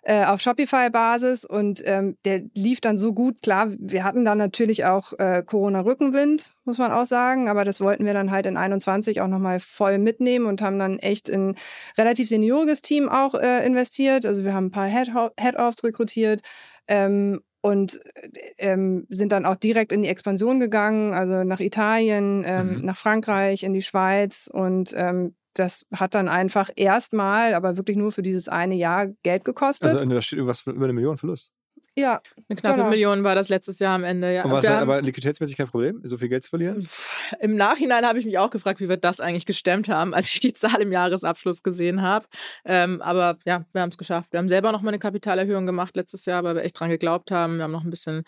äh, 0.08 0.24
auf 0.24 0.40
Shopify-Basis 0.40 1.44
und 1.44 1.82
ähm, 1.84 2.16
der 2.24 2.42
lief 2.56 2.80
dann 2.80 2.96
so 2.96 3.12
gut. 3.12 3.42
Klar, 3.42 3.68
wir 3.78 4.04
hatten 4.04 4.24
dann 4.24 4.38
natürlich 4.38 4.86
auch 4.86 5.12
äh, 5.18 5.42
Corona-Rückenwind, 5.44 6.56
muss 6.64 6.78
man 6.78 6.92
auch 6.92 7.04
sagen, 7.04 7.48
aber 7.50 7.66
das 7.66 7.80
wollten 7.82 8.06
wir 8.06 8.14
dann 8.14 8.30
halt 8.30 8.46
in 8.46 8.56
21 8.56 9.20
auch 9.20 9.26
nochmal 9.28 9.60
voll 9.60 9.98
mitnehmen 9.98 10.46
und 10.46 10.62
haben 10.62 10.78
dann 10.78 10.98
echt 10.98 11.28
in 11.28 11.56
relativ 11.98 12.28
senioriges 12.28 12.80
Team 12.80 13.08
auch 13.10 13.34
äh, 13.34 13.66
investiert. 13.66 14.24
Also 14.24 14.44
wir 14.44 14.54
haben 14.54 14.66
ein 14.66 14.70
paar 14.70 14.88
Head- 14.88 15.12
Head-Offs 15.38 15.84
rekrutiert. 15.84 16.40
Ähm, 16.86 17.42
und 17.60 18.00
ähm, 18.58 19.04
sind 19.10 19.32
dann 19.32 19.44
auch 19.44 19.56
direkt 19.56 19.92
in 19.92 20.02
die 20.02 20.08
Expansion 20.08 20.60
gegangen, 20.60 21.12
also 21.12 21.42
nach 21.44 21.60
Italien, 21.60 22.44
ähm, 22.46 22.78
Mhm. 22.78 22.84
nach 22.86 22.96
Frankreich, 22.96 23.64
in 23.64 23.74
die 23.74 23.82
Schweiz 23.82 24.48
und 24.50 24.94
ähm, 24.96 25.34
das 25.58 25.84
hat 25.94 26.14
dann 26.14 26.28
einfach 26.28 26.70
erstmal, 26.76 27.54
aber 27.54 27.76
wirklich 27.76 27.96
nur 27.96 28.12
für 28.12 28.22
dieses 28.22 28.48
eine 28.48 28.74
Jahr 28.74 29.08
Geld 29.22 29.44
gekostet. 29.44 29.88
Also 29.94 30.04
da 30.04 30.22
steht 30.22 30.38
irgendwas 30.38 30.66
über 30.66 30.84
eine 30.84 30.92
Million 30.92 31.16
Verlust. 31.16 31.52
ja, 31.96 32.20
Eine 32.48 32.60
knappe 32.60 32.76
Genau. 32.76 32.90
Million 32.90 33.24
war 33.24 33.34
das 33.34 33.48
letztes 33.48 33.78
Jahr 33.80 33.94
am 33.94 34.04
Ende. 34.04 34.32
Ja. 34.32 34.44
Und 34.44 34.52
war 34.52 34.58
es 34.58 34.64
dann 34.64 34.82
aber 34.82 35.00
liquiditätsmäßig 35.02 35.56
kein 35.56 35.66
Problem, 35.66 36.00
so 36.04 36.16
viel 36.16 36.28
Geld 36.28 36.44
zu 36.44 36.50
verlieren? 36.50 36.86
Im 37.40 37.56
Nachhinein 37.56 38.04
habe 38.06 38.18
ich 38.18 38.24
mich 38.24 38.38
auch 38.38 38.50
gefragt, 38.50 38.80
wie 38.80 38.88
wir 38.88 38.96
das 38.96 39.20
eigentlich 39.20 39.46
gestemmt 39.46 39.88
haben, 39.88 40.14
als 40.14 40.26
ich 40.28 40.40
die 40.40 40.52
Zahl 40.54 40.80
im 40.80 40.92
Jahresabschluss 40.92 41.62
gesehen 41.62 42.02
habe. 42.02 42.26
Ähm, 42.64 43.02
aber 43.02 43.38
ja, 43.44 43.64
wir 43.72 43.82
haben 43.82 43.90
es 43.90 43.98
geschafft. 43.98 44.32
Wir 44.32 44.38
haben 44.38 44.48
selber 44.48 44.70
noch 44.72 44.82
mal 44.82 44.90
eine 44.90 44.98
Kapitalerhöhung 45.00 45.66
gemacht 45.66 45.96
letztes 45.96 46.24
Jahr, 46.24 46.44
weil 46.44 46.54
wir 46.54 46.62
echt 46.62 46.78
dran 46.78 46.90
geglaubt 46.90 47.30
haben. 47.30 47.56
Wir 47.56 47.64
haben 47.64 47.72
noch 47.72 47.84
ein 47.84 47.90
bisschen 47.90 48.22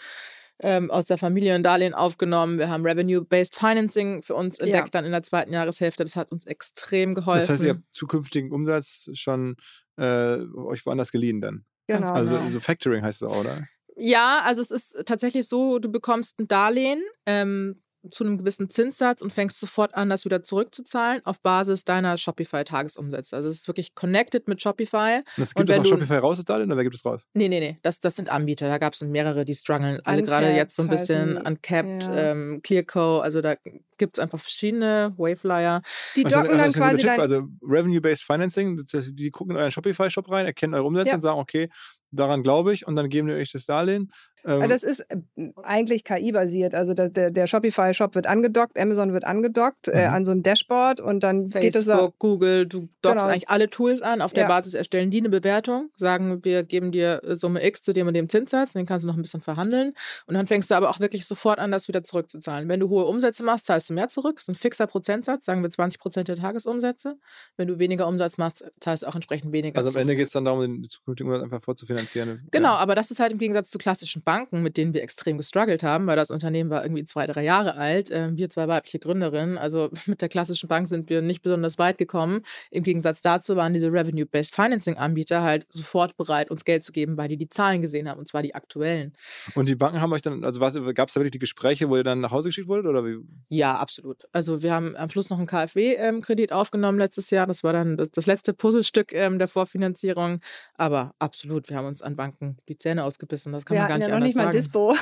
ähm, 0.63 0.91
aus 0.91 1.07
der 1.07 1.19
Familie 1.19 1.55
ein 1.55 1.63
Darlehen 1.63 1.95
aufgenommen. 1.95 2.59
Wir 2.59 2.69
haben 2.69 2.85
Revenue-Based 2.87 3.55
Financing 3.55 4.23
für 4.23 4.35
uns 4.35 4.59
entdeckt, 4.59 4.89
Ja. 4.89 4.91
dann 4.91 5.05
in 5.05 5.13
der 5.13 5.23
zweiten 5.23 5.53
Jahreshälfte. 5.53 6.05
Das 6.05 6.17
hat 6.17 6.31
uns 6.33 6.45
extrem 6.47 7.15
geholfen. 7.15 7.41
Das 7.41 7.51
heißt, 7.51 7.63
ihr 7.63 7.71
habt 7.71 7.83
zukünftigen 7.91 8.53
Umsatz 8.53 9.11
schon 9.15 9.57
äh, 9.97 10.37
euch 10.57 10.85
woanders 10.87 11.13
geliehen 11.13 11.41
dann. 11.41 11.65
genau. 11.87 12.11
Also 12.13 12.37
genau. 12.37 12.51
so 12.51 12.61
Factoring 12.61 13.03
heißt 13.03 13.23
es 13.23 13.29
auch, 13.29 13.41
oder? 13.41 13.67
Ja, 13.97 14.43
also 14.45 14.63
es 14.63 14.71
ist 14.71 14.97
tatsächlich 15.07 15.47
so, 15.49 15.79
du 15.79 15.91
bekommst 15.91 16.39
ein 16.41 16.49
Darlehen, 16.49 17.03
ähm, 17.27 17.83
zu 18.11 18.25
einem 18.25 18.39
gewissen 18.39 18.71
Zinssatz 18.71 19.21
und 19.21 19.33
fängst 19.33 19.59
sofort 19.61 19.95
an, 19.95 20.09
das 20.09 20.25
wieder 20.25 20.43
zurückzuzahlen 20.43 21.21
auf 21.27 21.41
Basis 21.43 21.85
deiner 21.85 22.17
Shopify-Tagesumsätze. 22.17 23.37
Also 23.37 23.49
es 23.51 23.61
ist 23.61 23.69
wirklich 23.69 23.95
connected 23.95 24.49
mit 24.49 24.63
Shopify. 24.63 25.17
Und 25.19 25.25
das 25.37 25.49
Und 25.51 25.57
gibt 25.67 25.71
es 25.71 25.79
auch 25.79 25.83
du- 25.83 25.89
Shopify 25.91 26.17
raus, 26.17 26.43
Darlehen, 26.45 26.69
oder 26.69 26.77
wer 26.77 26.85
gibt 26.85 26.97
es 26.97 27.05
raus? 27.05 27.27
Nee, 27.35 27.49
nee, 27.49 27.61
nee, 27.61 27.79
das, 27.83 28.01
das 28.01 28.17
sind 28.17 28.31
Anbieter. 28.31 28.69
Da 28.69 28.79
gab 28.79 28.95
es 28.95 29.03
mehrere, 29.03 29.45
die 29.45 29.55
strugglen 29.55 30.01
alle 30.05 30.23
gerade 30.23 30.51
jetzt 30.53 30.77
so 30.77 30.83
ein 30.83 30.89
bisschen. 30.89 31.37
Uncapped, 31.37 32.05
Ja. 32.07 32.31
ähm, 32.33 32.61
Clearco, 32.63 33.19
also 33.21 33.41
da 33.41 33.57
gibt 33.99 34.17
es 34.17 34.19
einfach 34.23 34.41
verschiedene 34.41 35.13
Waveflyer. 35.19 35.83
Die 36.17 36.23
docken 36.25 36.59
was 36.59 36.73
dann 36.73 36.73
quasi 36.73 37.03
dein, 37.07 37.21
Also 37.21 37.43
Revenue-Based 37.63 38.23
Financing, 38.25 38.77
das 38.79 38.93
heißt, 38.95 39.13
die 39.19 39.31
gucken 39.31 39.55
in 39.57 39.61
euren 39.61 39.71
Shopify-Shop 39.71 40.31
rein, 40.31 40.47
erkennen 40.47 40.75
eure 40.75 40.85
Umsätze 40.85 41.11
Ja. 41.11 41.15
und 41.17 41.21
sagen, 41.21 41.39
okay, 41.39 41.69
daran 42.11 42.43
glaube 42.43 42.73
ich 42.73 42.87
und 42.87 42.97
dann 42.97 43.09
geben 43.09 43.29
die 43.29 43.35
euch 43.35 43.53
das 43.53 43.67
Darlehen. 43.67 44.11
Ähm, 44.45 44.63
Also 44.63 44.69
das 44.69 44.83
ist 44.85 45.01
äh, 45.11 45.51
eigentlich 45.63 46.03
KI-basiert. 46.05 46.75
Also 46.75 46.95
der, 46.95 47.11
der, 47.11 47.31
der 47.31 47.47
Shopify-Shop 47.47 48.15
wird 48.15 48.27
angedockt, 48.27 48.79
Amazon 48.79 49.13
wird 49.13 49.25
angedockt 49.25 49.89
äh, 49.89 50.09
Mhm. 50.09 50.15
an 50.15 50.25
so 50.25 50.31
ein 50.33 50.43
Dashboard 50.43 51.01
und 51.01 51.21
dann 51.23 51.49
geht 51.49 51.75
es 51.75 51.85
Facebook, 51.85 52.19
Google, 52.19 52.67
du 52.67 52.89
dockst 53.03 53.19
Genau. 53.19 53.25
eigentlich 53.27 53.49
alle 53.51 53.69
Tools 53.69 54.01
an. 54.01 54.23
Auf 54.23 54.33
der 54.33 54.45
Ja. 54.45 54.49
Basis 54.49 54.73
erstellen 54.73 55.11
die 55.11 55.19
eine 55.19 55.29
Bewertung, 55.29 55.91
sagen, 55.97 56.43
wir 56.43 56.63
geben 56.63 56.91
dir 56.91 57.23
äh, 57.23 57.37
Summe 57.37 57.63
X 57.67 57.83
zu 57.83 57.93
dem 57.93 58.07
und 58.07 58.15
dem 58.15 58.31
Zinssatz, 58.31 58.73
den 58.73 58.87
kannst 58.87 59.05
du 59.05 59.09
noch 59.09 59.17
ein 59.17 59.23
bisschen 59.23 59.43
verhandeln. 59.43 59.93
Und 60.27 60.35
dann 60.35 60.47
fängst 60.47 60.71
du 60.71 60.75
aber 60.75 60.89
auch 60.89 61.01
wirklich 61.01 61.27
sofort 61.27 61.59
an, 61.59 61.71
das 61.71 61.87
wieder 61.89 62.03
zurückzuzahlen. 62.03 62.67
Wenn 62.69 62.81
du 62.81 62.89
hohe 62.89 63.05
Umsätze 63.05 63.43
machst, 63.45 63.67
zahlst 63.67 63.91
du 63.91 63.93
mehr 63.95 64.09
zurück. 64.09 64.37
Das 64.37 64.45
ist 64.45 64.49
ein 64.49 64.55
fixer 64.55 64.87
Prozentsatz, 64.87 65.45
sagen 65.45 65.63
wir 65.63 65.69
20 65.69 66.01
Prozent 66.01 66.29
der 66.29 66.37
Tagesumsätze. 66.37 67.17
Wenn 67.59 67.69
du 67.69 67.79
weniger 67.79 68.07
Umsatz 68.09 68.39
machst, 68.39 68.65
zahlst 68.81 69.03
du 69.03 69.07
auch 69.07 69.15
entsprechend 69.15 69.53
weniger 69.53 69.77
also 69.77 69.89
am 69.89 69.93
zurück. 69.93 70.01
Ende 70.01 70.17
geht 70.17 70.27
es 70.29 70.33
dann 70.33 70.47
darum, 70.47 70.61
den 70.63 70.83
zukünftigen 70.85 71.31
Umsatz 71.31 71.45
einfach 71.45 71.61
vorzufinanzieren. 72.07 72.49
Genau, 72.51 72.69
Ja. 72.71 72.77
aber 72.77 72.95
das 72.95 73.11
ist 73.11 73.21
halt 73.21 73.33
im 73.33 73.39
Gegensatz 73.39 73.71
zu 73.71 73.79
klassischen 73.79 74.23
Banken, 74.23 74.63
mit 74.63 74.77
denen 74.77 74.95
wir 74.95 75.03
extrem 75.03 75.37
gestruggelt 75.39 75.83
haben, 75.83 76.07
weil 76.07 76.17
das 76.17 76.31
Unternehmen 76.31 76.71
war 76.71 76.83
irgendwie 76.83 77.05
zwei, 77.05 77.27
drei 77.27 77.45
Jahre 77.45 77.75
alt. 77.75 78.09
Ähm, 78.11 78.37
wir 78.37 78.51
zwei 78.51 78.69
weibliche 78.69 78.99
Gründerinnen. 78.99 79.59
Also 79.59 79.91
mit 80.07 80.21
der 80.23 80.29
klassischen 80.29 80.69
Bank 80.69 80.89
sind 80.89 81.09
wir 81.11 81.23
nicht 81.23 81.43
besonders 81.43 81.79
weit 81.79 81.99
gekommen. 81.99 82.43
Im 82.71 82.83
Gegensatz 82.83 83.21
dazu 83.21 83.57
waren 83.57 83.75
diese 83.75 83.93
Revenue-Based 83.93 84.55
Financing-Anbieter 84.55 85.43
halt 85.43 85.67
sofort 85.71 86.17
bereit, 86.17 86.51
uns 86.51 86.65
Geld 86.65 86.83
zu 86.83 86.93
geben, 86.93 87.17
weil 87.17 87.29
die 87.29 87.37
die 87.37 87.49
Zahlen 87.49 87.83
gesehen 87.83 88.09
haben, 88.09 88.19
und 88.19 88.27
zwar 88.27 88.43
die 88.43 88.55
aktuellen. 88.55 89.13
Und 89.55 89.69
die 89.69 89.75
Banken 89.77 90.01
haben 90.01 90.13
euch 90.13 90.23
dann, 90.23 90.45
also 90.45 90.61
gab 90.61 91.09
es 91.09 91.15
da 91.15 91.21
wirklich 91.21 91.31
die 91.33 91.39
Gespräche, 91.39 91.89
wo 91.89 91.97
ihr 91.97 92.05
dann 92.05 92.21
nach 92.21 92.31
Hause 92.33 92.49
geschickt 92.49 92.69
wurdet? 92.69 92.87
Oder 92.87 93.05
wie? 93.05 93.19
Ja, 93.49 93.77
absolut. 93.77 94.25
Also 94.33 94.63
wir 94.63 94.73
haben 94.73 94.97
am 94.97 95.11
Schluss 95.11 95.31
noch 95.31 95.39
einen 95.39 95.47
KfW-Kredit 95.47 96.53
aufgenommen 96.53 96.99
letztes 96.99 97.31
Jahr. 97.31 97.47
Das 97.47 97.65
war 97.65 97.73
dann 97.73 97.97
das, 97.97 98.11
das 98.11 98.27
letzte 98.27 98.53
Puzzlestück 98.55 99.13
ähm, 99.13 99.39
der 99.39 99.49
Vorfinanzierung. 99.49 100.41
Aber 100.75 101.15
absolut, 101.19 101.69
wir 101.69 101.77
haben 101.77 101.87
uns 101.91 102.01
an 102.03 102.17
Banken 102.17 102.57
die 102.69 102.79
Zähne 102.79 103.05
ausgebissen. 103.05 103.53
Das 103.53 103.65
kann 103.67 103.77
wir 103.77 103.83
man 103.83 103.89
gar 103.89 103.99
nicht 103.99 104.09
ja 104.09 104.09
noch 104.09 104.17
anders 104.17 104.29
nicht 104.29 104.37
mal 104.37 104.45
sagen. 104.45 104.57
Dispo. 104.57 104.95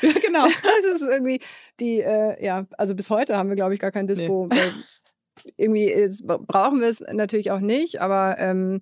genau. 0.22 0.44
das 0.82 1.00
ist 1.00 1.08
irgendwie 1.08 1.40
die, 1.80 2.00
äh, 2.00 2.44
ja, 2.44 2.66
also 2.78 2.94
bis 2.94 3.10
heute 3.10 3.36
haben 3.36 3.48
wir, 3.48 3.56
glaube 3.56 3.74
ich, 3.74 3.80
gar 3.80 3.90
kein 3.90 4.06
Dispo. 4.06 4.48
Weil 4.48 4.72
irgendwie 5.56 5.90
ist, 5.90 6.26
brauchen 6.26 6.80
wir 6.80 6.88
es 6.88 7.00
natürlich 7.00 7.50
auch 7.50 7.60
nicht, 7.60 8.00
aber 8.00 8.36
ähm, 8.38 8.80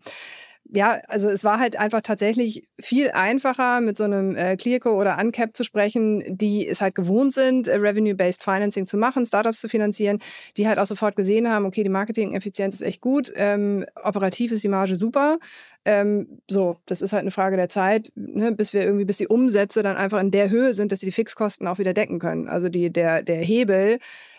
ja, 0.73 1.01
also 1.09 1.29
es 1.29 1.45
war 1.45 1.59
halt 1.59 1.77
einfach 1.79 2.01
tatsächlich 2.01 2.67
viel 2.81 3.11
einfacher, 3.11 3.81
mit 3.81 3.97
so 3.97 4.05
einem 4.05 4.35
äh, 4.35 4.57
Clearco 4.57 4.99
oder 4.99 5.19
Uncap 5.19 5.55
zu 5.55 5.63
sprechen, 5.63 6.25
die 6.27 6.67
es 6.67 6.81
halt 6.81 6.95
gewohnt 6.95 7.33
sind, 7.33 7.69
äh, 7.69 7.77
Revenue-Based 7.77 8.43
Financing 8.43 8.87
zu 8.87 8.97
machen, 8.97 9.27
Startups 9.27 9.61
zu 9.61 9.69
finanzieren, 9.69 10.19
die 10.57 10.67
halt 10.67 10.79
auch 10.79 10.87
sofort 10.87 11.17
gesehen 11.17 11.51
haben, 11.51 11.67
okay, 11.67 11.83
die 11.83 11.91
Marketing-Effizienz 11.91 12.75
ist 12.75 12.83
echt 12.83 13.01
gut, 13.01 13.33
ähm, 13.37 13.85
operativ 14.03 14.53
ist 14.53 14.65
die 14.65 14.69
Marge 14.69 14.97
super. 14.97 15.39
Ähm, 15.85 16.41
so, 16.49 16.79
das 16.87 17.03
ist 17.03 17.13
halt 17.13 17.23
eine 17.23 17.31
Frage 17.31 17.57
der 17.57 17.69
Zeit, 17.69 18.11
ne, 18.15 18.53
bis 18.53 18.73
wir 18.73 18.83
irgendwie, 18.83 19.05
bis 19.05 19.19
die 19.19 19.29
Umsätze 19.29 19.83
dann 19.83 19.97
einfach 19.97 20.21
in 20.21 20.31
der 20.31 20.49
Höhe 20.49 20.73
sind, 20.73 20.93
dass 20.93 21.01
sie 21.01 21.07
die 21.07 21.13
Fixkosten 21.13 21.67
auch 21.69 21.79
wieder 21.79 21.93
decken 21.93 22.19
können. 22.19 22.49
Also 22.49 22.69
die, 22.69 22.91
der, 22.91 23.23
der 23.23 23.37
Hebel, 23.37 23.99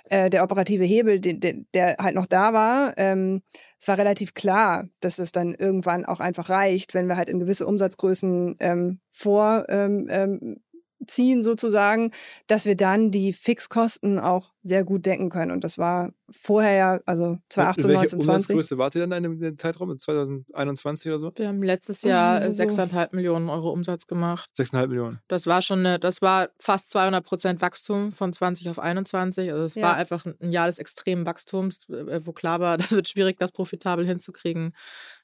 äh, 0.10 0.29
der 0.29 0.43
operative 0.43 0.84
Hebel, 0.84 1.19
den, 1.19 1.39
den, 1.39 1.67
der 1.73 1.97
halt 1.99 2.15
noch 2.15 2.25
da 2.25 2.53
war, 2.53 2.93
ähm, 2.97 3.41
es 3.79 3.88
war 3.88 3.99
relativ 3.99 4.34
klar, 4.34 4.89
dass 5.01 5.19
es 5.19 5.31
dann 5.31 5.53
irgendwann 5.53 6.05
auch 6.05 6.19
einfach 6.19 6.49
reicht, 6.49 6.95
wenn 6.95 7.08
wir 7.08 7.17
halt 7.17 7.29
in 7.29 7.39
gewisse 7.39 7.67
Umsatzgrößen 7.67 8.55
ähm, 8.60 8.99
vor 9.12 9.65
ähm, 9.69 10.08
ähm, 10.10 10.58
ziehen 11.07 11.43
sozusagen, 11.43 12.11
dass 12.47 12.65
wir 12.65 12.75
dann 12.75 13.11
die 13.11 13.33
Fixkosten 13.33 14.19
auch 14.19 14.53
sehr 14.63 14.83
gut 14.83 15.05
decken 15.05 15.29
können. 15.29 15.51
Und 15.51 15.63
das 15.63 15.77
war 15.77 16.11
vorher 16.31 16.73
ja, 16.73 16.99
also 17.05 17.37
2018, 17.49 17.87
Welche 17.87 17.99
19, 18.01 18.21
20. 18.21 18.29
Umsatzgröße 18.55 18.77
wart 18.77 18.95
ihr 18.95 19.05
dann 19.07 19.23
in 19.23 19.39
dem 19.39 19.57
Zeitraum, 19.57 19.91
in 19.91 19.99
2021 19.99 21.11
oder 21.11 21.19
so? 21.19 21.31
Wir 21.35 21.47
haben 21.47 21.61
letztes 21.61 22.01
Jahr 22.01 22.39
Mhm, 22.41 22.51
so. 22.51 22.63
6,5 22.63 23.15
Millionen 23.15 23.49
Euro 23.49 23.71
Umsatz 23.71 24.07
gemacht. 24.07 24.49
6,5 24.57 24.87
Millionen. 24.87 25.19
Das 25.27 25.45
war 25.47 25.61
schon 25.61 25.79
eine, 25.79 25.99
das 25.99 26.21
war 26.21 26.49
fast 26.59 26.89
200 26.89 27.23
Prozent 27.23 27.61
Wachstum 27.61 28.11
von 28.11 28.33
20 28.33 28.69
auf 28.69 28.79
21. 28.79 29.51
Also 29.51 29.63
es 29.63 29.75
Ja. 29.75 29.83
war 29.83 29.93
einfach 29.95 30.25
ein 30.25 30.51
Jahr 30.51 30.67
des 30.67 30.79
extremen 30.79 31.25
Wachstums, 31.25 31.87
äh, 31.89 32.21
wo 32.25 32.31
klar 32.31 32.59
war, 32.59 32.77
das 32.77 32.91
wird 32.91 33.07
schwierig, 33.09 33.37
das 33.39 33.51
profitabel 33.51 34.05
hinzukriegen. 34.05 34.73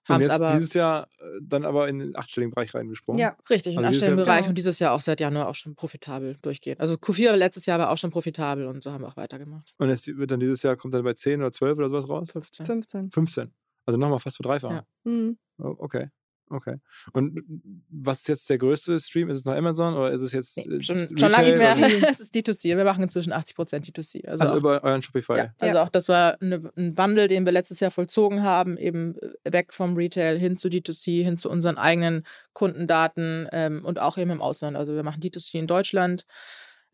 Haben 0.08 0.22
es 0.22 0.28
jetzt 0.28 0.36
aber 0.36 0.54
dieses 0.54 0.74
Jahr 0.74 1.08
äh, 1.20 1.24
dann 1.42 1.64
aber 1.66 1.88
in 1.88 2.00
den 2.00 2.16
achtstelligen 2.16 2.52
Bereich 2.52 2.74
reingesprungen. 2.74 3.20
Ja, 3.20 3.38
richtig 3.50 3.74
in 3.76 3.80
Also 3.80 3.90
dieses 3.90 4.02
Jahr- 4.02 4.10
Anstellungsbereich 4.12 4.38
Genau. 4.40 4.50
und 4.50 4.58
dieses 4.58 4.80
Jahr 4.80 4.94
auch 4.94 5.02
seit 5.02 5.20
Januar 5.20 5.48
auch 5.48 5.56
schon 5.56 5.76
profitabel 5.76 6.38
durchgehen. 6.42 6.80
Also 6.80 6.96
Q4 6.96 7.34
letztes 7.36 7.66
Jahr 7.68 7.78
war 7.80 7.90
auch 7.92 7.98
schon 7.98 8.10
profitabel 8.12 8.66
und 8.68 8.84
so 8.84 8.92
haben 8.92 9.04
wir 9.04 9.08
auch 9.10 9.18
weitergemacht. 9.18 9.74
Und 9.78 9.90
es 9.90 10.08
wird 10.08 10.32
dann 10.32 10.40
dieses 10.40 10.64
Jahr, 10.64 10.76
kommt 10.76 10.94
dann 10.94 11.04
bei 11.04 11.14
10 11.14 11.40
oder 11.42 11.52
12 11.52 11.78
oder 11.78 11.90
sowas 11.90 12.10
raus? 12.10 12.32
15. 12.32 12.66
15. 12.66 13.12
15. 13.12 13.54
Also 13.86 14.00
nochmal 14.00 14.20
fast 14.20 14.38
verdreifachen. 14.38 14.78
Ja. 14.78 14.86
Mhm. 15.12 15.38
Oh, 15.60 15.76
okay. 15.78 16.10
Okay. 16.54 16.78
Und 17.14 17.42
was 17.90 18.20
ist 18.20 18.28
jetzt 18.28 18.50
der 18.50 18.58
größte 18.58 19.00
Stream? 19.00 19.30
Ist 19.30 19.38
es 19.38 19.46
noch 19.46 19.54
Amazon 19.56 19.94
oder 19.96 20.12
ist 20.12 20.22
es 20.22 20.34
jetzt 20.34 20.58
Nee, 20.58 20.76
äh, 20.78 20.84
schon, 20.84 20.98
Retail 20.98 21.18
schon 21.20 21.32
lange 21.32 21.48
nicht 21.52 22.02
mehr. 22.02 22.10
es 22.12 22.20
ist 22.20 22.36
D2C. 22.36 22.76
Wir 22.76 22.84
machen 22.84 23.02
inzwischen 23.04 23.32
80 23.32 23.56
Prozent 23.56 23.86
D2C. 23.88 24.28
Also, 24.28 24.42
Also 24.42 24.54
auch- 24.54 24.58
über 24.58 24.84
euren 24.84 25.02
Shopify. 25.02 25.38
Ja, 25.38 25.54
also 25.60 25.76
Ja. 25.78 25.84
auch 25.84 25.90
das 25.90 26.10
war 26.10 26.42
eine, 26.42 26.72
ein 26.76 26.98
Wandel, 26.98 27.28
den 27.30 27.46
wir 27.46 27.54
letztes 27.54 27.80
Jahr 27.80 27.90
vollzogen 27.92 28.44
haben, 28.44 28.78
eben 28.78 29.16
äh, 29.46 29.54
weg 29.54 29.74
vom 29.74 29.96
Retail 29.96 30.38
hin 30.38 30.58
zu 30.58 30.68
D2C, 30.68 31.24
hin 31.24 31.38
zu 31.38 31.50
unseren 31.50 31.78
eigenen 31.78 32.24
Kundendaten 32.54 33.48
ähm, 33.52 33.86
und 33.86 34.00
auch 34.00 34.18
eben 34.18 34.32
im 34.32 34.42
Ausland. 34.42 34.76
Also 34.76 34.94
wir 34.94 35.04
machen 35.04 35.22
D2C 35.22 35.56
in 35.60 35.68
Deutschland, 35.68 36.26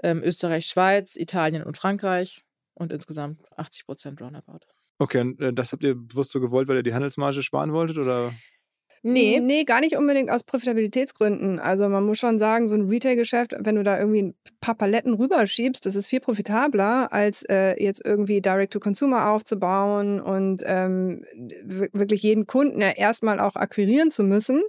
ähm, 0.03 0.21
Österreich, 0.23 0.67
Schweiz, 0.67 1.15
Italien 1.15 1.63
und 1.63 1.77
Frankreich 1.77 2.43
und 2.75 2.91
insgesamt 2.93 3.41
80 3.57 3.85
Prozent 3.85 4.21
roundabout. 4.21 4.59
Okay, 4.99 5.21
und 5.21 5.39
äh, 5.41 5.53
das 5.53 5.71
habt 5.73 5.83
ihr 5.83 5.95
bewusst 5.95 6.31
so 6.31 6.39
gewollt, 6.39 6.67
weil 6.67 6.77
ihr 6.77 6.83
die 6.83 6.93
Handelsmarge 6.93 7.43
sparen 7.43 7.71
wolltet? 7.73 7.97
Oder? 7.97 8.31
Nee, 9.03 9.39
Nee, 9.39 9.63
gar 9.63 9.79
nicht 9.81 9.95
unbedingt 9.95 10.29
aus 10.29 10.43
Profitabilitätsgründen. 10.43 11.59
Also 11.59 11.87
man 11.89 12.03
muss 12.05 12.19
schon 12.19 12.39
sagen, 12.39 12.67
so 12.67 12.75
ein 12.75 12.89
Retail-Geschäft, 12.89 13.55
wenn 13.59 13.75
du 13.75 13.83
da 13.83 13.97
irgendwie 13.99 14.23
ein 14.23 14.35
paar 14.59 14.75
Paletten 14.75 15.13
rüberschiebst, 15.13 15.85
das 15.85 15.95
ist 15.95 16.07
viel 16.07 16.19
profitabler, 16.19 17.11
als 17.13 17.43
äh, 17.49 17.81
jetzt 17.81 18.01
irgendwie 18.05 18.41
Direct-to-Consumer 18.41 19.29
aufzubauen 19.29 20.19
und 20.19 20.63
ähm, 20.65 21.23
wirklich 21.65 22.23
jeden 22.23 22.47
Kunden 22.47 22.81
ja 22.81 22.89
erstmal 22.89 23.39
auch 23.39 23.55
akquirieren 23.55 24.11
zu 24.11 24.23
müssen. 24.23 24.63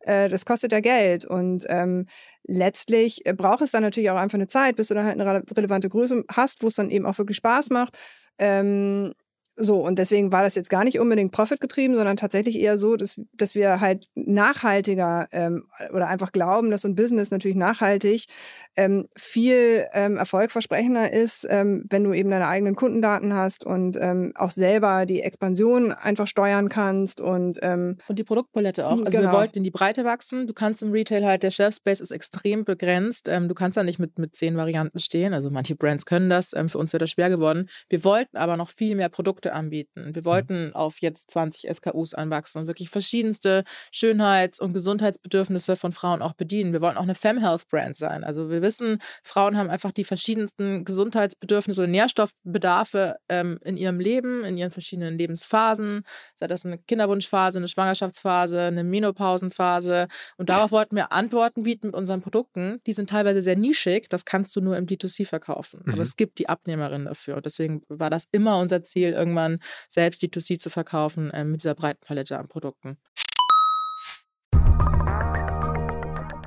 Äh, 0.00 0.28
das 0.28 0.44
kostet 0.44 0.72
ja 0.72 0.80
Geld. 0.80 1.24
Und 1.24 1.66
ähm, 1.68 2.06
letztlich 2.44 3.24
äh, 3.26 3.34
braucht 3.34 3.62
es 3.62 3.70
dann 3.72 3.82
natürlich 3.82 4.10
auch 4.10 4.16
einfach 4.16 4.36
eine 4.36 4.46
Zeit, 4.48 4.76
bis 4.76 4.88
du 4.88 4.94
dann 4.94 5.06
halt 5.06 5.20
eine 5.20 5.30
rele- 5.30 5.56
relevante 5.56 5.88
Größe 5.88 6.24
hast, 6.30 6.62
wo 6.62 6.68
es 6.68 6.74
dann 6.76 6.90
eben 6.90 7.06
auch 7.06 7.18
wirklich 7.18 7.36
Spaß 7.36 7.70
macht. 7.70 7.96
Ähm, 8.38 9.12
so, 9.56 9.80
und 9.84 9.98
deswegen 9.98 10.32
war 10.32 10.42
das 10.42 10.54
jetzt 10.54 10.70
gar 10.70 10.82
nicht 10.82 10.98
unbedingt 10.98 11.32
profitgetrieben, 11.32 11.94
sondern 11.94 12.16
tatsächlich 12.16 12.58
eher 12.58 12.78
so, 12.78 12.96
dass, 12.96 13.20
dass 13.34 13.54
wir 13.54 13.80
halt 13.80 14.06
nachhaltiger 14.14 15.26
ähm, 15.32 15.64
oder 15.92 16.08
einfach 16.08 16.32
glauben, 16.32 16.70
dass 16.70 16.82
so 16.82 16.88
ein 16.88 16.94
Business 16.94 17.30
natürlich 17.30 17.56
nachhaltig 17.56 18.26
ähm, 18.76 19.08
viel 19.16 19.84
ähm, 19.92 20.16
erfolgversprechender 20.16 21.12
ist, 21.12 21.46
ähm, 21.50 21.84
wenn 21.90 22.04
du 22.04 22.14
eben 22.14 22.30
deine 22.30 22.46
eigenen 22.46 22.76
Kundendaten 22.76 23.34
hast 23.34 23.66
und 23.66 23.98
ähm, 24.00 24.32
auch 24.36 24.50
selber 24.50 25.04
die 25.04 25.20
Expansion 25.20 25.92
einfach 25.92 26.26
steuern 26.26 26.70
kannst 26.70 27.20
und 27.20 27.58
ähm, 27.60 27.98
Und 28.08 28.18
die 28.18 28.24
Produktpalette 28.24 28.86
auch. 28.86 28.96
Mhm, 28.96 29.04
Also 29.04 29.18
wir 29.18 29.26
genau. 29.26 29.34
wollten 29.34 29.58
in 29.58 29.64
die 29.64 29.70
Breite 29.70 30.04
wachsen. 30.04 30.46
Du 30.46 30.54
kannst 30.54 30.82
im 30.82 30.92
Retail 30.92 31.26
halt, 31.26 31.42
der 31.42 31.50
Shelf 31.50 31.76
Space 31.76 32.00
ist 32.00 32.10
extrem 32.10 32.64
begrenzt. 32.64 33.28
Ähm, 33.28 33.48
du 33.48 33.54
kannst 33.54 33.76
da 33.76 33.82
nicht 33.82 33.98
mit, 33.98 34.18
mit 34.18 34.34
zehn 34.34 34.56
Varianten 34.56 34.98
stehen. 34.98 35.34
Also 35.34 35.50
manche 35.50 35.74
Brands 35.76 36.06
können 36.06 36.30
das. 36.30 36.52
Ähm, 36.54 36.70
für 36.70 36.78
uns 36.78 36.92
wäre 36.92 37.00
das 37.00 37.10
schwer 37.10 37.28
geworden. 37.28 37.68
Wir 37.90 38.02
wollten 38.04 38.36
aber 38.38 38.56
noch 38.56 38.70
viel 38.70 38.96
mehr 38.96 39.10
Produkte 39.10 39.41
anbieten. 39.50 40.14
Wir 40.14 40.24
wollten 40.24 40.72
auf 40.74 41.00
jetzt 41.00 41.30
20 41.30 41.68
SKUs 41.74 42.14
anwachsen 42.14 42.60
und 42.60 42.66
wirklich 42.66 42.90
verschiedenste 42.90 43.64
Schönheits- 43.90 44.60
und 44.60 44.72
Gesundheitsbedürfnisse 44.72 45.76
von 45.76 45.92
Frauen 45.92 46.22
auch 46.22 46.34
bedienen. 46.34 46.72
Wir 46.72 46.80
wollten 46.80 46.98
auch 46.98 47.02
eine 47.02 47.14
Fem 47.14 47.38
Health 47.38 47.68
Brand 47.68 47.96
sein. 47.96 48.24
Also 48.24 48.50
wir 48.50 48.62
wissen, 48.62 49.00
Frauen 49.24 49.56
haben 49.56 49.70
einfach 49.70 49.92
die 49.92 50.04
verschiedensten 50.04 50.84
Gesundheitsbedürfnisse 50.84 51.82
und 51.82 51.90
Nährstoffbedarfe 51.90 53.16
ähm, 53.28 53.58
in 53.64 53.76
ihrem 53.76 53.98
Leben, 53.98 54.44
in 54.44 54.56
ihren 54.56 54.70
verschiedenen 54.70 55.18
Lebensphasen 55.18 56.04
sei 56.36 56.46
das 56.46 56.64
eine 56.66 56.78
Kinderwunschphase, 56.78 57.58
eine 57.58 57.68
Schwangerschaftsphase, 57.68 58.60
eine 58.62 58.84
Menopausenphase. 58.84 60.08
Und 60.36 60.48
darauf 60.48 60.70
wollten 60.72 60.96
wir 60.96 61.12
Antworten 61.12 61.62
bieten 61.62 61.88
mit 61.88 61.96
unseren 61.96 62.20
Produkten. 62.20 62.80
Die 62.86 62.92
sind 62.92 63.10
teilweise 63.10 63.42
sehr 63.42 63.56
nischig, 63.56 64.08
das 64.08 64.24
kannst 64.24 64.54
du 64.56 64.60
nur 64.60 64.76
im 64.76 64.86
D2C 64.86 65.26
verkaufen. 65.26 65.82
Mhm. 65.84 65.92
Aber 65.92 66.02
es 66.02 66.16
gibt 66.16 66.38
die 66.38 66.48
Abnehmerin 66.48 67.04
dafür. 67.04 67.36
Und 67.36 67.46
deswegen 67.46 67.82
war 67.88 68.10
das 68.10 68.26
immer 68.32 68.58
unser 68.58 68.82
Ziel, 68.82 69.12
irgendwann 69.32 69.60
selbst 69.88 70.22
D2C 70.22 70.58
zu 70.58 70.70
verkaufen 70.70 71.30
äh, 71.30 71.44
mit 71.44 71.62
dieser 71.62 71.74
breiten 71.74 72.00
Palette 72.04 72.38
an 72.38 72.48
Produkten. 72.48 72.98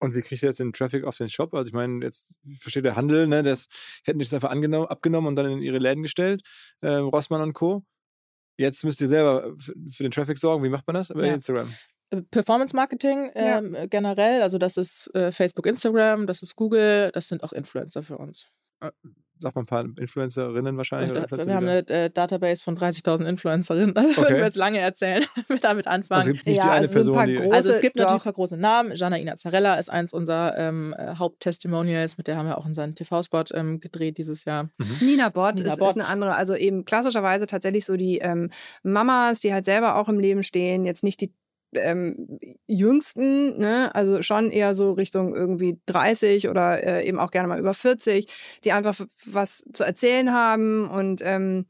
Und 0.00 0.14
wie 0.14 0.20
kriegt 0.22 0.42
ihr 0.42 0.48
jetzt 0.48 0.60
den 0.60 0.72
Traffic 0.72 1.04
auf 1.04 1.16
den 1.16 1.28
Shop? 1.28 1.54
Also 1.54 1.68
ich 1.68 1.72
meine, 1.74 2.04
jetzt 2.04 2.36
versteht 2.56 2.84
der 2.84 2.94
Handel, 2.96 3.26
ne, 3.26 3.42
das 3.42 3.66
hätten 4.04 4.18
die 4.18 4.24
das 4.24 4.32
einfach 4.34 4.50
angenommen, 4.50 4.86
abgenommen 4.86 5.28
und 5.28 5.36
dann 5.36 5.50
in 5.50 5.62
ihre 5.62 5.78
Läden 5.78 6.02
gestellt, 6.02 6.42
äh, 6.80 6.88
Rossmann 6.94 7.40
und 7.40 7.52
Co. 7.52 7.82
Jetzt 8.56 8.84
müsst 8.84 9.00
ihr 9.00 9.08
selber 9.08 9.54
für 9.58 10.02
den 10.02 10.10
Traffic 10.10 10.38
sorgen. 10.38 10.64
Wie 10.64 10.68
macht 10.68 10.86
man 10.86 10.94
das? 10.94 11.10
Über 11.10 11.26
Ja. 11.26 11.34
Instagram. 11.34 11.72
Performance 12.30 12.74
Marketing 12.74 13.30
Ja. 13.34 13.58
ähm, 13.58 13.76
generell, 13.90 14.40
also 14.42 14.56
das 14.58 14.76
ist 14.76 15.14
äh, 15.14 15.30
Facebook, 15.30 15.66
Instagram, 15.66 16.26
das 16.26 16.42
ist 16.42 16.56
Google, 16.56 17.10
das 17.12 17.28
sind 17.28 17.42
auch 17.42 17.52
Influencer 17.52 18.02
für 18.02 18.16
uns. 18.18 18.46
Sag 19.40 19.54
mal 19.54 19.62
ein 19.62 19.66
paar 19.66 19.84
Influencerinnen 19.84 20.76
wahrscheinlich. 20.76 21.10
Oder 21.10 21.20
Äh, 21.20 21.22
Influencer, 21.24 21.48
wir 21.48 21.54
haben 21.56 21.64
die 21.66 21.70
eine 21.92 22.04
äh, 22.04 22.10
Database 22.10 22.62
von 22.62 22.76
30.000 22.76 23.26
Influencerinnen. 23.26 23.94
Da 23.94 24.02
würden 24.02 24.18
Okay. 24.18 24.36
wir 24.36 24.44
jetzt 24.44 24.56
lange 24.56 24.78
erzählen, 24.78 25.24
wenn 25.48 25.56
wir 25.56 25.60
damit 25.60 25.86
da- 25.86 25.90
anfangen. 25.90 26.18
also 26.20 26.30
es 26.30 26.36
gibt 26.36 26.46
nicht 26.46 26.56
die 26.56 26.58
Ja, 26.66 26.72
eine 26.72 26.80
also 26.80 26.94
Person, 26.94 27.14
paar 27.14 27.26
die. 27.26 27.38
große- 27.38 27.52
Also 27.54 27.72
es 27.72 27.80
gibt 27.80 27.96
natürlich 27.96 28.12
doch. 28.14 28.20
ein 28.20 28.24
paar 28.24 28.32
große 28.32 28.56
Namen. 28.56 28.92
Janaina 28.94 29.36
Zarella 29.36 29.74
ist 29.76 29.90
eins 29.90 30.12
unserer 30.12 30.56
ähm, 30.58 30.94
äh, 30.98 31.14
Haupttestimonials, 31.16 32.18
mit 32.18 32.26
der 32.26 32.36
haben 32.36 32.46
wir 32.46 32.58
auch 32.58 32.66
unseren 32.66 32.94
TV-Spot 32.94 33.44
ähm, 33.54 33.80
gedreht 33.80 34.18
dieses 34.18 34.44
Jahr. 34.44 34.68
Nina 35.00 35.28
Bott, 35.28 35.56
Nina 35.56 35.68
ist, 35.72 35.78
Bott. 35.78 35.90
ist 35.90 35.94
eine 35.96 36.06
andere. 36.08 36.34
Also 36.34 36.54
eben 36.54 36.84
klassischerweise 36.84 37.46
tatsächlich 37.46 37.84
so 37.84 37.96
die 37.96 38.18
ähm, 38.18 38.50
Mamas, 38.82 39.40
die 39.40 39.52
halt 39.52 39.64
selber 39.64 39.96
auch 39.96 40.08
im 40.08 40.18
Leben 40.18 40.42
stehen, 40.42 40.84
jetzt 40.84 41.04
nicht 41.04 41.20
die 41.20 41.32
ähm, 41.74 42.38
jüngsten, 42.66 43.58
ne? 43.58 43.94
also 43.94 44.22
schon 44.22 44.50
eher 44.50 44.74
so 44.74 44.92
Richtung 44.92 45.34
irgendwie 45.34 45.80
30 45.86 46.48
oder 46.48 46.82
äh, 46.82 47.06
eben 47.06 47.18
auch 47.18 47.30
gerne 47.30 47.48
mal 47.48 47.58
über 47.58 47.74
40, 47.74 48.26
die 48.64 48.72
einfach 48.72 48.98
was 49.26 49.64
zu 49.72 49.84
erzählen 49.84 50.32
haben 50.32 50.88
und 50.88 51.22
ähm, 51.24 51.66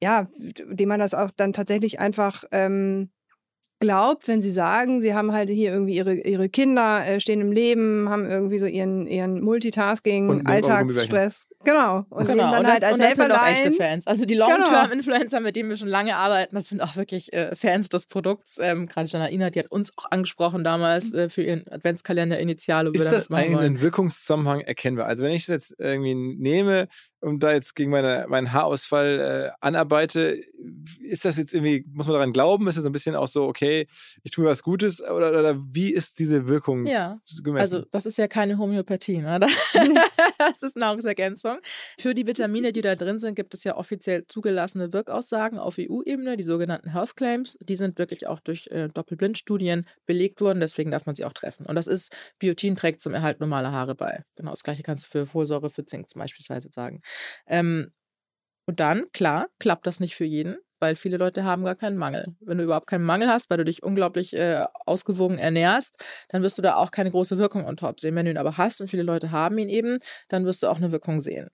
ja, 0.00 0.28
dem 0.36 0.88
man 0.88 1.00
das 1.00 1.14
auch 1.14 1.30
dann 1.30 1.52
tatsächlich 1.52 1.98
einfach 1.98 2.44
ähm, 2.52 3.10
glaubt, 3.80 4.26
wenn 4.26 4.40
sie 4.40 4.50
sagen, 4.50 5.00
sie 5.00 5.14
haben 5.14 5.32
halt 5.32 5.48
hier 5.50 5.72
irgendwie 5.72 5.94
ihre, 5.94 6.14
ihre 6.14 6.48
Kinder, 6.48 7.06
äh, 7.06 7.20
stehen 7.20 7.40
im 7.40 7.52
Leben, 7.52 8.08
haben 8.08 8.28
irgendwie 8.28 8.58
so 8.58 8.66
ihren, 8.66 9.06
ihren 9.06 9.40
Multitasking, 9.40 10.46
Alltagsstress. 10.46 11.46
Genau. 11.64 12.06
Und 12.08 12.26
genau, 12.26 12.50
dann 12.52 12.60
und 12.60 12.66
halt 12.70 12.82
das, 12.82 12.88
als 12.88 12.94
und 12.94 13.04
das 13.04 13.16
sind 13.16 13.32
auch 13.32 13.46
echte. 13.46 13.72
Fans. 13.72 14.06
Also 14.06 14.24
die 14.24 14.34
Genau. 14.34 14.48
Long-Term-Influencer, 14.48 15.40
mit 15.40 15.56
denen 15.56 15.68
wir 15.68 15.76
schon 15.76 15.88
lange 15.88 16.16
arbeiten, 16.16 16.54
das 16.54 16.68
sind 16.68 16.80
auch 16.80 16.96
wirklich 16.96 17.32
äh, 17.32 17.54
Fans 17.56 17.88
des 17.88 18.06
Produkts. 18.06 18.58
Ähm, 18.60 18.86
Gerade 18.86 19.08
Janaina, 19.08 19.50
die 19.50 19.58
hat 19.58 19.70
uns 19.70 19.92
auch 19.96 20.06
angesprochen 20.10 20.62
damals 20.64 21.12
äh, 21.12 21.28
für 21.28 21.42
ihren 21.42 21.66
Adventskalender 21.68 22.38
Initial. 22.38 22.88
Ist 22.88 23.04
das 23.04 23.30
eigentlich 23.30 23.58
ein 23.58 23.80
Wirkungszusammenhang 23.80 24.60
erkennbar? 24.60 25.06
Also 25.06 25.24
wenn 25.24 25.32
ich 25.32 25.46
das 25.46 25.70
jetzt 25.70 25.74
irgendwie 25.78 26.14
nehme 26.14 26.88
und 27.20 27.42
da 27.42 27.52
jetzt 27.52 27.74
gegen 27.74 27.90
meine, 27.90 28.26
meinen 28.28 28.52
Haarausfall 28.52 29.20
äh, 29.20 29.50
anarbeite, 29.60 30.38
ist 31.00 31.24
das 31.24 31.36
jetzt 31.36 31.52
irgendwie, 31.52 31.84
muss 31.92 32.06
man 32.06 32.14
daran 32.14 32.32
glauben? 32.32 32.68
Ist 32.68 32.76
das 32.76 32.82
so 32.82 32.88
ein 32.88 32.92
bisschen 32.92 33.16
auch 33.16 33.26
so, 33.26 33.46
okay, 33.46 33.86
ich 34.22 34.30
tue 34.30 34.44
was 34.44 34.62
Gutes 34.62 35.02
oder, 35.02 35.30
oder 35.30 35.56
wie 35.72 35.92
ist 35.92 36.18
diese 36.18 36.46
Wirkung 36.46 36.86
Ja, 36.86 37.16
gemessen? 37.42 37.74
Also 37.74 37.86
das 37.90 38.06
ist 38.06 38.18
ja 38.18 38.28
keine 38.28 38.58
Homöopathie, 38.58 39.18
ne? 39.18 39.40
das 40.38 40.62
ist 40.62 40.76
Nahrungsergänzung. 40.76 41.58
Für 41.98 42.14
die 42.14 42.26
Vitamine, 42.26 42.72
die 42.72 42.82
da 42.82 42.94
drin 42.94 43.18
sind, 43.18 43.34
gibt 43.34 43.54
es 43.54 43.64
ja 43.64 43.76
offiziell 43.76 44.26
zugelassene 44.26 44.92
Wirkaussagen 44.92 45.58
auf 45.58 45.76
EU-Ebene, 45.78 46.36
die 46.36 46.44
sogenannten 46.44 46.92
Health 46.92 47.16
Claims. 47.16 47.58
Die 47.60 47.76
sind 47.76 47.98
wirklich 47.98 48.26
auch 48.26 48.40
durch 48.40 48.68
äh, 48.68 48.88
Doppelblindstudien 48.88 49.86
belegt 50.06 50.40
worden, 50.40 50.60
deswegen 50.60 50.90
darf 50.90 51.06
man 51.06 51.14
sie 51.14 51.24
auch 51.24 51.32
treffen. 51.32 51.66
Und 51.66 51.74
das 51.74 51.86
ist, 51.86 52.14
Biotin 52.38 52.76
trägt 52.76 53.00
zum 53.00 53.14
Erhalt 53.14 53.40
normaler 53.40 53.72
Haare 53.72 53.94
bei. 53.94 54.24
Genau 54.36 54.50
das 54.50 54.62
gleiche 54.62 54.82
kannst 54.82 55.06
du 55.06 55.10
für 55.10 55.26
Folsäure, 55.26 55.70
für 55.70 55.84
Zink 55.84 56.08
zum 56.08 56.20
Beispiel 56.20 56.44
sagen. 56.70 57.02
Ähm, 57.46 57.92
und 58.66 58.80
dann, 58.80 59.06
klar, 59.12 59.48
klappt 59.58 59.86
das 59.86 59.98
nicht 59.98 60.14
für 60.14 60.26
jeden, 60.26 60.58
weil 60.78 60.94
viele 60.94 61.16
Leute 61.16 61.44
haben 61.44 61.64
gar 61.64 61.74
keinen 61.74 61.96
Mangel. 61.96 62.36
Wenn 62.40 62.58
du 62.58 62.64
überhaupt 62.64 62.86
keinen 62.86 63.04
Mangel 63.04 63.28
hast, 63.28 63.48
weil 63.48 63.56
du 63.56 63.64
dich 63.64 63.82
unglaublich 63.82 64.36
äh, 64.36 64.64
ausgewogen 64.84 65.38
ernährst, 65.38 65.96
dann 66.28 66.42
wirst 66.42 66.58
du 66.58 66.62
da 66.62 66.76
auch 66.76 66.90
keine 66.90 67.10
große 67.10 67.38
Wirkung 67.38 67.64
on 67.66 67.78
top 67.78 67.98
sehen. 67.98 68.14
Wenn 68.14 68.26
du 68.26 68.30
ihn 68.30 68.36
aber 68.36 68.58
hast 68.58 68.82
und 68.82 68.88
viele 68.88 69.02
Leute 69.02 69.30
haben 69.30 69.56
ihn 69.56 69.70
eben, 69.70 70.00
dann 70.28 70.44
wirst 70.44 70.62
du 70.62 70.68
auch 70.68 70.76
eine 70.76 70.92
Wirkung 70.92 71.20
sehen. 71.20 71.48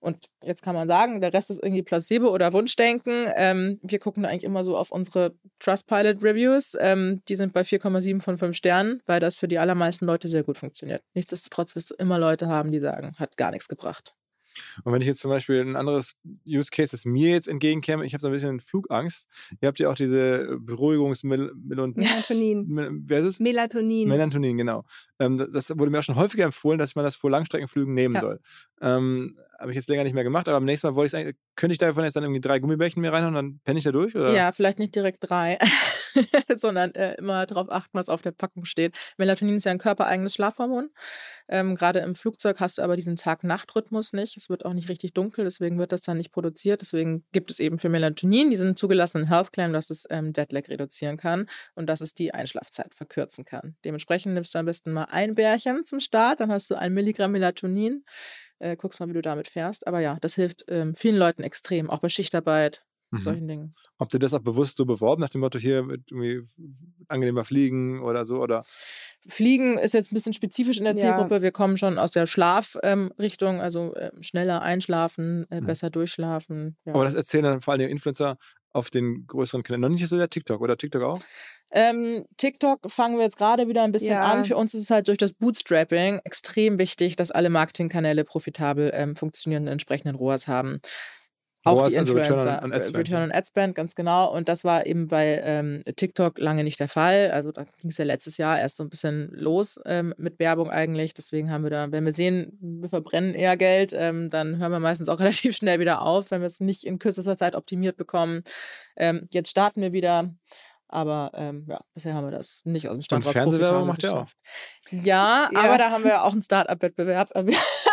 Und 0.00 0.26
jetzt 0.42 0.62
kann 0.62 0.74
man 0.74 0.88
sagen, 0.88 1.20
der 1.20 1.32
Rest 1.32 1.50
ist 1.50 1.62
irgendwie 1.62 1.82
Placebo 1.82 2.28
oder 2.28 2.52
Wunschdenken. 2.52 3.30
Ähm, 3.36 3.78
wir 3.82 3.98
gucken 3.98 4.22
da 4.22 4.30
eigentlich 4.30 4.44
immer 4.44 4.64
so 4.64 4.76
auf 4.76 4.90
unsere 4.90 5.34
Trustpilot-Reviews. 5.60 6.76
Ähm, 6.78 7.22
die 7.28 7.36
sind 7.36 7.52
bei 7.52 7.62
4,7 7.62 8.20
von 8.20 8.38
5 8.38 8.56
Sternen, 8.56 9.02
weil 9.06 9.20
das 9.20 9.34
für 9.34 9.48
die 9.48 9.58
allermeisten 9.58 10.06
Leute 10.06 10.28
sehr 10.28 10.42
gut 10.42 10.58
funktioniert. 10.58 11.02
Nichtsdestotrotz 11.14 11.74
wirst 11.76 11.90
du 11.90 11.94
immer 11.94 12.18
Leute 12.18 12.48
haben, 12.48 12.72
die 12.72 12.80
sagen, 12.80 13.14
hat 13.18 13.36
gar 13.36 13.50
nichts 13.50 13.68
gebracht. 13.68 14.14
Und 14.84 14.92
wenn 14.92 15.00
ich 15.00 15.06
jetzt 15.06 15.20
zum 15.20 15.30
Beispiel 15.30 15.60
ein 15.60 15.76
anderes 15.76 16.14
Use 16.46 16.70
Case, 16.70 16.90
das 16.92 17.04
mir 17.04 17.30
jetzt 17.30 17.48
entgegenkäme, 17.48 18.04
ich 18.04 18.12
habe 18.14 18.22
so 18.22 18.28
ein 18.28 18.32
bisschen 18.32 18.60
Flugangst. 18.60 19.28
Ihr 19.60 19.68
habt 19.68 19.78
ja 19.78 19.88
auch 19.90 19.94
diese 19.94 20.58
Beruhigungsmittel 20.60 21.50
und 21.78 21.96
Melatonin. 21.96 22.66
wer 23.06 23.18
ist 23.20 23.24
es? 23.26 23.40
Melatonin. 23.40 24.08
Melatonin, 24.08 24.56
genau. 24.56 24.84
Ähm, 25.18 25.38
das- 25.38 25.50
das 25.50 25.78
wurde 25.78 25.90
mir 25.90 25.98
auch 25.98 26.02
schon 26.02 26.16
häufiger 26.16 26.44
empfohlen, 26.44 26.78
dass 26.78 26.94
man 26.94 27.04
das 27.04 27.14
vor 27.16 27.30
Langstreckenflügen 27.30 27.94
nehmen 27.94 28.14
Ja. 28.16 28.20
soll. 28.20 28.40
Ähm, 28.80 29.36
habe 29.58 29.72
ich 29.72 29.76
jetzt 29.76 29.88
länger 29.88 30.04
nicht 30.04 30.14
mehr 30.14 30.24
gemacht, 30.24 30.48
aber 30.48 30.58
beim 30.58 30.64
nächsten 30.64 30.86
Mal 30.86 30.94
wollte 30.94 31.20
ich 31.20 31.36
könnte 31.54 31.72
ich 31.72 31.78
davon 31.78 32.04
jetzt 32.04 32.16
dann 32.16 32.24
irgendwie 32.24 32.40
drei 32.40 32.58
Gummibärchen 32.58 33.02
mir 33.02 33.12
reinhauen 33.12 33.36
und 33.36 33.42
dann 33.42 33.60
penne 33.64 33.78
ich 33.78 33.84
da 33.84 33.92
durch? 33.92 34.16
Oder? 34.16 34.32
Ja, 34.32 34.50
vielleicht 34.52 34.78
nicht 34.78 34.94
direkt 34.94 35.18
drei, 35.20 35.58
sondern 36.56 36.94
äh, 36.94 37.16
immer 37.16 37.44
darauf 37.44 37.70
achten, 37.70 37.90
was 37.92 38.08
auf 38.08 38.22
der 38.22 38.30
Packung 38.30 38.64
steht. 38.64 38.96
Melatonin 39.18 39.56
ist 39.56 39.64
ja 39.64 39.72
ein 39.72 39.78
körpereigenes 39.78 40.32
Schlafhormon. 40.32 40.88
Ähm, 41.48 41.74
Gerade 41.74 41.98
im 41.98 42.14
Flugzeug 42.14 42.60
hast 42.60 42.78
du 42.78 42.82
aber 42.82 42.96
diesen 42.96 43.16
Tag-Nacht-Rhythmus 43.16 44.14
nicht. 44.14 44.38
Es 44.38 44.48
wird 44.48 44.64
auch 44.64 44.72
nicht 44.72 44.88
richtig 44.88 45.12
dunkel, 45.12 45.44
deswegen 45.44 45.78
wird 45.78 45.92
das 45.92 46.00
dann 46.00 46.16
nicht 46.16 46.32
produziert. 46.32 46.80
Deswegen 46.80 47.24
gibt 47.32 47.50
es 47.50 47.60
eben 47.60 47.78
für 47.78 47.90
Melatonin 47.90 48.48
diesen 48.48 48.76
zugelassenen 48.76 49.26
Health 49.26 49.52
Claim, 49.52 49.74
dass 49.74 49.90
es 49.90 50.06
ähm, 50.08 50.32
Deadlag 50.32 50.70
reduzieren 50.70 51.18
kann 51.18 51.46
und 51.74 51.86
dass 51.86 52.00
es 52.00 52.14
die 52.14 52.32
Einschlafzeit 52.32 52.94
verkürzen 52.94 53.44
kann. 53.44 53.76
Dementsprechend 53.84 54.32
nimmst 54.32 54.54
du 54.54 54.58
am 54.58 54.64
besten 54.64 54.92
mal 54.92 55.08
ein 55.10 55.34
Bärchen 55.34 55.84
zum 55.84 56.00
Start, 56.00 56.40
dann 56.40 56.50
hast 56.50 56.70
du 56.70 56.76
ein 56.76 56.94
Milligramm 56.94 57.32
Melatonin. 57.32 58.02
Äh, 58.60 58.76
guckst 58.76 59.00
mal, 59.00 59.08
wie 59.08 59.14
du 59.14 59.22
damit 59.22 59.48
fährst. 59.48 59.86
Aber 59.86 60.00
ja, 60.00 60.18
das 60.20 60.34
hilft 60.34 60.64
ähm, 60.68 60.94
vielen 60.94 61.16
Leuten 61.16 61.42
extrem, 61.42 61.90
auch 61.90 61.98
bei 62.00 62.08
Schichtarbeit, 62.08 62.84
Mhm. 63.12 63.20
solchen 63.22 63.48
Dingen. 63.48 63.74
Habt 63.98 64.14
ihr 64.14 64.20
das 64.20 64.32
auch 64.34 64.40
bewusst 64.40 64.76
so 64.76 64.86
beworben, 64.86 65.20
nach 65.20 65.30
dem 65.30 65.40
Motto 65.40 65.58
hier 65.58 65.82
mit 65.82 66.12
irgendwie 66.12 66.42
angenehmer 67.08 67.42
Fliegen 67.42 68.00
oder 68.02 68.24
so? 68.24 68.40
Oder? 68.40 68.62
Fliegen 69.28 69.78
ist 69.78 69.94
jetzt 69.94 70.12
ein 70.12 70.14
bisschen 70.14 70.32
spezifisch 70.32 70.78
in 70.78 70.84
der 70.84 70.94
Ja. 70.94 71.00
Zielgruppe. 71.16 71.42
Wir 71.42 71.50
kommen 71.50 71.76
schon 71.76 71.98
aus 71.98 72.12
der 72.12 72.26
Schlafrichtung, 72.26 73.60
also 73.60 73.94
ähm, 73.96 74.22
schneller 74.22 74.62
einschlafen, 74.62 75.44
äh, 75.50 75.60
Mhm. 75.60 75.66
besser 75.66 75.90
durchschlafen. 75.90 76.76
Ja. 76.84 76.94
Aber 76.94 77.02
das 77.04 77.14
erzählen 77.14 77.42
dann 77.44 77.60
vor 77.62 77.72
allem 77.72 77.80
die 77.80 77.90
Influencer 77.90 78.36
auf 78.72 78.90
den 78.90 79.26
größeren 79.26 79.64
Kanälen. 79.64 79.80
Noch 79.80 79.88
nicht 79.88 80.06
so 80.06 80.16
der 80.16 80.30
TikTok 80.30 80.60
oder 80.60 80.76
TikTok 80.76 81.02
auch? 81.02 81.20
Ähm, 81.72 82.24
TikTok 82.36 82.90
fangen 82.90 83.16
wir 83.16 83.24
jetzt 83.24 83.36
gerade 83.36 83.68
wieder 83.68 83.82
ein 83.84 83.92
bisschen 83.92 84.12
Ja. 84.14 84.22
an. 84.22 84.44
Für 84.44 84.56
uns 84.56 84.74
ist 84.74 84.82
es 84.82 84.90
halt 84.90 85.08
durch 85.08 85.18
das 85.18 85.32
Bootstrapping 85.32 86.20
extrem 86.24 86.78
wichtig, 86.78 87.16
dass 87.16 87.30
alle 87.30 87.50
Marketingkanäle 87.50 88.24
profitabel 88.24 88.90
ähm, 88.94 89.14
funktionierende 89.16 89.70
entsprechenden 89.70 90.16
ROAS 90.16 90.48
haben. 90.48 90.80
Auch 91.62 91.74
ROAS, 91.76 91.92
die 91.92 91.98
also 91.98 92.14
Return 92.14 92.32
Influencer, 92.38 92.64
on- 92.64 92.72
Ad 92.72 92.84
Spend, 92.86 92.98
Return 92.98 93.18
ja. 93.18 93.24
on 93.24 93.32
Ad 93.32 93.46
Spend, 93.46 93.74
ganz 93.74 93.94
genau. 93.94 94.34
Und 94.34 94.48
das 94.48 94.64
war 94.64 94.86
eben 94.86 95.08
bei 95.08 95.40
ähm, 95.44 95.82
TikTok 95.94 96.38
lange 96.38 96.64
nicht 96.64 96.80
der 96.80 96.88
Fall. 96.88 97.30
Also 97.32 97.52
da 97.52 97.64
ging 97.80 97.90
es 97.90 97.98
ja 97.98 98.04
letztes 98.06 98.38
Jahr 98.38 98.58
erst 98.58 98.76
so 98.78 98.82
ein 98.82 98.88
bisschen 98.88 99.28
los 99.32 99.78
ähm, 99.84 100.14
mit 100.16 100.38
Werbung 100.38 100.70
eigentlich. 100.70 101.12
Deswegen 101.12 101.52
haben 101.52 101.62
wir 101.62 101.70
da, 101.70 101.92
wenn 101.92 102.04
wir 102.06 102.12
sehen, 102.14 102.58
wir 102.62 102.88
verbrennen 102.88 103.34
eher 103.34 103.58
Geld, 103.58 103.92
ähm, 103.94 104.30
dann 104.30 104.56
hören 104.58 104.72
wir 104.72 104.80
meistens 104.80 105.10
auch 105.10 105.20
relativ 105.20 105.54
schnell 105.54 105.78
wieder 105.80 106.00
auf, 106.00 106.30
wenn 106.30 106.40
wir 106.40 106.46
es 106.46 106.60
nicht 106.60 106.84
in 106.84 106.98
kürzester 106.98 107.36
Zeit 107.36 107.54
optimiert 107.54 107.98
bekommen. 107.98 108.42
Ähm, 108.96 109.28
jetzt 109.30 109.50
starten 109.50 109.82
wir 109.82 109.92
wieder. 109.92 110.34
Aber 110.92 111.30
ähm, 111.34 111.66
ja, 111.68 111.80
bisher 111.94 112.14
haben 112.14 112.26
wir 112.26 112.32
das 112.36 112.62
nicht 112.64 112.88
aus 112.88 112.94
dem 112.94 113.02
Stand 113.02 113.24
Und 113.24 113.32
Fernsehwerbung 113.32 113.86
macht 113.86 114.02
ihr 114.02 114.10
geschafft. 114.10 114.36
Ja, 114.90 115.48
Ja. 115.52 115.60
aber 115.60 115.78
da 115.78 115.90
haben 115.90 116.04
wir 116.04 116.24
auch 116.24 116.32
einen 116.32 116.42
Start-up-Wettbewerb. 116.42 117.30
Also 117.34 117.50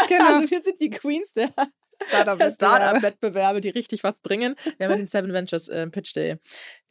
Genau. 0.10 0.50
wir 0.50 0.62
sind 0.62 0.80
die 0.82 0.90
Queens 0.90 1.32
der 1.34 1.52
Startup-Wettbewerbe. 2.52 3.62
Die 3.62 3.70
richtig 3.70 4.04
was 4.04 4.16
bringen. 4.24 4.56
Wir 4.78 4.88
haben 4.88 4.98
den 4.98 5.08
Seven 5.08 5.34
Ventures 5.34 5.68
äh, 5.68 5.88
Pitch 5.88 6.16
Day 6.16 6.38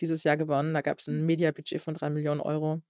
dieses 0.01 0.25
Jahr 0.25 0.37
gewonnen. 0.37 0.75
Da 0.75 0.81
gab 0.83 0.99
es 0.99 1.07
ein 1.07 1.25
Media-Budget 1.25 1.81
von 1.81 1.95
drei 1.95 2.11
Millionen 2.11 2.41
Euro. 2.41 2.83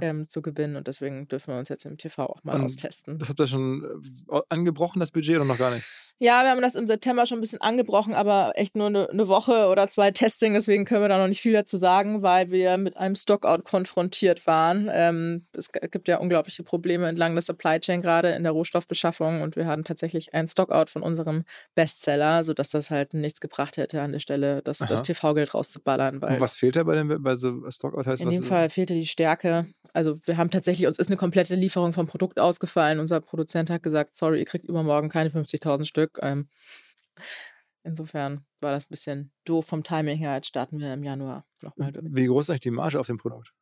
Ähm, 0.00 0.28
zu 0.28 0.42
gewinnen 0.42 0.76
und 0.76 0.86
deswegen 0.86 1.28
dürfen 1.28 1.52
wir 1.52 1.58
uns 1.58 1.68
jetzt 1.68 1.84
im 1.84 1.98
TV 1.98 2.24
auch 2.26 2.42
mal 2.44 2.54
Und 2.54 2.66
austesten. 2.66 3.18
Das 3.18 3.28
habt 3.28 3.40
ihr 3.40 3.46
schon 3.46 3.84
äh, 4.30 4.40
angebrochen, 4.48 5.00
das 5.00 5.10
Budget, 5.10 5.36
oder 5.36 5.44
noch 5.44 5.58
gar 5.58 5.74
nicht? 5.74 5.84
Ja, 6.20 6.44
wir 6.44 6.50
haben 6.50 6.62
das 6.62 6.76
im 6.76 6.86
September 6.86 7.26
schon 7.26 7.38
ein 7.38 7.40
bisschen 7.40 7.60
angebrochen, 7.60 8.14
aber 8.14 8.52
echt 8.54 8.76
nur 8.76 8.86
eine, 8.86 9.10
eine 9.10 9.26
Woche 9.26 9.66
oder 9.66 9.88
zwei 9.88 10.12
Testing, 10.12 10.54
deswegen 10.54 10.84
können 10.84 11.02
wir 11.02 11.08
da 11.08 11.18
noch 11.18 11.26
nicht 11.26 11.40
viel 11.40 11.52
dazu 11.52 11.76
sagen, 11.76 12.22
weil 12.22 12.50
wir 12.50 12.76
mit 12.76 12.96
einem 12.96 13.16
Stockout 13.16 13.64
konfrontiert 13.64 14.46
waren. 14.46 14.88
Ähm, 14.92 15.42
es 15.52 15.72
gibt 15.72 16.06
ja 16.06 16.18
unglaubliche 16.18 16.62
Probleme 16.62 17.08
entlang 17.08 17.34
der 17.34 17.42
Supply 17.42 17.80
Chain 17.80 18.00
gerade 18.00 18.30
in 18.30 18.44
der 18.44 18.52
Rohstoffbeschaffung 18.52 19.42
und 19.42 19.56
wir 19.56 19.66
hatten 19.66 19.82
tatsächlich 19.82 20.34
einen 20.34 20.46
Stockout 20.46 20.88
von 20.88 21.02
unserem 21.02 21.44
Bestseller, 21.74 22.44
sodass 22.44 22.70
das 22.70 22.90
halt 22.90 23.12
nichts 23.14 23.40
gebracht 23.40 23.76
hätte 23.76 24.00
an 24.00 24.12
der 24.12 24.20
Stelle, 24.20 24.62
das, 24.62 24.78
das. 24.78 25.02
TV-Geld 25.02 25.52
rauszuballern. 25.52 26.22
Weil 26.22 26.34
Und 26.34 26.40
was 26.40 26.56
fehlt 26.56 26.76
da 26.76 26.84
bei, 26.84 26.94
dem, 26.94 27.22
bei 27.22 27.34
so 27.34 27.68
Stockout? 27.70 28.06
Heißt, 28.06 28.22
in 28.22 28.28
was 28.28 28.36
dem 28.36 28.44
Fall 28.44 28.70
fehlte 28.70 28.94
die 28.94 29.06
Stärke. 29.06 29.63
Also 29.92 30.20
wir 30.24 30.36
haben 30.36 30.50
tatsächlich, 30.50 30.86
uns 30.86 30.98
ist 30.98 31.08
eine 31.08 31.16
komplette 31.16 31.54
Lieferung 31.54 31.92
vom 31.92 32.06
Produkt 32.06 32.40
ausgefallen. 32.40 32.98
Unser 32.98 33.20
Produzent 33.20 33.70
hat 33.70 33.82
gesagt, 33.82 34.16
sorry, 34.16 34.40
ihr 34.40 34.44
kriegt 34.44 34.64
übermorgen 34.64 35.08
keine 35.08 35.30
50.000 35.30 35.84
Stück. 35.84 36.18
Ähm, 36.20 36.48
insofern 37.84 38.44
war 38.60 38.72
das 38.72 38.84
ein 38.84 38.90
bisschen 38.90 39.32
doof 39.44 39.66
vom 39.66 39.84
Timing 39.84 40.18
her. 40.18 40.34
Jetzt 40.34 40.48
starten 40.48 40.80
wir 40.80 40.92
im 40.92 41.04
Januar 41.04 41.46
nochmal 41.60 41.92
durch. 41.92 42.06
Wie 42.08 42.26
groß 42.26 42.44
ist 42.44 42.50
eigentlich 42.50 42.60
die 42.60 42.70
Marge 42.70 42.98
auf 42.98 43.06
dem 43.06 43.18
Produkt? 43.18 43.52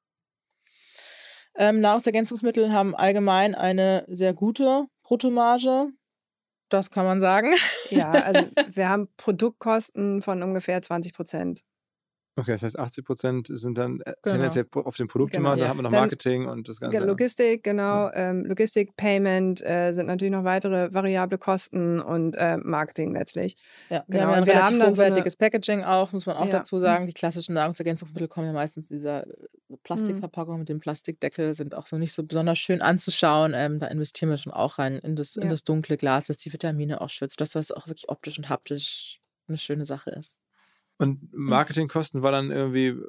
Ähm, 1.55 1.81
Nahrungsergänzungsmittel 1.81 2.73
haben 2.73 2.95
allgemein 2.95 3.55
eine 3.55 4.07
sehr 4.09 4.33
gute 4.33 4.87
Bruttomarge. 5.03 5.89
Das 6.71 6.91
kann 6.91 7.05
man 7.05 7.21
sagen. 7.21 7.55
Ja, 7.91 8.11
also 8.11 8.47
wir 8.73 8.89
haben 8.89 9.09
Produktkosten 9.19 10.23
von 10.23 10.43
ungefähr 10.43 10.81
20 10.81 11.13
Prozent. 11.13 11.65
Okay, 12.39 12.53
das 12.53 12.63
heißt 12.63 12.79
80 12.79 13.05
Prozent 13.05 13.47
sind 13.51 13.77
dann 13.77 14.01
äh, 14.01 14.15
Genau. 14.23 14.37
tendenziell 14.37 14.67
auf 14.73 14.97
dem 14.97 15.07
Produkt 15.07 15.33
Genau. 15.33 15.43
gemacht, 15.51 15.59
da 15.61 15.65
Ja. 15.65 15.69
haben 15.69 15.77
wir 15.79 15.83
noch 15.83 15.91
Dann- 15.91 16.01
Marketing 16.01 16.47
und 16.47 16.67
das 16.67 16.81
Ganze. 16.81 16.97
Ja, 16.97 17.05
Logistik, 17.05 17.63
genau. 17.63 18.11
Ähm, 18.15 18.47
Logistik, 18.47 18.97
Payment 18.97 19.61
äh, 19.63 19.93
sind 19.93 20.07
natürlich 20.07 20.33
noch 20.33 20.45
weitere 20.45 20.95
variable 20.95 21.37
Kosten 21.37 22.01
und 22.01 22.35
äh, 22.37 22.57
Marketing 22.57 23.13
letztlich. 23.13 23.57
Ja, 23.91 24.05
wir 24.09 24.21
Genau, 24.21 24.23
haben 24.23 24.31
ja 24.31 24.33
ein 24.37 24.41
und 24.41 24.47
wir 24.47 24.53
relativ 24.55 24.67
haben 24.73 24.79
dann 24.79 24.95
so 24.95 25.03
eine- 25.03 25.11
hochwertiges 25.13 25.37
Packaging 25.37 25.83
auch, 25.85 26.13
muss 26.13 26.25
man 26.25 26.37
auch 26.37 26.47
Ja. 26.47 26.53
dazu 26.53 26.79
sagen. 26.81 27.07
Die 27.07 27.13
klassischen 27.13 27.53
Nahrungsergänzungsmittel 27.55 28.29
kommen 28.29 28.47
ja 28.47 28.53
meistens 28.55 28.91
in 28.91 28.97
dieser 28.99 29.27
äh, 29.27 29.31
Mhm. 29.69 29.79
Plastikverpackung 29.85 30.59
mit 30.59 30.69
dem 30.71 30.81
Plastikdeckel, 30.81 31.53
sind 31.55 31.75
auch 31.75 31.87
so 31.87 31.97
nicht 31.99 32.15
so 32.15 32.23
besonders 32.25 32.59
schön 32.59 32.81
anzuschauen. 32.81 33.53
Ähm, 33.55 33.79
da 33.79 33.89
investieren 33.89 34.31
wir 34.31 34.37
schon 34.39 34.53
auch 34.53 34.79
rein 34.79 34.99
in 34.99 35.17
das, 35.17 35.37
in 35.37 35.45
Ja. 35.45 35.49
das 35.51 35.65
dunkle 35.65 35.99
Glas, 35.99 36.29
das 36.29 36.39
die 36.39 36.53
Vitamine 36.53 37.01
auch 37.03 37.11
schützt, 37.11 37.41
dass 37.43 37.51
das 37.51 37.73
auch 37.73 37.89
wirklich 37.89 38.09
optisch 38.09 38.39
und 38.39 38.49
haptisch 38.49 39.19
eine 39.49 39.59
schöne 39.59 39.85
Sache 39.85 40.11
ist. 40.11 40.37
Und 41.03 41.33
Marketingkosten 41.33 42.23
war 42.23 42.33
dann 42.33 42.51
irgendwie, 42.51 42.87
äh, 42.89 43.03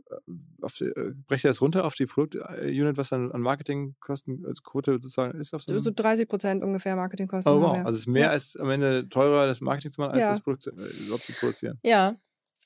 auf 0.61 0.73
die, 0.75 0.85
äh, 0.85 1.13
brecht 1.27 1.45
ihr 1.45 1.49
das 1.49 1.61
runter 1.61 1.85
auf 1.85 1.95
die 1.95 2.05
Produktunit, 2.05 2.97
was 2.97 3.09
dann 3.09 3.31
an 3.31 3.41
Marketingkosten 3.41 4.45
als 4.45 4.63
Quote 4.63 4.93
sozusagen 4.93 5.37
ist? 5.39 5.53
Auf 5.53 5.63
so 5.63 5.73
So, 5.73 5.79
so 5.79 5.89
einem? 5.89 5.95
30 5.95 6.27
Prozent 6.27 6.63
ungefähr 6.63 6.95
Marketingkosten. 6.95 7.51
oh 7.53 7.61
wow, 7.61 7.77
also 7.77 7.91
es 7.93 7.99
ist 8.01 8.07
mehr 8.07 8.23
Ja. 8.23 8.29
als 8.31 8.57
am 8.57 8.69
Ende 8.69 9.07
teurer, 9.09 9.45
das 9.47 9.61
Marketing 9.61 9.91
zu 9.91 10.01
machen, 10.01 10.11
als 10.13 10.21
Ja. 10.21 10.29
das 10.29 10.41
Produkt 10.41 10.67
äh, 10.67 10.71
überhaupt 10.71 11.23
zu 11.23 11.33
produzieren. 11.33 11.79
Ja, 11.83 12.15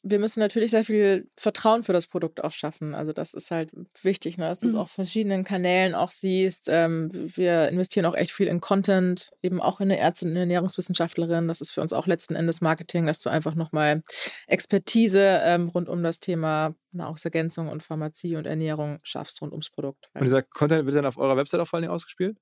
wir 0.03 0.19
müssen 0.19 0.39
natürlich 0.39 0.71
sehr 0.71 0.85
viel 0.85 1.29
Vertrauen 1.35 1.83
für 1.83 1.93
das 1.93 2.07
Produkt 2.07 2.43
auch 2.43 2.51
schaffen. 2.51 2.95
Also 2.95 3.13
das 3.13 3.33
ist 3.33 3.51
halt 3.51 3.69
wichtig, 4.01 4.37
ne? 4.37 4.45
dass 4.45 4.59
du 4.59 4.67
es 4.67 4.73
Mhm. 4.73 4.79
auf 4.79 4.91
verschiedenen 4.91 5.43
Kanälen 5.43 5.95
auch 5.95 6.11
siehst. 6.11 6.67
Ähm, 6.69 7.09
wir 7.13 7.69
investieren 7.69 8.05
auch 8.05 8.15
echt 8.15 8.31
viel 8.31 8.47
in 8.47 8.61
Content, 8.61 9.31
eben 9.41 9.61
auch 9.61 9.79
in 9.79 9.91
eine 9.91 9.99
Ärztin, 9.99 10.29
eine 10.29 10.41
Ernährungswissenschaftlerin. 10.41 11.47
Das 11.47 11.61
ist 11.61 11.71
für 11.71 11.81
uns 11.81 11.93
auch 11.93 12.07
letzten 12.07 12.35
Endes 12.35 12.61
Marketing, 12.61 13.05
dass 13.05 13.19
du 13.19 13.29
einfach 13.29 13.55
nochmal 13.55 14.03
Expertise 14.47 15.19
ähm, 15.43 15.69
rund 15.69 15.89
um 15.89 16.03
das 16.03 16.19
Thema 16.19 16.75
Nahrungsergänzung 16.91 17.67
und 17.67 17.83
Pharmazie 17.83 18.35
und 18.35 18.47
Ernährung 18.47 18.99
schaffst 19.03 19.41
rund 19.41 19.51
ums 19.51 19.69
Produkt. 19.69 20.09
Und 20.13 20.23
dieser 20.23 20.41
Content 20.41 20.85
wird 20.85 20.95
dann 20.95 21.05
auf 21.05 21.17
eurer 21.17 21.37
Website 21.37 21.59
auch 21.59 21.67
vor 21.67 21.77
allen 21.77 21.83
Dingen 21.83 21.93
ausgespielt? 21.93 22.37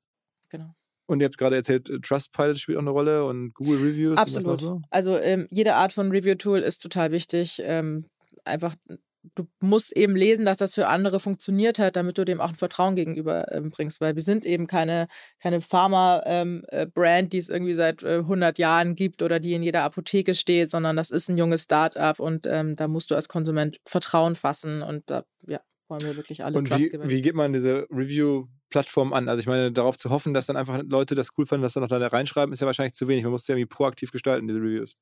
genau. 0.49 0.73
Und 1.07 1.19
ihr 1.19 1.25
habt 1.25 1.37
gerade 1.37 1.55
erzählt, 1.55 1.89
äh, 1.89 1.99
Trustpilot 1.99 2.57
spielt 2.57 2.77
auch 2.77 2.81
eine 2.81 2.89
Rolle 2.89 3.25
und 3.25 3.53
Google 3.53 3.77
Reviews 3.77 4.19
und 4.19 4.35
was 4.35 4.43
noch 4.43 4.53
Absolut. 4.53 4.59
so? 4.59 4.87
Also 4.89 5.17
ähm, 5.17 5.47
jede 5.51 5.75
Art 5.75 5.93
von 5.93 6.11
Review-Tool 6.11 6.59
ist 6.59 6.79
total 6.79 7.11
wichtig. 7.11 7.61
Ähm, 7.63 8.05
einfach, 8.43 8.75
du 9.35 9.47
musst 9.59 9.95
eben 9.95 10.15
lesen, 10.15 10.45
dass 10.45 10.57
das 10.57 10.73
für 10.73 10.87
andere 10.87 11.19
funktioniert 11.19 11.77
hat, 11.77 11.95
damit 11.95 12.17
du 12.17 12.25
dem 12.25 12.41
auch 12.41 12.49
ein 12.49 12.55
Vertrauen 12.55 12.95
gegenüber 12.95 13.51
ähm, 13.51 13.69
bringst. 13.69 14.01
Weil 14.01 14.15
wir 14.15 14.23
sind 14.23 14.45
eben 14.47 14.65
keine, 14.65 15.07
keine 15.39 15.61
Pharma-Brand, 15.61 17.33
die 17.33 17.37
es 17.37 17.49
irgendwie 17.49 17.75
seit 17.75 18.01
äh, 18.01 18.17
100 18.17 18.57
Jahren 18.57 18.95
gibt 18.95 19.21
oder 19.21 19.39
die 19.39 19.53
in 19.53 19.61
jeder 19.63 19.83
Apotheke 19.83 20.33
steht, 20.33 20.71
sondern 20.71 20.95
das 20.95 21.11
ist 21.11 21.29
ein 21.29 21.37
junges 21.37 21.63
Start-up 21.63 22.19
und 22.19 22.47
ähm, 22.47 22.75
da 22.75 22.87
musst 22.87 23.11
du 23.11 23.15
als 23.15 23.29
Konsument 23.29 23.79
Vertrauen 23.85 24.35
fassen 24.35 24.81
und 24.81 25.03
da 25.07 25.23
ja, 25.47 25.59
wollen 25.87 26.01
wir 26.01 26.17
wirklich 26.17 26.43
alle 26.43 26.57
Und 26.57 26.67
Trust 26.67 26.81
wie, 26.81 26.89
gewinnen. 26.89 27.09
wie 27.09 27.21
geht 27.21 27.35
man 27.35 27.53
diese 27.53 27.85
Review-Plattform 28.69 29.13
an? 29.13 29.30
Also 29.30 29.39
ich 29.39 29.47
meine, 29.47 29.71
darauf 29.71 29.97
zu 29.97 30.10
hoffen, 30.10 30.34
dass 30.34 30.47
dann 30.47 30.58
einfach 30.58 30.82
Leute 30.84 31.15
das 31.15 31.30
cool 31.38 31.45
fanden, 31.45 31.63
dass 31.63 31.73
dann 31.73 31.82
noch 31.82 31.88
da 31.89 32.06
reinschreiben, 32.06 32.54
ist 32.54 32.60
ja 32.62 32.65
wahrscheinlich 32.67 32.93
zu 32.93 33.08
wenig. 33.08 33.23
Man 33.23 33.32
muss 33.32 33.43
es 33.43 33.47
ja 33.47 33.56
irgendwie 33.56 33.67
proaktiv 33.73 34.12
gestalten, 34.12 34.47
diese 34.47 34.60
Reviews. 34.60 34.97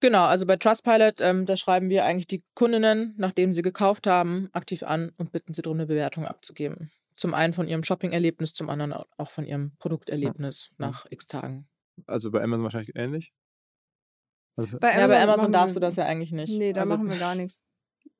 Genau, 0.00 0.24
also 0.24 0.44
bei 0.44 0.56
Trustpilot, 0.56 1.20
ähm, 1.20 1.46
da 1.46 1.56
schreiben 1.56 1.88
wir 1.88 2.04
eigentlich 2.04 2.26
die 2.26 2.44
Kundinnen, 2.54 3.14
nachdem 3.16 3.54
sie 3.54 3.62
gekauft 3.62 4.06
haben, 4.06 4.50
aktiv 4.52 4.82
an 4.82 5.12
und 5.16 5.32
bitten 5.32 5.54
sie 5.54 5.62
darum, 5.62 5.78
eine 5.78 5.86
Bewertung 5.86 6.26
abzugeben. 6.26 6.90
Zum 7.16 7.32
einen 7.32 7.54
von 7.54 7.66
ihrem 7.66 7.82
Shopping-Erlebnis, 7.82 8.52
zum 8.52 8.68
anderen 8.68 8.92
au- 8.92 9.06
auch 9.16 9.30
von 9.30 9.46
ihrem 9.46 9.74
Produkterlebnis 9.78 10.70
nach 10.76 11.06
x 11.08 11.26
Tagen. 11.26 11.66
Also 12.06 12.30
bei 12.30 12.42
Amazon 12.42 12.64
wahrscheinlich 12.64 12.94
ähnlich. 12.94 13.32
Also, 14.58 14.78
Bei 14.78 14.98
Ja, 14.98 15.06
bei 15.06 15.22
Amazon 15.22 15.50
darfst 15.50 15.76
wir- 15.76 15.80
du 15.80 15.86
das 15.86 15.96
ja 15.96 16.04
eigentlich 16.04 16.32
nicht. 16.32 16.50
Nee, 16.58 16.74
da 16.74 16.82
also, 16.82 16.94
machen 16.94 17.08
wir 17.08 17.18
gar 17.18 17.34
nichts, 17.34 17.64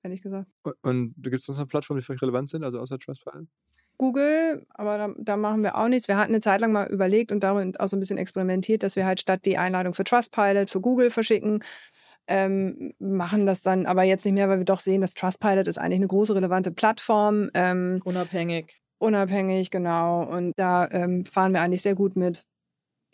ehrlich 0.03 0.23
gesagt. 0.23 0.51
und 0.83 1.15
gibt 1.19 1.37
es 1.41 1.45
sonst 1.47 1.59
noch 1.59 1.69
Plattformen, 1.69 2.01
die 2.01 2.07
für 2.07 2.15
euch 2.15 2.23
relevant 2.23 2.49
sind, 2.49 2.65
also 2.65 2.81
außer 2.81 2.99
Trustpilot? 2.99 3.47
Google, 3.99 4.67
aber 4.75 4.99
da, 4.99 5.15
da 5.19 5.37
machen 5.37 5.63
wir 5.63 5.77
auch 5.77 5.89
nichts. 5.89 6.09
Wir 6.09 6.17
hatten 6.17 6.33
eine 6.33 6.41
Zeit 6.41 6.61
lang 6.61 6.73
mal 6.73 6.87
überlegt 6.89 7.33
und 7.33 7.41
darin 7.43 7.77
auch 7.77 7.89
so 7.89 7.97
ein 7.97 8.01
bisschen 8.01 8.19
experimentiert, 8.19 8.83
dass 8.83 8.97
wir 8.97 9.07
halt 9.07 9.21
statt 9.21 9.41
die 9.45 9.59
Einladung 9.59 9.95
für 9.95 10.05
Trustpilot 10.05 10.71
für 10.71 10.81
Google 10.81 11.11
verschicken, 11.11 11.63
ähm, 12.29 12.93
machen 12.99 13.47
das 13.47 13.63
dann 13.63 13.87
aber 13.87 14.03
jetzt 14.03 14.25
nicht 14.25 14.35
mehr, 14.35 14.49
weil 14.49 14.59
wir 14.59 14.65
doch 14.65 14.81
sehen, 14.81 15.01
dass 15.01 15.15
Trustpilot 15.15 15.69
ist 15.69 15.79
eigentlich 15.79 15.99
eine 16.01 16.09
große 16.09 16.35
relevante 16.35 16.73
Plattform, 16.73 17.51
ähm, 17.55 18.01
Unabhängig. 18.05 18.81
unabhängig, 18.99 19.71
genau. 19.71 20.25
Und 20.25 20.53
da 20.57 20.89
ähm, 20.91 21.25
fahren 21.25 21.53
wir 21.53 21.61
eigentlich 21.61 21.83
sehr 21.83 21.95
gut 21.95 22.17
mit. 22.17 22.45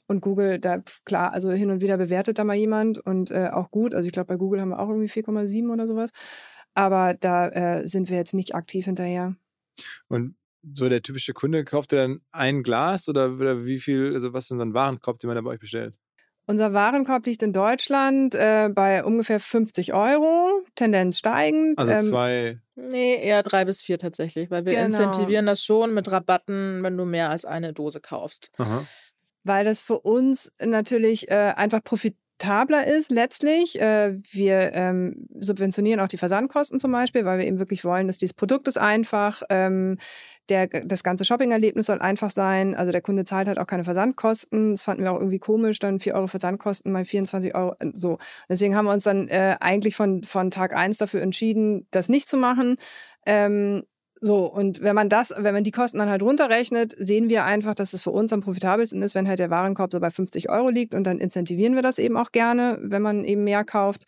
Und 0.08 0.20
Google, 0.20 0.58
da 0.58 0.82
klar, 1.04 1.32
also 1.32 1.50
hin 1.52 1.70
und 1.70 1.80
wieder 1.80 1.96
bewertet 1.96 2.38
da 2.38 2.44
mal 2.44 2.56
jemand 2.56 2.98
und 2.98 3.30
äh, 3.30 3.48
auch 3.52 3.70
gut. 3.70 3.94
Also 3.94 4.06
ich 4.06 4.12
glaube, 4.12 4.26
bei 4.26 4.36
Google 4.36 4.60
haben 4.60 4.70
wir 4.70 4.78
auch 4.78 4.88
irgendwie 4.88 5.08
4,7 5.08 5.72
oder 5.72 5.86
sowas. 5.86 6.10
Aber 6.74 7.14
da 7.14 7.48
äh, 7.48 7.86
sind 7.86 8.08
wir 8.08 8.16
jetzt 8.16 8.34
nicht 8.34 8.54
aktiv 8.54 8.86
hinterher. 8.86 9.36
Und 10.08 10.34
so 10.72 10.88
der 10.88 11.02
typische 11.02 11.32
Kunde, 11.32 11.64
kauft 11.64 11.92
er 11.92 12.02
dann 12.08 12.20
ein 12.30 12.62
Glas 12.62 13.08
oder, 13.08 13.32
oder 13.32 13.64
wie 13.66 13.78
viel, 13.78 14.14
also 14.14 14.32
was 14.32 14.44
ist 14.44 14.50
denn 14.52 14.58
so 14.58 14.64
ein 14.64 14.74
Warenkorb, 14.74 15.18
den 15.18 15.28
man 15.28 15.34
da 15.36 15.40
bei 15.42 15.50
euch 15.50 15.60
bestellt? 15.60 15.94
Unser 16.46 16.72
Warenkorb 16.74 17.24
liegt 17.26 17.42
in 17.42 17.52
Deutschland 17.52 18.34
äh, 18.34 18.68
bei 18.68 19.04
ungefähr 19.04 19.38
50 19.38 19.94
Euro, 19.94 20.62
Tendenz 20.74 21.18
steigend. 21.18 21.78
Also 21.78 21.92
Ähm, 21.92 22.04
zwei, 22.04 22.58
Nee, 22.74 23.16
eher 23.22 23.42
drei 23.42 23.64
bis 23.64 23.82
vier 23.82 23.98
tatsächlich, 23.98 24.50
weil 24.50 24.64
wir 24.64 24.72
Genau. 24.72 24.86
incentivieren 24.86 25.46
das 25.46 25.62
schon 25.62 25.94
mit 25.94 26.10
Rabatten, 26.10 26.82
wenn 26.82 26.96
du 26.96 27.04
mehr 27.04 27.30
als 27.30 27.44
eine 27.44 27.72
Dose 27.72 28.00
kaufst. 28.00 28.50
aha. 28.58 28.86
weil 29.44 29.64
das 29.64 29.80
für 29.80 29.98
uns 30.00 30.52
natürlich 30.60 31.28
äh, 31.30 31.52
einfach 31.56 31.82
profitabler 32.42 32.86
ist 32.86 33.10
letztlich. 33.10 33.80
Äh, 33.80 34.18
wir 34.30 34.72
ähm, 34.72 35.28
subventionieren 35.38 36.00
auch 36.00 36.08
die 36.08 36.16
Versandkosten 36.16 36.78
zum 36.78 36.92
Beispiel, 36.92 37.24
weil 37.24 37.38
wir 37.38 37.46
eben 37.46 37.58
wirklich 37.58 37.84
wollen, 37.84 38.06
dass 38.06 38.18
dieses 38.18 38.34
Produkt 38.34 38.68
ist 38.68 38.78
einfach. 38.78 39.42
Ähm, 39.48 39.98
der, 40.48 40.66
das 40.66 41.04
ganze 41.04 41.24
Shopping-Erlebnis 41.24 41.86
soll 41.86 42.00
einfach 42.00 42.30
sein. 42.30 42.74
Also 42.74 42.90
der 42.90 43.00
Kunde 43.00 43.24
zahlt 43.24 43.48
halt 43.48 43.58
auch 43.58 43.66
keine 43.66 43.84
Versandkosten. 43.84 44.72
Das 44.72 44.82
fanden 44.82 45.04
wir 45.04 45.12
auch 45.12 45.18
irgendwie 45.18 45.38
komisch, 45.38 45.78
dann 45.78 46.00
4 46.00 46.14
Euro 46.14 46.26
Versandkosten 46.26 46.90
mal 46.90 47.04
24 47.04 47.54
Euro. 47.54 47.74
äh, 47.78 47.90
So. 47.94 48.18
Deswegen 48.48 48.74
haben 48.76 48.86
wir 48.86 48.92
uns 48.92 49.04
dann 49.04 49.28
äh, 49.28 49.56
eigentlich 49.60 49.94
von, 49.94 50.22
von 50.24 50.50
Tag 50.50 50.74
eins 50.74 50.98
dafür 50.98 51.22
entschieden, 51.22 51.86
das 51.90 52.08
nicht 52.08 52.28
zu 52.28 52.36
machen. 52.36 52.76
Ähm, 53.24 53.84
So, 54.24 54.46
und 54.46 54.80
wenn 54.82 54.94
man 54.94 55.08
das, 55.08 55.34
wenn 55.36 55.52
man 55.52 55.64
die 55.64 55.72
Kosten 55.72 55.98
dann 55.98 56.08
halt 56.08 56.22
runterrechnet, 56.22 56.94
sehen 56.96 57.28
wir 57.28 57.44
einfach, 57.44 57.74
dass 57.74 57.92
es 57.92 58.02
für 58.02 58.12
uns 58.12 58.32
am 58.32 58.40
profitabelsten 58.40 59.02
ist, 59.02 59.16
wenn 59.16 59.26
halt 59.26 59.40
der 59.40 59.50
Warenkorb 59.50 59.90
so 59.90 59.98
bei 59.98 60.12
50 60.12 60.48
Euro 60.48 60.68
liegt 60.68 60.94
und 60.94 61.02
dann 61.04 61.18
incentivieren 61.18 61.74
wir 61.74 61.82
das 61.82 61.98
eben 61.98 62.16
auch 62.16 62.30
gerne, 62.30 62.78
wenn 62.82 63.02
man 63.02 63.24
eben 63.24 63.42
mehr 63.42 63.64
kauft. 63.64 64.04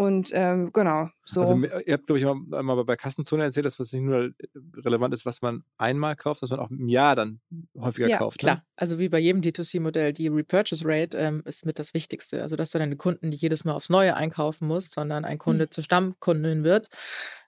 Und 0.00 0.30
ähm, 0.32 0.70
genau, 0.72 1.08
so. 1.24 1.40
Also 1.40 1.56
ihr 1.56 1.94
habt, 1.94 2.06
glaube 2.06 2.20
ich, 2.20 2.24
mal, 2.24 2.62
mal 2.62 2.84
bei 2.84 2.94
Kassenzone 2.94 3.42
erzählt, 3.42 3.66
dass 3.66 3.80
was 3.80 3.92
nicht 3.92 4.04
nur 4.04 4.30
relevant 4.76 5.12
ist, 5.12 5.26
was 5.26 5.42
man 5.42 5.64
einmal 5.76 6.14
kauft, 6.14 6.40
dass 6.40 6.50
man 6.50 6.60
auch 6.60 6.70
im 6.70 6.86
Jahr 6.88 7.16
dann 7.16 7.40
häufiger 7.76 8.06
ja, 8.06 8.16
kauft. 8.18 8.38
Klar, 8.38 8.56
Ne? 8.58 8.62
also 8.76 9.00
wie 9.00 9.08
bei 9.08 9.18
jedem 9.18 9.42
D2C-Modell, 9.42 10.12
die 10.12 10.28
Repurchase 10.28 10.84
Rate 10.86 11.16
ähm, 11.18 11.42
ist 11.46 11.66
mit 11.66 11.80
das 11.80 11.94
Wichtigste. 11.94 12.42
Also 12.44 12.54
dass 12.54 12.70
du 12.70 12.78
deine 12.78 12.94
Kunden 12.96 13.30
nicht 13.30 13.42
jedes 13.42 13.64
Mal 13.64 13.72
aufs 13.72 13.88
Neue 13.90 14.14
einkaufen 14.14 14.68
musst, 14.68 14.92
sondern 14.94 15.24
ein 15.24 15.38
Kunde 15.38 15.64
Hm. 15.64 15.70
zur 15.72 15.82
Stammkundin 15.82 16.62
wird 16.62 16.90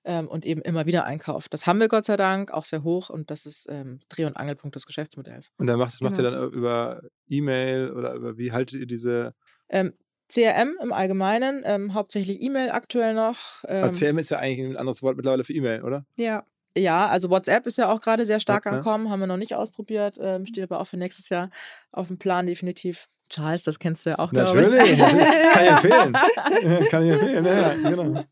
ähm, 0.03 0.27
und 0.27 0.45
eben 0.45 0.61
immer 0.63 0.87
wieder 0.87 1.05
einkauft. 1.05 1.55
Das 1.55 1.69
haben 1.69 1.79
wir 1.79 1.87
Gott 1.87 2.07
sei 2.07 2.17
Dank 2.17 2.51
auch 2.51 2.65
sehr 2.65 2.83
hoch 2.83 3.11
und 3.11 3.31
das 3.31 3.47
ist 3.47 3.69
ähm, 3.71 4.01
Dreh- 4.09 4.25
und 4.25 4.37
Angelpunkt 4.37 4.75
des 4.75 4.87
Geschäftsmodells. 4.87 5.53
Und 5.59 5.69
dann 5.69 5.79
macht, 5.79 5.93
das 5.93 6.01
macht 6.01 6.19
ihr 6.19 6.25
Genau. 6.25 6.41
dann 6.47 6.51
über 6.53 7.01
E-Mail 7.29 7.93
oder 7.93 8.15
über 8.15 8.37
wie 8.39 8.51
haltet 8.51 8.81
ihr 8.81 8.87
diese 8.89 9.35
Ähm, 9.69 9.93
CRM 10.33 10.77
im 10.83 10.93
Allgemeinen, 10.93 11.63
ähm, 11.65 11.95
hauptsächlich 11.95 12.41
E-Mail 12.41 12.71
aktuell 12.71 13.15
noch. 13.15 13.65
ähm, 13.69 13.85
Ähm, 13.87 13.93
CRM 13.93 14.19
ist 14.19 14.31
ja 14.31 14.39
eigentlich 14.39 14.67
ein 14.71 14.77
anderes 14.77 15.03
Wort 15.03 15.17
mittlerweile 15.17 15.45
für 15.45 15.53
E-Mail, 15.53 15.83
oder? 15.83 16.05
ja. 16.17 16.45
Ja, 16.77 17.09
also 17.09 17.31
WhatsApp 17.31 17.67
ist 17.67 17.79
ja 17.79 17.91
auch 17.93 18.01
gerade 18.01 18.25
sehr 18.25 18.39
stark 18.39 18.65
Ja, 18.65 18.71
am 18.71 18.77
ja. 18.77 18.83
Kommen, 18.85 19.11
haben 19.11 19.19
wir 19.19 19.27
noch 19.27 19.37
nicht 19.37 19.57
ausprobiert, 19.57 20.19
ähm, 20.23 20.47
steht 20.47 20.63
aber 20.63 20.79
auch 20.81 20.85
für 20.85 20.97
nächstes 20.97 21.29
Jahr 21.29 21.51
auf 21.91 22.07
dem 22.07 22.17
Plan 22.17 22.47
definitiv. 22.47 23.09
Charles, 23.29 23.65
das 23.65 23.81
kennst 23.81 24.07
du 24.07 24.11
ja 24.11 24.21
auch, 24.21 24.31
glaube 24.31 24.63
ich. 24.63 24.71
Natürlich, 24.71 24.99
natürlich. 24.99 25.27
kann 25.53 25.65
ich 25.65 25.71
empfehlen. 25.73 26.13
kann 26.91 27.05
ich 27.05 27.11
empfehlen, 27.11 27.45
ja, 27.45 27.91
genau. 27.91 28.25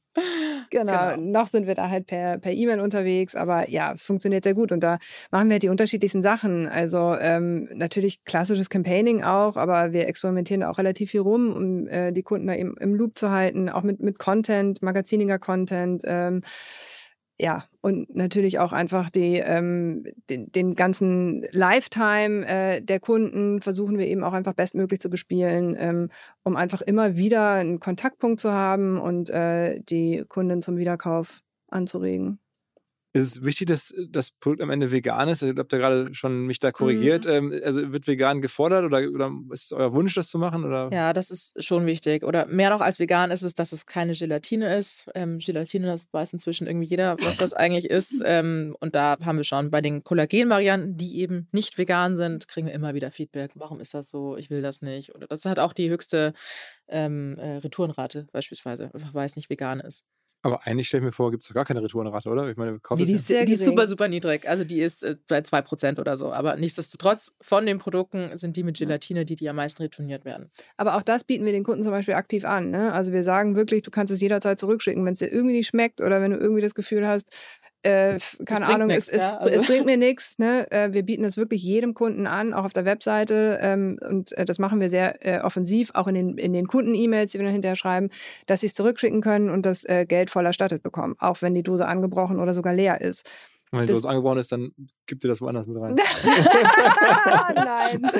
Genau. 0.71 1.15
Genau. 1.15 1.31
noch 1.41 1.47
sind 1.47 1.67
wir 1.67 1.75
da 1.75 1.89
halt 1.91 2.07
per 2.07 2.39
per 2.39 2.53
E-Mail 2.53 2.81
unterwegs, 2.81 3.35
aber 3.35 3.69
ja, 3.69 3.93
es 3.93 4.03
funktioniert 4.03 4.45
sehr 4.45 4.55
gut 4.55 4.73
und 4.73 4.81
da 4.83 4.99
machen 5.31 5.49
wir 5.49 5.55
halt 5.55 5.63
die 5.63 5.69
unterschiedlichsten 5.69 6.23
Sachen. 6.23 6.69
Also 6.69 7.17
ähm, 7.21 7.69
natürlich 7.75 8.25
klassisches 8.25 8.71
Campaigning 8.71 9.23
auch, 9.23 9.57
aber 9.57 9.93
wir 9.93 10.09
experimentieren 10.09 10.63
auch 10.63 10.79
relativ 10.79 11.11
viel 11.11 11.21
rum, 11.21 11.53
um 11.53 11.89
äh, 11.89 12.13
die 12.13 12.23
Kunden 12.23 12.47
da 12.47 12.55
eben 12.55 12.77
im 12.79 12.95
Loop 12.95 13.19
zu 13.19 13.31
halten, 13.31 13.69
auch 13.69 13.83
mit 13.83 14.01
mit 14.01 14.19
Content, 14.19 14.83
magaziniger 14.83 15.39
Content. 15.39 16.03
Ähm, 16.05 16.43
ja, 17.41 17.65
und 17.81 18.15
natürlich 18.15 18.59
auch 18.59 18.73
einfach 18.73 19.11
die, 19.11 19.37
ähm, 19.37 20.05
den, 20.29 20.51
den 20.51 20.75
ganzen 20.75 21.47
Lifetime 21.53 22.47
äh, 22.47 22.83
der 22.83 22.99
Kunden 22.99 23.61
versuchen 23.61 23.97
wir 23.97 24.09
eben 24.09 24.25
auch 24.25 24.33
einfach 24.33 24.55
bestmöglich 24.55 25.01
zu 25.01 25.09
bespielen, 25.09 25.77
ähm, 25.79 26.11
um 26.43 26.57
einfach 26.57 26.83
immer 26.83 27.17
wieder 27.17 27.53
einen 27.53 27.79
Kontaktpunkt 27.79 28.41
zu 28.41 28.53
haben 28.53 28.99
und 28.99 29.31
äh, 29.31 29.81
die 29.81 30.25
Kunden 30.29 30.63
zum 30.63 30.79
Wiederkauf 30.79 31.43
anzuregen. 31.69 32.41
Ist 33.15 33.23
es 33.37 33.45
wichtig, 33.45 33.69
dass 33.69 33.95
das 34.11 34.31
Produkt 34.31 34.61
am 34.61 34.69
Ende 34.69 34.93
vegan 34.93 35.29
ist? 35.29 35.43
Also, 35.43 35.55
ihr 35.55 35.59
habt 35.59 35.73
ja 35.73 35.79
gerade 35.79 36.15
schon 36.15 36.47
mich 36.47 36.61
da 36.61 36.73
korrigiert. 36.73 37.25
Ähm, 37.27 37.59
also 37.65 37.91
wird 37.91 38.07
vegan 38.07 38.43
gefordert 38.43 38.85
oder, 38.85 38.99
oder 39.11 39.33
ist 39.51 39.65
es 39.65 39.73
euer 39.73 39.95
Wunsch, 39.95 40.15
das 40.15 40.29
zu 40.29 40.39
machen? 40.39 40.65
Oder? 40.65 40.91
Ja, 40.93 41.15
das 41.15 41.31
ist 41.31 41.65
schon 41.65 41.87
wichtig. 41.87 42.23
Oder 42.23 42.45
mehr 42.47 42.69
noch 42.69 42.83
als 42.83 42.99
vegan 42.99 43.31
ist 43.31 43.43
es, 43.43 43.55
dass 43.55 43.73
es 43.73 43.87
keine 43.87 44.13
Gelatine 44.13 44.77
ist. 44.77 45.07
Ähm, 45.15 45.39
Gelatine, 45.39 45.87
das 45.87 46.07
weiß 46.13 46.35
inzwischen 46.35 46.67
irgendwie 46.67 46.87
jeder, 46.87 47.17
was 47.21 47.39
das 47.39 47.55
eigentlich 47.55 47.87
ist. 47.87 48.21
Ähm, 48.25 48.77
und 48.79 48.95
da 48.95 49.17
haben 49.25 49.39
wir 49.39 49.45
schon 49.45 49.71
bei 49.71 49.81
den 49.81 50.05
Kollagen-Varianten, 50.05 50.99
die 50.99 51.19
eben 51.19 51.49
nicht 51.51 51.79
vegan 51.79 52.19
sind, 52.19 52.47
kriegen 52.47 52.67
wir 52.67 52.75
immer 52.75 52.93
wieder 52.93 53.11
Feedback. 53.11 53.53
Warum 53.55 53.81
ist 53.81 53.95
das 53.95 54.11
so? 54.11 54.37
Ich 54.37 54.51
will 54.51 54.61
das 54.61 54.83
nicht. 54.83 55.15
Oder 55.15 55.27
das 55.27 55.47
hat 55.47 55.59
auch 55.59 55.73
die 55.73 55.89
höchste 55.89 56.35
ähm, 56.89 57.39
äh, 57.39 57.57
Retourenrate 57.57 58.27
beispielsweise, 58.33 58.91
einfach 58.93 59.15
weil 59.15 59.25
es 59.25 59.37
nicht 59.37 59.49
vegan 59.49 59.81
ist. 59.81 60.05
Aber 60.43 60.67
eigentlich 60.67 60.87
stelle 60.87 61.01
ich 61.01 61.07
mir 61.07 61.13
vor, 61.13 61.31
gibt 61.33 61.43
es 61.43 61.49
doch 61.49 61.55
gar 61.55 61.65
keine 61.65 61.83
Retourenrate, 61.83 62.29
oder? 62.29 62.49
Ich 62.49 62.57
meine, 62.57 62.73
wir 62.73 62.79
kaufen 62.81 63.05
Die, 63.05 63.13
ist, 63.13 63.27
sehr 63.27 63.45
die 63.45 63.55
ist 63.55 63.65
super, 63.65 63.89
super 63.89 64.07
niedrig. 64.07 64.49
Also 64.49 64.63
die 64.63 64.81
ist 64.81 65.03
äh, 65.03 65.17
bei 65.29 65.41
2% 65.41 65.99
oder 65.99 66.17
so. 66.17 66.33
Aber 66.33 66.57
nichtsdestotrotz, 66.57 67.37
von 67.41 67.67
den 67.67 67.79
Produkten 67.79 68.37
sind 68.39 68.57
die 68.57 68.63
mit 68.63 68.79
Gelatine 68.79 69.25
die, 69.25 69.35
die 69.35 69.49
am 69.49 69.57
meisten 69.57 69.83
retourniert 69.83 70.25
werden. 70.25 70.51
Aber 70.77 70.97
auch 70.97 71.03
das 71.03 71.25
bieten 71.25 71.45
wir 71.45 71.53
den 71.53 71.65
Kunden 71.65 71.83
zum 71.83 71.91
Beispiel 71.91 72.15
aktiv 72.15 72.45
an. 72.45 72.71
Ne? 72.71 72.93
Also 72.93 73.13
wir 73.13 73.25
sagen 73.25 73.57
wirklich, 73.57 73.83
du 73.83 73.91
kannst 73.91 74.13
es 74.13 74.21
jederzeit 74.21 74.61
zurückschicken, 74.61 75.05
wenn 75.05 75.15
es 75.15 75.19
dir 75.19 75.33
irgendwie 75.33 75.57
nicht 75.57 75.69
schmeckt 75.69 76.01
oder 76.01 76.21
wenn 76.21 76.31
du 76.31 76.39
irgendwie 76.39 76.63
das 76.63 76.75
Gefühl 76.75 77.07
hast, 77.07 77.29
äh, 77.83 78.19
keine 78.45 78.67
Ahnung, 78.67 78.89
nix, 78.89 79.09
es, 79.09 79.15
es, 79.15 79.23
ja, 79.23 79.37
also. 79.39 79.55
es 79.55 79.67
bringt 79.67 79.87
mir 79.87 79.97
nichts. 79.97 80.39
Ne? 80.39 80.71
Äh, 80.71 80.93
wir 80.93 81.03
bieten 81.05 81.25
es 81.25 81.37
wirklich 81.37 81.63
jedem 81.63 81.95
Kunden 81.95 82.27
an, 82.27 82.53
auch 82.53 82.65
auf 82.65 82.73
der 82.73 82.85
Webseite. 82.85 83.59
Ähm, 83.61 83.99
und 84.09 84.33
äh, 84.37 84.45
das 84.45 84.59
machen 84.59 84.81
wir 84.81 84.89
sehr 84.89 85.25
äh, 85.27 85.41
offensiv, 85.41 85.91
auch 85.95 86.09
in 86.09 86.15
den, 86.15 86.39
in 86.39 86.53
den 86.53 86.67
Kunden-E-Mails, 86.67 87.33
die 87.33 87.39
wir 87.39 87.45
dann 87.45 87.53
hinterher 87.53 87.77
schreiben, 87.77 88.11
dass 88.47 88.61
sie 88.61 88.67
es 88.67 88.75
zurückschicken 88.75 89.21
können 89.21 89.51
und 89.51 89.65
das 89.65 89.85
Geld 90.09 90.31
voll 90.31 90.45
erstattet 90.45 90.83
bekommen, 90.83 91.15
auch 91.19 91.41
wenn 91.41 91.55
die 91.55 91.63
Dose 91.63 91.87
angebrochen 91.87 92.41
oder 92.41 92.53
sogar 92.53 92.75
leer 92.75 93.01
ist. 93.01 93.29
Und 93.71 93.81
wenn 93.81 93.87
das- 93.87 93.97
Dose 93.99 94.09
angebrochen 94.09 94.39
ist, 94.39 94.51
dann 94.53 94.73
gibt 95.07 95.25
ihr 95.25 95.29
das 95.29 95.41
woanders 95.41 95.67
mit 95.67 95.77
rein. 95.81 95.95
Nein. 97.55 98.03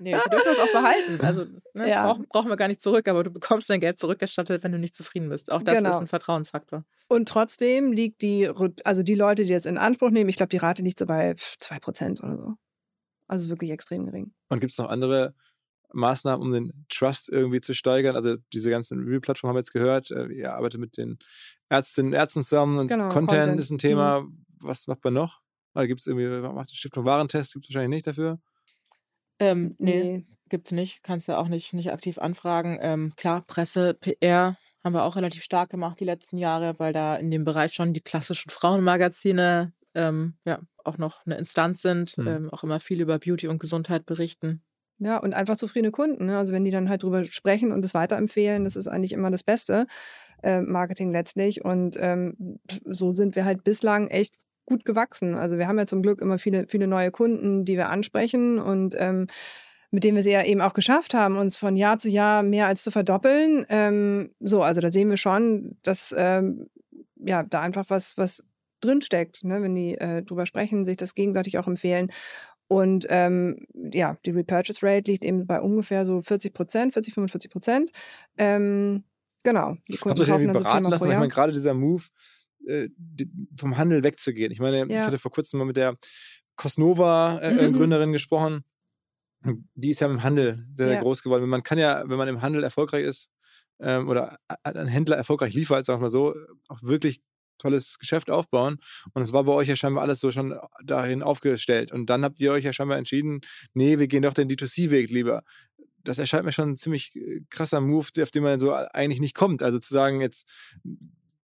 Nee, 0.00 0.12
wir 0.12 0.20
dürfen 0.30 0.44
das 0.46 0.58
auch 0.58 0.72
behalten. 0.72 1.20
Also 1.24 1.44
ne, 1.74 1.88
Ja. 1.88 2.06
brauchen, 2.06 2.26
brauchen 2.28 2.48
wir 2.48 2.56
gar 2.56 2.68
nicht 2.68 2.80
zurück, 2.82 3.06
aber 3.06 3.22
du 3.22 3.30
bekommst 3.30 3.68
dein 3.68 3.80
Geld 3.80 3.98
zurückerstattet, 3.98 4.64
wenn 4.64 4.72
du 4.72 4.78
nicht 4.78 4.94
zufrieden 4.94 5.28
bist. 5.28 5.52
Auch 5.52 5.62
das 5.62 5.76
Genau. 5.76 5.90
ist 5.90 5.96
ein 5.96 6.08
Vertrauensfaktor. 6.08 6.84
Und 7.08 7.28
trotzdem 7.28 7.92
liegt 7.92 8.22
die, 8.22 8.50
also 8.84 9.02
die 9.02 9.14
Leute, 9.14 9.44
die 9.44 9.52
das 9.52 9.66
in 9.66 9.76
Anspruch 9.76 10.10
nehmen, 10.10 10.30
ich 10.30 10.36
glaube, 10.36 10.48
die 10.50 10.56
Rate 10.56 10.82
liegt 10.82 10.98
so 10.98 11.06
bei 11.06 11.32
2% 11.32 12.22
oder 12.22 12.36
so. 12.38 12.54
Also 13.28 13.48
wirklich 13.50 13.70
extrem 13.70 14.06
gering. 14.06 14.32
Und 14.48 14.60
gibt 14.60 14.72
es 14.72 14.78
noch 14.78 14.88
andere 14.88 15.34
Maßnahmen, 15.92 16.40
um 16.44 16.52
den 16.52 16.72
Trust 16.88 17.28
irgendwie 17.28 17.60
zu 17.60 17.74
steigern? 17.74 18.16
Also 18.16 18.36
diese 18.52 18.70
ganzen 18.70 19.00
Review-Plattformen 19.00 19.50
haben 19.50 19.56
wir 19.56 19.60
jetzt 19.60 19.72
gehört. 19.72 20.10
Äh, 20.10 20.26
Ihr 20.32 20.52
arbeitet 20.54 20.80
mit 20.80 20.96
den 20.96 21.18
Ärztinnen 21.68 22.12
und 22.12 22.16
Ärzten 22.18 22.42
zusammen 22.42 22.78
und 22.78 22.88
Genau, 22.88 23.08
Content, 23.08 23.28
Content. 23.28 23.52
Mhm. 23.54 23.58
ist 23.58 23.70
ein 23.70 23.78
Thema. 23.78 24.24
Was 24.62 24.86
macht 24.88 25.02
man 25.04 25.14
noch? 25.14 25.40
Also 25.74 25.86
gibt 25.88 26.00
es 26.00 26.06
irgendwie, 26.06 26.28
macht 26.52 26.70
die 26.72 26.76
Stiftung 26.76 27.04
Warentest? 27.04 27.52
Gibt 27.54 27.66
es 27.68 27.74
wahrscheinlich 27.74 27.96
nicht 27.98 28.06
dafür? 28.06 28.40
Ähm, 29.38 29.74
nee, 29.78 30.02
Nee. 30.02 30.26
gibt's 30.48 30.72
nicht. 30.72 31.02
Kannst 31.02 31.28
du 31.28 31.36
auch 31.38 31.48
nicht, 31.48 31.72
nicht 31.72 31.92
aktiv 31.92 32.18
anfragen. 32.18 32.78
Ähm, 32.80 33.12
klar, 33.16 33.42
Presse, 33.46 33.94
PR 33.94 34.56
haben 34.84 34.92
wir 34.94 35.04
auch 35.04 35.16
relativ 35.16 35.42
stark 35.42 35.70
gemacht 35.70 36.00
die 36.00 36.04
letzten 36.04 36.38
Jahre, 36.38 36.74
weil 36.78 36.92
da 36.92 37.16
in 37.16 37.30
dem 37.30 37.44
Bereich 37.44 37.72
schon 37.72 37.92
die 37.92 38.00
klassischen 38.00 38.50
Frauenmagazine 38.50 39.72
ähm, 39.94 40.34
ja 40.44 40.60
auch 40.84 40.98
noch 40.98 41.24
eine 41.26 41.36
Instanz 41.36 41.82
sind, 41.82 42.12
Hm. 42.16 42.26
ähm, 42.26 42.50
auch 42.50 42.62
immer 42.64 42.80
viel 42.80 43.00
über 43.00 43.18
Beauty 43.18 43.48
und 43.48 43.58
Gesundheit 43.60 44.06
berichten. 44.06 44.62
Ja, 45.02 45.16
und 45.16 45.32
einfach 45.32 45.56
zufriedene 45.56 45.90
Kunden. 45.90 46.26
Ne? 46.26 46.36
Also 46.36 46.52
wenn 46.52 46.64
die 46.64 46.70
dann 46.70 46.90
halt 46.90 47.02
drüber 47.02 47.24
sprechen 47.24 47.72
und 47.72 47.84
es 47.84 47.94
weiterempfehlen, 47.94 48.64
das 48.64 48.76
ist 48.76 48.86
eigentlich 48.86 49.12
immer 49.12 49.30
das 49.30 49.42
Beste 49.42 49.86
äh, 50.42 50.60
Marketing 50.60 51.10
letztlich. 51.10 51.64
Und 51.64 51.96
ähm, 51.98 52.60
so 52.84 53.12
sind 53.12 53.34
wir 53.34 53.46
halt 53.46 53.64
bislang 53.64 54.08
echt 54.08 54.36
gut 54.66 54.84
gewachsen. 54.84 55.34
Also 55.34 55.56
wir 55.56 55.66
haben 55.66 55.78
ja 55.78 55.86
zum 55.86 56.02
Glück 56.02 56.20
immer 56.20 56.38
viele, 56.38 56.66
viele 56.68 56.86
neue 56.86 57.10
Kunden, 57.10 57.64
die 57.64 57.76
wir 57.76 57.88
ansprechen 57.88 58.58
und 58.58 58.94
ähm, 58.98 59.26
mit 59.90 60.04
denen 60.04 60.16
wir 60.16 60.20
es 60.20 60.26
ja 60.26 60.44
eben 60.44 60.60
auch 60.60 60.74
geschafft 60.74 61.14
haben, 61.14 61.36
uns 61.36 61.58
von 61.58 61.76
Jahr 61.76 61.98
zu 61.98 62.08
Jahr 62.08 62.42
mehr 62.42 62.66
als 62.66 62.82
zu 62.82 62.90
verdoppeln. 62.90 63.64
Ähm, 63.68 64.30
so, 64.38 64.62
also 64.62 64.80
da 64.80 64.92
sehen 64.92 65.10
wir 65.10 65.16
schon, 65.16 65.78
dass 65.82 66.14
ähm, 66.16 66.68
ja 67.16 67.42
da 67.42 67.62
einfach 67.62 67.86
was, 67.88 68.16
was 68.16 68.44
drinsteckt, 68.80 69.44
ne? 69.44 69.62
wenn 69.62 69.74
die 69.74 69.96
äh, 69.98 70.22
drüber 70.22 70.46
sprechen, 70.46 70.84
sich 70.84 70.96
das 70.96 71.14
gegenseitig 71.14 71.58
auch 71.58 71.66
empfehlen. 71.66 72.10
Und 72.70 73.04
ähm, 73.08 73.66
ja, 73.74 74.16
die 74.24 74.30
Repurchase 74.30 74.78
Rate 74.86 75.10
liegt 75.10 75.24
eben 75.24 75.44
bei 75.44 75.60
ungefähr 75.60 76.04
so 76.04 76.20
40 76.20 76.54
Prozent, 76.54 76.92
40, 76.92 77.14
45 77.14 77.50
Prozent. 77.50 77.90
Ähm, 78.38 79.02
genau. 79.42 79.76
Die 79.88 79.94
Habt 79.94 80.02
Kunden 80.02 80.18
ihr 80.18 80.22
euch 80.22 80.28
kaufen 80.28 80.42
irgendwie 80.42 80.58
so 80.58 80.62
beraten 80.62 80.76
viermal 80.84 80.90
lassen? 80.92 81.10
Ich 81.10 81.16
meine, 81.18 81.28
gerade 81.32 81.52
dieser 81.52 81.74
Move, 81.74 82.04
äh, 82.68 82.88
vom 83.58 83.76
Handel 83.76 84.04
wegzugehen. 84.04 84.52
Ich 84.52 84.60
meine, 84.60 84.84
ich 84.84 84.90
Ja. 84.92 85.04
hatte 85.04 85.18
vor 85.18 85.32
kurzem 85.32 85.58
mal 85.58 85.64
mit 85.64 85.76
der 85.76 85.96
Cosnova-Gründerin 86.54 88.10
Mhm. 88.10 88.12
gesprochen. 88.12 88.64
Die 89.74 89.90
ist 89.90 90.00
ja 90.00 90.06
im 90.06 90.22
Handel 90.22 90.64
sehr, 90.76 90.86
sehr 90.86 90.94
Ja. 90.96 91.02
groß 91.02 91.22
geworden. 91.24 91.48
Man 91.48 91.64
kann 91.64 91.78
ja, 91.78 92.04
wenn 92.06 92.18
man 92.18 92.28
im 92.28 92.40
Handel 92.40 92.62
erfolgreich 92.62 93.04
ist 93.04 93.30
ähm, 93.80 94.08
oder 94.08 94.38
ein 94.62 94.86
Händler 94.86 95.16
erfolgreich 95.16 95.54
liefert, 95.54 95.86
sagen 95.86 95.98
wir 95.98 96.04
mal 96.04 96.08
so, 96.10 96.36
auch 96.68 96.82
wirklich 96.82 97.20
tolles 97.60 97.98
Geschäft 97.98 98.30
aufbauen. 98.30 98.78
Und 99.14 99.22
es 99.22 99.32
war 99.32 99.44
bei 99.44 99.52
euch 99.52 99.68
ja 99.68 99.76
scheinbar 99.76 100.02
alles 100.02 100.20
so 100.20 100.30
schon 100.30 100.58
dahin 100.84 101.22
aufgestellt. 101.22 101.92
Und 101.92 102.10
dann 102.10 102.24
habt 102.24 102.40
ihr 102.40 102.52
euch 102.52 102.64
ja 102.64 102.72
scheinbar 102.72 102.98
entschieden, 102.98 103.40
nee, 103.74 103.98
wir 103.98 104.08
gehen 104.08 104.22
doch 104.22 104.34
den 104.34 104.48
D2C-Weg 104.48 105.10
lieber. 105.10 105.42
Das 106.02 106.18
erscheint 106.18 106.44
mir 106.44 106.52
schon 106.52 106.70
ein 106.70 106.76
ziemlich 106.76 107.14
äh, 107.14 107.42
krasser 107.50 107.80
Move, 107.80 108.06
auf 108.22 108.30
den 108.30 108.42
man 108.42 108.58
so 108.58 108.72
eigentlich 108.72 109.20
nicht 109.20 109.34
kommt. 109.34 109.62
Also 109.62 109.78
zu 109.78 109.92
sagen, 109.92 110.20
jetzt 110.20 110.48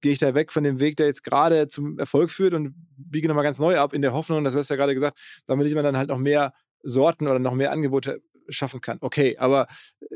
gehe 0.02 0.12
ich 0.12 0.20
da 0.20 0.36
weg 0.36 0.52
von 0.54 0.64
dem 0.64 0.80
Weg, 0.80 0.98
der 0.98 1.08
jetzt 1.08 1.24
gerade 1.24 1.68
zum 1.68 1.98
Erfolg 1.98 2.30
führt 2.30 2.54
und 2.54 2.76
biege 2.96 3.28
nochmal 3.28 3.44
ganz 3.44 3.60
neu 3.60 3.80
ab, 3.80 3.94
in 3.94 4.02
der 4.02 4.14
Hoffnung, 4.14 4.44
das 4.44 4.56
hast 4.56 4.70
du 4.70 4.76
ja 4.76 4.78
gerade 4.78 4.94
gesagt, 4.94 5.18
damit 5.46 5.74
man 5.74 5.84
dann 5.84 5.98
halt 5.98 6.10
noch 6.10 6.20
mehr 6.20 6.54
Sorten 6.84 7.28
oder 7.28 7.40
noch 7.40 7.56
mehr 7.56 7.72
Angebote 7.72 8.22
schaffen 8.48 8.82
kann. 8.82 9.00
Okay, 9.02 9.38
aber 9.38 9.68
äh, 10.02 10.16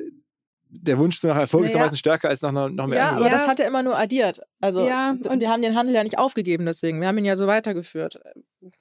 der 0.72 0.98
Wunsch 1.00 1.22
nach 1.24 1.36
Erfolg 1.36 1.66
ist 1.66 1.72
doch 1.72 1.76
Naja. 1.80 1.86
meistens 1.86 2.00
stärker 2.00 2.30
als 2.30 2.42
nach 2.42 2.52
noch, 2.52 2.70
noch 2.70 2.86
mehr 2.88 2.98
Ja, 3.00 3.10
Angebote. 3.10 3.30
aber 3.32 3.38
das 3.40 3.48
hat 3.48 3.60
er 3.60 3.68
immer 3.68 3.82
nur 3.84 3.98
addiert. 3.98 4.40
Also 4.62 4.88
Ja, 4.88 5.12
und- 5.12 5.40
wir 5.40 5.50
haben 5.50 5.62
den 5.64 5.76
Handel 5.76 5.96
ja 5.96 6.04
nicht 6.04 6.18
aufgegeben 6.20 6.66
deswegen. 6.66 7.02
Wir 7.02 7.08
haben 7.08 7.18
ihn 7.18 7.26
ja 7.26 7.36
so 7.36 7.48
weitergeführt. 7.48 8.20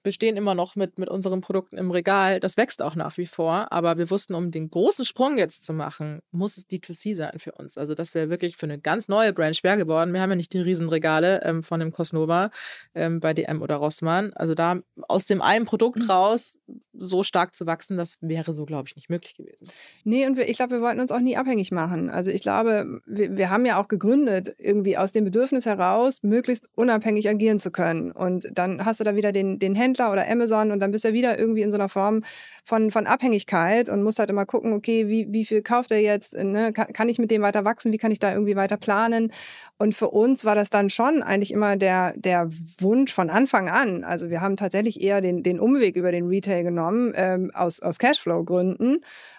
Wir 0.03 0.13
stehen 0.13 0.37
immer 0.37 0.55
noch 0.55 0.77
mit, 0.77 0.99
mit 0.99 1.09
unseren 1.09 1.41
Produkten 1.41 1.77
im 1.77 1.91
Regal. 1.91 2.41
Das 2.41 2.57
wächst 2.57 2.83
auch 2.83 2.95
nach 2.95 3.17
wie 3.17 3.27
vor. 3.27 3.71
Aber 3.71 3.99
wir 3.99 4.11
wussten, 4.11 4.35
um 4.35 4.51
den 4.51 4.71
großen 4.71 5.05
Sprung 5.05 5.39
jetzt 5.39 5.65
zu 5.65 5.73
machen, 5.73 6.21
muss 6.31 6.57
es 6.57 6.69
D2C 6.69 7.15
sein 7.15 7.39
für 7.39 7.53
uns. 7.53 7.79
Also 7.79 7.95
das 7.95 8.15
wäre 8.15 8.31
wirklich 8.31 8.57
für 8.57 8.67
eine 8.67 8.79
ganz 8.79 9.09
neue 9.09 9.33
Brand 9.33 9.57
schwer 9.57 9.77
geworden. 9.77 10.13
Wir 10.13 10.21
haben 10.21 10.31
ja 10.31 10.37
nicht 10.37 10.53
die 10.53 10.61
Riesenregale 10.61 11.43
ähm, 11.45 11.63
von 11.63 11.81
dem 11.81 11.93
Cosnova 11.93 12.51
ähm, 12.95 13.21
bei 13.21 13.35
DM 13.35 13.63
oder 13.63 13.77
Rossmann. 13.77 14.33
Also 14.35 14.55
da 14.55 14.81
aus 15.07 15.27
dem 15.27 15.43
einen 15.43 15.65
Produkt 15.65 15.99
mhm. 15.99 16.11
raus 16.11 16.59
so 16.99 17.23
stark 17.23 17.55
zu 17.55 17.67
wachsen, 17.67 17.97
das 17.97 18.17
wäre 18.21 18.53
so, 18.53 18.67
glaube 18.67 18.89
ich, 18.89 18.97
nicht 18.97 19.09
möglich 19.09 19.37
gewesen. 19.37 19.69
Nee, 20.05 20.27
und 20.27 20.37
wir, 20.37 20.49
ich 20.49 20.57
glaube, 20.57 20.73
wir 20.73 20.81
wollten 20.81 21.01
uns 21.01 21.13
auch 21.13 21.21
nie 21.21 21.37
abhängig 21.37 21.71
machen. 21.71 22.11
Also 22.11 22.31
ich 22.31 22.43
glaube, 22.43 23.01
wir, 23.07 23.37
wir 23.37 23.51
haben 23.51 23.65
ja 23.65 23.81
auch 23.81 23.89
gegründet, 23.89 24.55
irgendwie 24.59 24.99
aus 24.99 25.13
dem 25.13 25.25
Bedürfnis 25.25 25.67
heraus, 25.67 26.23
möglichst 26.23 26.69
unabhängig 26.75 27.29
agieren 27.29 27.59
zu 27.59 27.71
können. 27.71 28.11
Und 28.11 28.49
dann 28.53 28.85
hast 28.85 29.01
du 29.01 29.05
da 29.05 29.15
wieder 29.15 29.33
den, 29.33 29.59
den 29.59 29.68
Händler 29.75 30.13
oder 30.13 30.29
Amazon 30.31 30.71
und 30.71 30.81
dann 30.81 30.91
bist 30.91 31.05
du 31.05 31.13
wieder 31.13 31.39
irgendwie 31.39 31.63
in 31.63 31.71
so 31.71 31.77
einer 31.77 31.89
Form 31.89 32.23
von, 32.65 32.91
von 32.91 33.07
Abhängigkeit 33.07 33.89
und 33.89 34.03
musst 34.03 34.19
halt 34.19 34.31
immer 34.31 34.47
gucken, 34.47 34.73
okay, 34.73 35.09
wie, 35.09 35.27
wie 35.31 35.45
viel 35.45 35.63
kauft 35.63 35.91
er 35.91 36.01
jetzt? 36.01 36.35
Ne? 36.35 36.73
Kann, 36.73 36.93
kann 36.93 37.09
ich 37.09 37.19
mit 37.19 37.31
dem 37.31 37.43
weiter 37.43 37.65
wachsen? 37.65 37.93
Wie 37.93 37.99
kann 37.99 38.11
ich 38.11 38.19
da 38.19 38.33
irgendwie 38.33 38.57
weiter 38.57 38.77
planen? 38.77 39.33
Und 39.79 39.95
für 39.95 40.11
uns 40.11 40.45
war 40.45 40.55
das 40.55 40.71
dann 40.71 40.91
schon 40.91 41.23
eigentlich 41.23 41.53
immer 41.53 41.77
der, 41.77 42.15
der 42.17 42.49
Wunsch 42.79 43.13
von 43.13 43.31
Anfang 43.31 43.69
an. 43.69 44.05
Also 44.05 44.31
wir 44.31 44.41
haben 44.41 44.57
tatsächlich 44.57 45.01
eher 45.01 45.21
den, 45.21 45.43
den 45.43 45.61
Umweg 45.61 45.97
über 45.97 46.13
den 46.13 46.27
Retail 46.27 46.63
genommen, 46.63 47.13
ähm, 47.17 47.51
aus, 47.55 47.81
aus 47.81 47.99
Cashflow-Gründen 47.99 48.99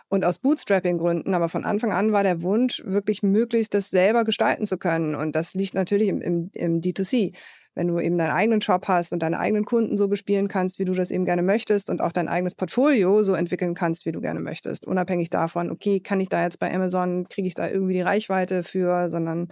und 0.10 0.26
aus 0.26 0.40
Bootstrapping-Gründen. 0.40 1.34
Aber 1.34 1.48
von 1.50 1.64
Anfang 1.64 1.94
an 1.94 2.12
war 2.12 2.24
der 2.24 2.42
Wunsch, 2.42 2.84
wirklich 2.86 3.24
möglichst 3.24 3.74
das 3.74 3.90
selber 3.90 4.26
gestalten 4.26 4.66
zu 4.66 4.78
können. 4.78 5.16
Und 5.16 5.36
das 5.36 5.54
liegt 5.54 5.74
natürlich 5.74 6.10
im, 6.10 6.22
im, 6.22 6.52
im 6.54 6.82
D2C 6.82 7.34
wenn 7.80 7.88
du 7.88 8.00
eben 8.00 8.18
deinen 8.18 8.32
eigenen 8.32 8.60
Shop 8.62 8.90
hast 8.90 9.14
und 9.14 9.24
deine 9.24 9.40
eigenen 9.40 9.64
Kunden 9.64 9.96
so 9.96 10.10
bespielen 10.10 10.50
kannst, 10.50 10.80
wie 10.80 10.86
du 10.86 10.92
das 10.92 11.12
eben 11.12 11.24
gerne 11.24 11.44
möchtest 11.44 11.90
und 11.90 12.02
auch 12.02 12.12
dein 12.12 12.28
eigenes 12.28 12.54
Portfolio 12.54 13.24
so 13.24 13.36
entwickeln 13.36 13.74
kannst, 13.74 14.06
wie 14.06 14.12
du 14.12 14.20
gerne 14.20 14.42
möchtest. 14.42 14.86
Unabhängig 14.86 15.30
davon, 15.30 15.72
okay, 15.72 16.02
kann 16.02 16.20
ich 16.20 16.28
da 16.28 16.44
jetzt 16.44 16.60
bei 16.60 16.74
Amazon, 16.74 17.30
kriege 17.30 17.48
ich 17.48 17.54
da 17.54 17.70
irgendwie 17.70 17.94
die 17.94 18.02
Reichweite 18.02 18.64
für, 18.64 19.10
sondern 19.10 19.48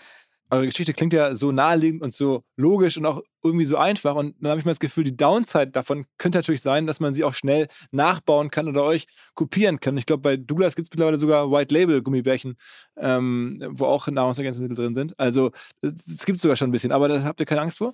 eure 0.49 0.65
Geschichte 0.65 0.93
klingt 0.93 1.13
ja 1.13 1.35
so 1.35 1.51
naheliegend 1.51 2.01
und 2.01 2.13
so 2.13 2.43
logisch 2.55 2.97
und 2.97 3.05
auch 3.05 3.21
irgendwie 3.43 3.65
so 3.65 3.77
einfach. 3.77 4.15
Und 4.15 4.35
dann 4.39 4.51
habe 4.51 4.59
ich 4.59 4.65
mal 4.65 4.71
das 4.71 4.79
Gefühl, 4.79 5.03
die 5.03 5.15
Downside 5.15 5.67
davon 5.67 6.05
könnte 6.17 6.37
natürlich 6.37 6.61
sein, 6.61 6.87
dass 6.87 6.99
man 6.99 7.13
sie 7.13 7.23
auch 7.23 7.33
schnell 7.33 7.67
nachbauen 7.91 8.49
kann 8.49 8.67
oder 8.67 8.83
euch 8.83 9.07
kopieren 9.33 9.79
kann. 9.79 9.97
Ich 9.97 10.05
glaube, 10.05 10.21
bei 10.21 10.37
Douglas 10.37 10.75
gibt 10.75 10.87
es 10.87 10.91
mittlerweile 10.91 11.19
sogar 11.19 11.51
White 11.51 11.73
Label 11.73 12.01
Gummibärchen, 12.01 12.57
ähm, 12.97 13.63
wo 13.69 13.85
auch 13.85 14.07
Nahrungsergänzungsmittel 14.07 14.75
drin 14.75 14.95
sind. 14.95 15.19
Also, 15.19 15.51
gibt 15.81 16.37
es 16.37 16.41
sogar 16.41 16.55
schon 16.55 16.69
ein 16.69 16.73
bisschen. 16.73 16.91
Aber 16.91 17.07
da 17.07 17.23
habt 17.23 17.39
ihr 17.39 17.45
keine 17.45 17.61
Angst 17.61 17.79
vor? 17.79 17.93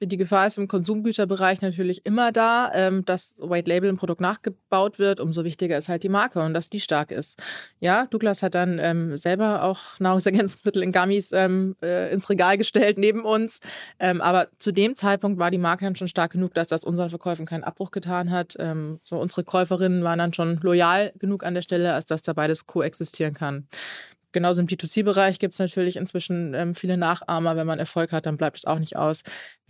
Die 0.00 0.16
Gefahr 0.16 0.46
ist 0.46 0.58
im 0.58 0.68
Konsumgüterbereich 0.68 1.62
natürlich 1.62 2.04
immer 2.04 2.32
da, 2.32 2.70
ähm, 2.74 3.04
dass 3.04 3.34
White 3.38 3.68
Label 3.68 3.88
ein 3.88 3.96
Produkt 3.96 4.20
nachgebaut 4.20 4.98
wird. 4.98 5.20
Umso 5.20 5.44
wichtiger 5.44 5.78
ist 5.78 5.88
halt 5.88 6.02
die 6.02 6.08
Marke 6.08 6.40
und 6.40 6.54
dass 6.54 6.68
die 6.68 6.80
stark 6.80 7.10
ist. 7.10 7.40
Ja, 7.80 8.06
Douglas 8.06 8.42
hat 8.42 8.54
dann 8.54 8.78
ähm, 8.80 9.16
selber 9.16 9.62
auch 9.62 9.80
Nahrungsergänzungsmittel 9.98 10.82
in 10.82 10.92
Gummies 10.92 11.32
ähm, 11.32 11.76
äh, 11.82 12.12
ins 12.12 12.28
Regal 12.28 12.58
gestellt 12.58 12.98
neben 12.98 13.24
uns. 13.24 13.60
Ähm, 13.98 14.20
aber 14.20 14.48
zu 14.58 14.72
dem 14.72 14.96
Zeitpunkt 14.96 15.38
war 15.38 15.50
die 15.50 15.58
Marke 15.58 15.84
dann 15.84 15.96
schon 15.96 16.08
stark 16.08 16.32
genug, 16.32 16.54
dass 16.54 16.68
das 16.68 16.84
unseren 16.84 17.10
Verkäufen 17.10 17.46
keinen 17.46 17.64
Abbruch 17.64 17.90
getan 17.90 18.30
hat. 18.30 18.56
Ähm, 18.58 19.00
so 19.04 19.16
unsere 19.16 19.44
Käuferinnen 19.44 20.02
waren 20.02 20.18
dann 20.18 20.32
schon 20.32 20.58
loyal 20.62 21.12
genug 21.18 21.44
an 21.44 21.54
der 21.54 21.62
Stelle, 21.62 21.94
als 21.94 22.06
dass 22.06 22.22
da 22.22 22.32
beides 22.32 22.66
koexistieren 22.66 23.34
kann. 23.34 23.68
Genauso 24.34 24.60
im 24.60 24.66
D2C-Bereich 24.66 25.38
gibt 25.38 25.52
es 25.52 25.60
natürlich 25.60 25.96
inzwischen 25.96 26.54
ähm, 26.54 26.74
viele 26.74 26.96
Nachahmer. 26.96 27.56
Wenn 27.56 27.68
man 27.68 27.78
Erfolg 27.78 28.10
hat, 28.10 28.26
dann 28.26 28.36
bleibt 28.36 28.58
es 28.58 28.64
auch 28.64 28.80
nicht 28.80 28.96
aus 28.96 29.22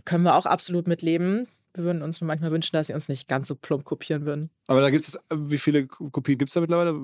können 0.05 0.25
wir 0.25 0.35
auch 0.37 0.47
absolut 0.47 0.87
mitleben. 0.87 1.47
Wir 1.75 1.85
würden 1.85 2.03
uns 2.03 2.21
nur 2.21 2.29
manchmal 2.29 2.53
wünschen, 2.53 2.77
dass 2.77 2.87
sie 2.87 2.95
uns 2.95 3.09
nicht 3.09 3.27
ganz 3.29 3.49
so 3.49 3.57
plump 3.57 3.85
kopieren 3.85 4.25
würden. 4.27 4.51
Aber 4.69 4.81
da 4.81 4.91
gibt 4.91 5.07
es, 5.07 5.19
wie 5.33 5.59
viele 5.59 5.87
Kopien 5.87 6.39
gibt 6.39 6.51
es 6.51 6.55
da 6.55 6.61
mittlerweile? 6.61 6.95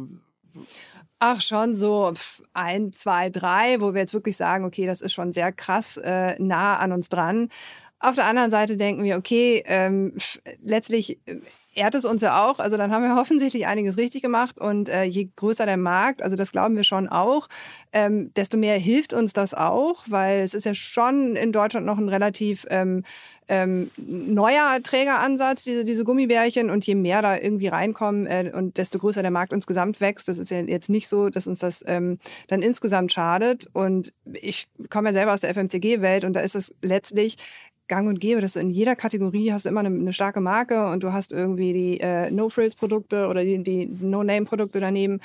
Ach, 1.19 1.41
schon 1.41 1.75
so 1.75 2.13
ein, 2.55 2.93
zwei, 2.93 3.31
drei, 3.31 3.81
wo 3.81 3.95
wir 3.95 4.01
jetzt 4.01 4.15
wirklich 4.15 4.37
sagen, 4.37 4.65
okay, 4.65 4.87
das 4.87 5.01
ist 5.01 5.13
schon 5.13 5.33
sehr 5.33 5.53
krass 5.53 5.97
äh, 5.99 6.41
nah 6.41 6.79
an 6.79 6.93
uns 6.93 7.09
dran. 7.09 7.49
Auf 7.99 8.15
der 8.15 8.27
anderen 8.27 8.51
Seite 8.51 8.77
denken 8.77 9.05
wir, 9.05 9.19
okay, 9.19 9.63
ähm, 9.67 10.15
letztlich 10.63 11.19
äh, 11.27 11.41
ehrt 11.75 11.95
es 11.95 12.05
uns 12.05 12.23
ja 12.23 12.47
auch. 12.47 12.59
Also 12.59 12.77
dann 12.77 12.91
haben 12.91 13.05
wir 13.05 13.17
offensichtlich 13.21 13.67
einiges 13.67 13.97
richtig 13.97 14.23
gemacht. 14.23 14.61
Und 14.61 14.89
äh, 14.89 15.05
je 15.05 15.29
größer 15.37 15.67
der 15.67 15.77
Markt, 15.77 16.23
also 16.23 16.37
das 16.37 16.53
glauben 16.53 16.77
wir 16.77 16.85
schon 16.85 17.09
auch, 17.09 17.49
ähm, 17.93 18.33
desto 18.35 18.57
mehr 18.57 18.79
hilft 18.79 19.13
uns 19.13 19.33
das 19.33 19.55
auch, 19.55 20.05
weil 20.07 20.41
es 20.41 20.55
ist 20.55 20.65
ja 20.65 20.75
schon 20.75 21.37
in 21.37 21.53
Deutschland 21.53 21.87
noch 21.87 21.99
ein 21.99 22.09
relativ 22.09 22.67
ähm, 22.71 23.05
ähm, 23.49 23.91
neuer 23.97 24.79
Trägeransatz, 24.83 25.65
diese, 25.65 25.85
diese 25.85 26.05
Gummibärchen. 26.05 26.71
Und 26.71 26.87
je 26.87 26.95
mehr 26.95 27.23
da 27.23 27.37
irgendwie 27.37 27.69
reinkommen 27.69 28.27
äh, 28.27 28.53
und 28.55 28.79
desto 28.79 28.99
größer 28.99 29.23
der 29.23 29.31
Markt 29.31 29.53
insgesamt 29.53 30.01
wächst, 30.01 30.29
das 30.29 30.39
ist 30.39 30.51
ja 30.51 30.61
jetzt 30.61 30.91
nicht 30.91 31.09
so, 31.09 31.31
dass 31.31 31.47
uns 31.47 31.61
das 31.61 31.85
ähm, 31.87 32.19
dann 32.49 32.63
insgesamt 32.63 33.13
schadet. 33.13 33.69
Und 33.73 34.13
ich 34.33 34.69
komme 34.89 35.09
ja 35.09 35.13
selber 35.13 35.35
aus 35.35 35.41
der 35.41 35.51
FMCG-Welt 35.55 36.25
und 36.25 36.33
da 36.33 36.41
ist 36.41 36.57
es 36.57 36.75
letztlich 36.83 37.37
gang 37.91 38.09
und 38.09 38.21
gäbe, 38.21 38.41
dass 38.41 38.55
du 38.55 38.61
in 38.61 38.71
jeder 38.71 38.97
Kategorie 38.97 39.53
hast 39.53 39.67
du 39.67 39.69
immer 39.69 39.81
eine, 39.81 39.89
eine 39.89 40.13
starke 40.13 40.41
Marke 40.41 40.87
und 40.87 41.03
du 41.03 41.13
hast 41.13 41.33
irgendwie 41.33 41.73
die 41.75 42.01
äh, 42.01 42.31
No-Frills-Produkte 42.31 43.27
oder 43.27 43.45
die, 43.45 43.63
die 43.63 43.87
No-Name-Produkte 43.87 44.81
daneben. 44.81 45.21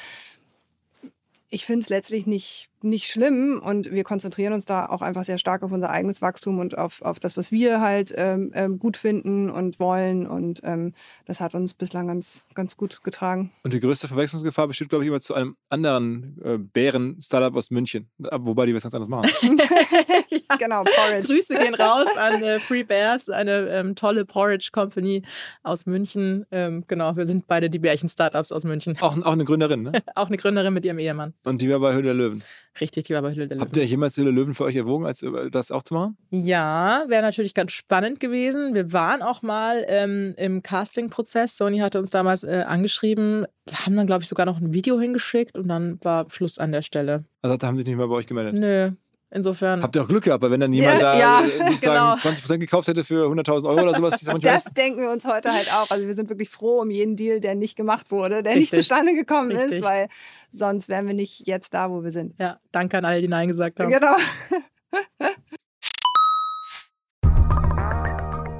Ich 1.49 1.65
finde 1.65 1.81
es 1.81 1.89
letztlich 1.89 2.25
nicht 2.25 2.69
nicht 2.85 3.07
schlimm 3.07 3.61
und 3.63 3.91
wir 3.91 4.03
konzentrieren 4.03 4.53
uns 4.53 4.65
da 4.65 4.85
auch 4.85 5.01
einfach 5.01 5.23
sehr 5.23 5.37
stark 5.37 5.63
auf 5.63 5.71
unser 5.71 5.89
eigenes 5.89 6.21
Wachstum 6.21 6.59
und 6.59 6.77
auf, 6.77 7.01
auf 7.01 7.19
das, 7.19 7.35
was 7.35 7.51
wir 7.51 7.81
halt 7.81 8.13
ähm, 8.15 8.51
ähm, 8.53 8.79
gut 8.79 8.97
finden 8.97 9.49
und 9.49 9.79
wollen 9.79 10.27
und 10.27 10.61
ähm, 10.63 10.93
das 11.25 11.41
hat 11.41 11.55
uns 11.55 11.73
bislang 11.73 12.07
ganz, 12.07 12.47
ganz 12.53 12.77
gut 12.77 13.03
getragen. 13.03 13.51
Und 13.63 13.73
die 13.73 13.79
größte 13.79 14.07
Verwechslungsgefahr 14.07 14.67
besteht, 14.67 14.89
glaube 14.89 15.03
ich, 15.03 15.09
immer 15.09 15.21
zu 15.21 15.33
einem 15.33 15.57
anderen 15.69 16.39
äh, 16.43 16.57
Bären-Startup 16.57 17.55
aus 17.55 17.71
München, 17.71 18.09
wobei 18.17 18.65
die 18.65 18.75
was 18.75 18.83
ganz 18.83 18.93
anderes 18.93 19.09
machen. 19.09 19.29
ja. 20.29 20.55
Genau, 20.57 20.83
Porridge. 20.83 21.33
Grüße 21.33 21.55
gehen 21.57 21.75
raus 21.75 22.07
an 22.17 22.43
äh, 22.43 22.59
Free 22.59 22.83
Bears, 22.83 23.29
eine 23.29 23.69
ähm, 23.69 23.95
tolle 23.95 24.25
Porridge-Company 24.25 25.23
aus 25.63 25.85
München. 25.85 26.45
Ähm, 26.51 26.83
genau, 26.87 27.15
wir 27.15 27.25
sind 27.25 27.47
beide 27.47 27.69
die 27.69 27.79
Bärchen-Startups 27.79 28.51
aus 28.51 28.63
München. 28.63 28.97
Auch, 29.01 29.17
auch 29.17 29.33
eine 29.33 29.45
Gründerin, 29.45 29.83
ne? 29.83 30.03
auch 30.15 30.27
eine 30.27 30.37
Gründerin 30.37 30.73
mit 30.73 30.85
ihrem 30.85 30.99
Ehemann. 30.99 31.33
Und 31.43 31.61
die 31.61 31.69
war 31.69 31.79
bei 31.79 31.93
Höhle 31.93 32.03
der 32.03 32.13
Löwen. 32.13 32.43
Richtig, 32.79 33.07
die 33.07 33.13
war 33.13 33.21
bei 33.21 33.31
Hülle 33.31 33.47
der 33.47 33.57
Löwen. 33.57 33.65
Habt 33.65 33.77
ihr 33.77 33.85
jemals 33.85 34.17
Hülle 34.17 34.31
Löwen 34.31 34.53
für 34.53 34.65
euch 34.65 34.75
erwogen, 34.75 35.05
als 35.05 35.23
äh, 35.23 35.49
das 35.49 35.71
auch 35.71 35.83
zu 35.83 35.93
machen? 35.93 36.17
Ja, 36.29 37.05
wäre 37.07 37.21
natürlich 37.21 37.53
ganz 37.53 37.71
spannend 37.71 38.19
gewesen. 38.19 38.73
Wir 38.73 38.91
waren 38.91 39.21
auch 39.21 39.41
mal 39.41 39.85
ähm, 39.87 40.33
im 40.37 40.61
Casting-Prozess. 40.61 41.57
Sony 41.57 41.79
hatte 41.79 41.99
uns 41.99 42.09
damals 42.09 42.43
äh, 42.43 42.63
angeschrieben, 42.67 43.45
haben 43.71 43.95
dann, 43.95 44.07
glaube 44.07 44.23
ich, 44.23 44.29
sogar 44.29 44.45
noch 44.45 44.59
ein 44.59 44.73
Video 44.73 44.99
hingeschickt 44.99 45.57
und 45.57 45.67
dann 45.67 45.99
war 46.03 46.25
Schluss 46.29 46.57
an 46.57 46.71
der 46.71 46.81
Stelle. 46.81 47.23
Also 47.41 47.57
haben 47.65 47.75
sie 47.75 47.81
sich 47.81 47.87
nicht 47.87 47.97
mehr 47.97 48.07
bei 48.07 48.15
euch 48.15 48.27
gemeldet? 48.27 48.55
Nö, 48.55 48.91
Insofern. 49.35 49.83
Habt 49.83 49.97
ihr 49.97 50.01
auch 50.01 50.07
Glück 50.07 50.23
gehabt, 50.23 50.41
weil 50.41 50.51
wenn 50.51 50.61
dann 50.61 50.71
jemand 50.71 51.01
ja, 51.01 51.01
da 51.01 51.19
ja, 51.19 51.43
sozusagen 51.43 51.79
genau. 51.81 52.13
20% 52.13 52.57
gekauft 52.57 52.87
hätte 52.87 53.03
für 53.03 53.27
100.000 53.27 53.67
Euro 53.67 53.81
oder 53.81 53.93
sowas. 53.93 54.17
das 54.17 54.63
denken 54.63 55.01
wir 55.01 55.11
uns 55.11 55.27
heute 55.27 55.51
halt 55.51 55.73
auch. 55.73 55.91
Also 55.91 56.07
wir 56.07 56.13
sind 56.13 56.29
wirklich 56.29 56.49
froh 56.49 56.79
um 56.79 56.89
jeden 56.89 57.17
Deal, 57.17 57.41
der 57.41 57.53
nicht 57.53 57.75
gemacht 57.75 58.11
wurde, 58.11 58.43
der 58.43 58.55
Richtig. 58.55 58.71
nicht 58.71 58.83
zustande 58.83 59.13
gekommen 59.13 59.51
Richtig. 59.51 59.79
ist, 59.79 59.83
weil 59.83 60.07
sonst 60.53 60.87
wären 60.87 61.05
wir 61.05 61.13
nicht 61.13 61.45
jetzt 61.47 61.73
da, 61.73 61.91
wo 61.91 62.01
wir 62.01 62.11
sind. 62.11 62.33
Ja, 62.39 62.61
danke 62.71 62.97
an 62.97 63.03
alle, 63.03 63.19
die 63.19 63.27
Nein 63.27 63.49
gesagt 63.49 63.77
haben. 63.81 63.89
Genau. 63.91 64.15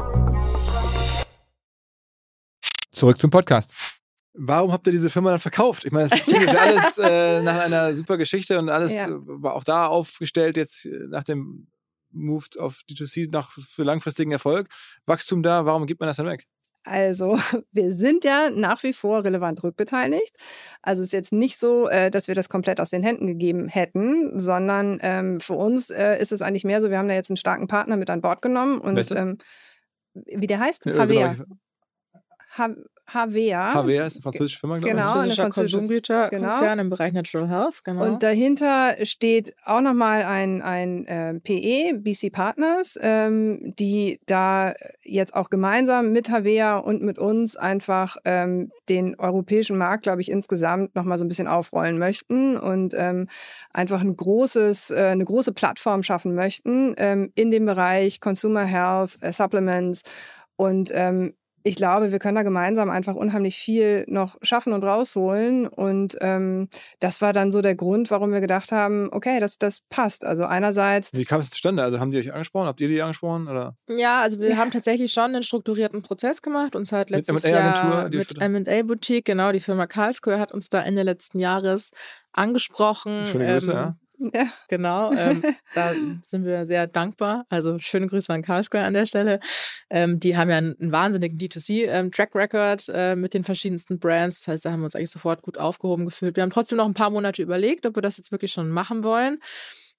Zurück 2.92 3.22
zum 3.22 3.30
Podcast. 3.30 3.87
Warum 4.40 4.72
habt 4.72 4.86
ihr 4.86 4.94
diese 4.94 5.10
Firma 5.10 5.32
dann 5.32 5.40
verkauft? 5.40 5.84
Ich 5.86 5.92
meine, 5.92 6.10
das 6.10 6.22
klingt 6.22 6.42
jetzt 6.42 6.56
alles 6.56 6.98
äh, 7.04 7.42
nach 7.42 7.60
einer 7.60 7.96
super 7.96 8.18
Geschichte 8.18 8.60
und 8.60 8.70
alles 8.70 8.94
Ja. 8.94 9.08
äh, 9.08 9.12
war 9.12 9.56
auch 9.56 9.64
da 9.64 9.88
aufgestellt 9.88 10.58
jetzt 10.58 10.86
äh, 10.86 11.08
nach 11.10 11.24
dem 11.24 11.68
Move 12.12 12.46
auf 12.60 12.82
D2C 12.90 13.32
nach 13.32 13.52
für 13.52 13.84
langfristigen 13.84 14.32
Erfolg. 14.32 14.70
Wachstum 15.06 15.42
da, 15.42 15.66
warum 15.66 15.88
gibt 15.88 16.00
man 16.00 16.08
das 16.08 16.18
dann 16.18 16.28
weg? 16.28 16.46
Also, 16.84 17.38
wir 17.72 17.92
sind 17.92 18.24
ja 18.24 18.50
nach 18.50 18.84
wie 18.84 18.94
vor 18.94 19.24
relevant 19.24 19.64
rückbeteiligt. 19.64 20.36
Also 20.82 21.02
es 21.02 21.10
ist 21.10 21.14
jetzt 21.14 21.34
nicht 21.34 21.60
so, 21.60 21.90
äh, 21.90 22.12
dass 22.12 22.28
wir 22.28 22.36
das 22.36 22.48
komplett 22.48 22.80
aus 22.80 22.92
den 22.92 23.04
Händen 23.04 23.28
gegeben 23.28 23.68
hätten, 23.68 24.38
sondern 24.40 25.00
ähm, 25.02 25.40
für 25.40 25.54
uns 25.54 25.90
äh, 25.90 26.18
ist 26.22 26.32
es 26.32 26.42
eigentlich 26.42 26.64
mehr 26.64 26.82
so, 26.82 26.90
wir 26.90 26.98
haben 26.98 27.08
da 27.10 27.16
jetzt 27.16 27.32
einen 27.32 27.38
starken 27.38 27.68
Partner 27.68 27.98
mit 27.98 28.10
an 28.10 28.22
Bord 28.22 28.42
genommen 28.42 28.80
und 28.80 29.12
ähm, 29.12 29.38
wie 30.14 30.48
der 30.48 30.60
heißt? 30.60 30.86
Havea. 30.86 31.34
genau, 32.56 32.76
Ha- 33.08 33.14
Havea. 33.22 33.74
HWR 33.74 34.06
ist 34.06 34.16
eine 34.18 34.22
französische 34.24 34.60
Firma, 34.60 34.78
glaube 34.78 34.90
ich. 34.90 34.96
Genau, 34.96 35.14
eine 35.20 35.34
Französischer 35.34 35.44
französische- 35.44 35.78
Konsumgüterkonzern 35.78 36.80
im 36.80 36.90
Bereich 36.90 37.14
Natural 37.14 37.48
Health, 37.50 37.84
genau. 37.84 38.04
Und 38.06 38.22
dahinter 38.24 38.96
steht 39.04 39.56
auch 39.66 39.82
nochmal 39.82 40.24
ein, 40.24 40.62
ein 40.62 41.06
äh, 41.08 41.34
PE, 41.40 42.00
BC 42.00 42.30
Partners, 42.32 42.98
ähm, 43.02 43.74
die 43.80 44.20
da 44.26 44.74
jetzt 45.04 45.34
auch 45.36 45.50
gemeinsam 45.50 46.12
mit 46.12 46.30
Havea 46.30 46.78
und 46.78 47.02
mit 47.02 47.18
uns 47.18 47.56
einfach 47.56 48.18
ähm, 48.26 48.72
den 48.90 49.16
europäischen 49.20 49.78
Markt, 49.78 50.04
glaube 50.04 50.22
ich, 50.22 50.30
insgesamt 50.30 50.96
nochmal 50.96 51.18
so 51.18 51.24
ein 51.24 51.28
bisschen 51.30 51.48
aufrollen 51.48 51.98
möchten 51.98 52.58
und 52.58 52.94
ähm, 52.96 53.28
einfach 53.74 54.02
ein 54.02 54.16
großes, 54.16 54.92
äh, 54.92 54.96
eine 55.12 55.26
große 55.26 55.54
Plattform 55.54 56.04
schaffen 56.04 56.36
möchten 56.36 56.94
ähm, 56.98 57.32
in 57.36 57.52
dem 57.52 57.66
Bereich 57.66 58.20
Consumer 58.20 58.66
Health, 58.66 59.18
äh, 59.22 59.32
Supplements 59.32 60.04
und 60.56 60.92
ähm, 60.94 61.34
ich 61.68 61.76
glaube, 61.76 62.12
wir 62.12 62.20
können 62.20 62.36
da 62.36 62.44
gemeinsam 62.44 62.90
einfach 62.90 63.16
unheimlich 63.16 63.58
viel 63.58 64.06
noch 64.08 64.38
schaffen 64.42 64.74
und 64.74 64.84
rausholen. 64.84 65.68
Und 65.68 66.18
ähm, 66.22 66.70
das 67.00 67.22
war 67.22 67.34
dann 67.34 67.52
so 67.52 67.62
der 67.62 67.76
Grund, 67.76 68.10
warum 68.12 68.32
wir 68.32 68.42
gedacht 68.42 68.72
haben, 68.72 69.10
okay, 69.12 69.40
das, 69.40 69.58
das 69.58 69.82
passt. 69.90 70.26
Also 70.26 70.46
einerseits, 70.46 71.12
Wie 71.14 71.26
kam 71.26 71.40
es 71.40 71.50
zustande? 71.50 71.84
Also 71.84 72.00
haben 72.00 72.12
die 72.12 72.18
euch 72.18 72.34
angesprochen? 72.34 72.68
Habt 72.68 72.82
ihr 72.82 72.88
die 72.88 73.02
angesprochen? 73.02 73.48
Oder? 73.48 73.76
Ja, 73.90 74.22
also 74.22 74.40
wir 74.40 74.58
haben 74.58 74.72
tatsächlich 74.72 75.12
schon 75.12 75.36
einen 75.36 75.44
strukturierten 75.44 76.02
Prozess 76.02 76.42
gemacht. 76.42 76.76
Uns 76.76 76.92
hat 76.92 77.10
Mit 77.10 77.28
letztes 77.28 77.44
M&A-Agentur, 77.44 77.92
Jahr 77.92 78.10
die 78.10 78.18
mit? 78.18 78.42
M&A 78.42 78.84
Boutique, 78.84 79.26
genau, 79.26 79.52
die 79.52 79.60
Firma 79.60 79.88
Karlsruhe 79.88 80.40
hat 80.40 80.52
uns 80.52 80.70
da 80.70 80.82
Ende 80.82 81.04
letzten 81.04 81.40
Jahres 81.40 81.92
angesprochen. 82.32 83.26
Schöne 83.26 83.48
Grüße, 83.54 83.72
ähm, 83.72 83.78
ja. 83.78 83.98
Ja, 84.18 84.48
Genau, 84.68 85.12
ähm, 85.14 85.44
da 85.76 85.94
sind 86.24 86.46
wir 86.46 86.66
sehr 86.66 86.88
dankbar. 86.88 87.46
Also 87.50 87.78
schöne 87.80 88.08
Grüße 88.08 88.34
an 88.34 88.42
Karlsruhe 88.42 88.82
an 88.82 88.94
der 88.94 89.06
Stelle. 89.06 89.40
Ähm, 89.90 90.20
die 90.20 90.36
haben 90.38 90.50
ja 90.50 90.58
einen, 90.58 90.76
einen 90.80 90.92
wahnsinnigen 90.92 91.38
D2C-Track-Record 91.38 92.90
äh, 92.94 93.16
mit 93.16 93.34
den 93.34 93.44
verschiedensten 93.44 94.00
Brands. 94.00 94.40
Das 94.40 94.48
heißt, 94.48 94.66
da 94.66 94.72
haben 94.72 94.82
wir 94.82 94.86
uns 94.86 94.96
eigentlich 94.96 95.12
sofort 95.12 95.42
gut 95.42 95.58
aufgehoben 95.58 96.06
gefühlt. 96.06 96.36
Wir 96.36 96.44
haben 96.44 96.52
trotzdem 96.52 96.78
noch 96.78 96.88
ein 96.88 96.94
paar 96.94 97.10
Monate 97.10 97.42
überlegt, 97.42 97.86
ob 97.86 97.96
wir 97.96 98.02
das 98.02 98.18
jetzt 98.18 98.32
wirklich 98.32 98.52
schon 98.52 98.70
machen 98.70 99.04
wollen. 99.04 99.40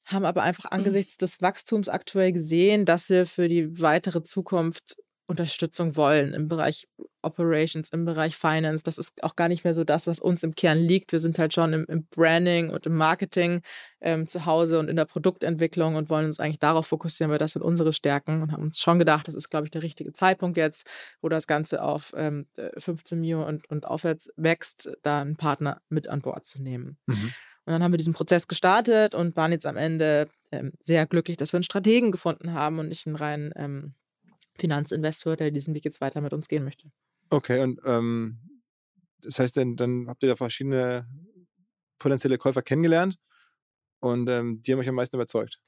Haben 0.05 0.25
aber 0.25 0.43
einfach 0.43 0.71
angesichts 0.71 1.19
des 1.19 1.41
Wachstums 1.43 1.89
aktuell 1.89 2.33
gesehen, 2.33 2.87
dass 2.87 3.09
wir 3.09 3.27
für 3.27 3.49
die 3.49 3.81
weitere 3.81 4.23
Zukunft 4.23 4.97
Unterstützung 5.29 5.95
wollen 5.95 6.33
im 6.33 6.49
Bereich 6.49 6.89
Operations, 7.20 7.91
im 7.91 8.07
Bereich 8.07 8.37
Finance. 8.37 8.83
Das 8.83 8.97
ist 8.97 9.22
auch 9.22 9.37
gar 9.37 9.49
nicht 9.49 9.62
mehr 9.62 9.74
so 9.74 9.85
das, 9.85 10.07
was 10.07 10.20
uns 10.20 10.43
im 10.43 10.55
Kern 10.55 10.79
liegt. 10.79 11.12
Wir 11.12 11.18
sind 11.18 11.39
halt 11.39 11.53
schon 11.53 11.74
im, 11.74 11.85
im 11.87 12.07
Branding 12.07 12.70
und 12.70 12.87
im 12.87 12.97
Marketing 12.97 13.61
ähm, 14.01 14.26
zu 14.26 14.47
Hause 14.47 14.79
und 14.79 14.89
in 14.89 14.97
der 14.97 15.05
Produktentwicklung 15.05 15.97
und 15.97 16.09
wollen 16.09 16.26
uns 16.26 16.41
eigentlich 16.41 16.59
darauf 16.59 16.87
fokussieren, 16.87 17.31
weil 17.31 17.39
das 17.39 17.53
sind 17.53 17.62
unsere 17.62 17.93
Stärken 17.93 18.41
und 18.41 18.53
haben 18.53 18.62
uns 18.62 18.79
schon 18.79 18.99
gedacht, 18.99 19.29
das 19.29 19.35
ist, 19.35 19.51
glaube 19.51 19.66
ich, 19.66 19.70
der 19.70 19.83
richtige 19.83 20.14
Zeitpunkt 20.14 20.57
jetzt, 20.57 20.87
wo 21.20 21.29
das 21.29 21.47
Ganze 21.47 21.83
auf 21.83 22.14
ähm, 22.16 22.47
15 22.79 23.20
Mio 23.20 23.47
und, 23.47 23.68
und 23.68 23.87
aufwärts 23.87 24.31
wächst, 24.37 24.91
da 25.03 25.20
einen 25.20 25.37
Partner 25.37 25.83
mit 25.91 26.09
an 26.09 26.22
Bord 26.22 26.47
zu 26.47 26.62
nehmen. 26.62 26.97
Mhm. 27.07 27.35
Und 27.66 27.72
dann 27.72 27.83
haben 27.83 27.93
wir 27.93 27.99
diesen 27.99 28.14
Prozess 28.14 28.49
gestartet 28.49 29.14
und 29.14 29.37
waren 29.37 29.53
jetzt 29.53 29.66
am 29.66 29.76
Ende 29.76 30.29
ähm, 30.53 30.72
sehr 30.83 31.07
glücklich, 31.07 31.37
dass 31.37 31.53
wir 31.53 31.59
einen 31.59 31.64
Strategen 31.64 32.12
gefunden 32.12 32.55
haben 32.55 32.79
und 32.79 32.89
nicht 32.89 33.07
einen 33.07 33.16
reinen 33.16 33.53
ähm, 33.57 33.95
Finanzinvestor, 34.59 35.37
der 35.37 35.51
diesen 35.51 35.75
Weg 35.75 35.85
jetzt 35.85 36.01
weiter 36.01 36.21
mit 36.21 36.33
uns 36.33 36.49
gehen 36.49 36.65
möchte. 36.65 36.91
Okay, 37.31 37.63
und 37.63 37.81
ähm, 37.85 38.39
das 39.23 39.39
heißt, 39.39 39.57
dann, 39.57 39.77
dann 39.77 40.09
habt 40.09 40.23
ihr 40.23 40.29
da 40.29 40.37
verschiedene 40.37 41.07
potenzielle 41.99 42.39
Käufer 42.39 42.63
kennengelernt 42.63 43.19
und 44.01 44.29
ähm, 44.29 44.63
die 44.63 44.73
haben 44.73 44.79
euch 44.81 44.89
am 44.89 44.95
meisten 44.95 45.17
überzeugt. 45.17 45.59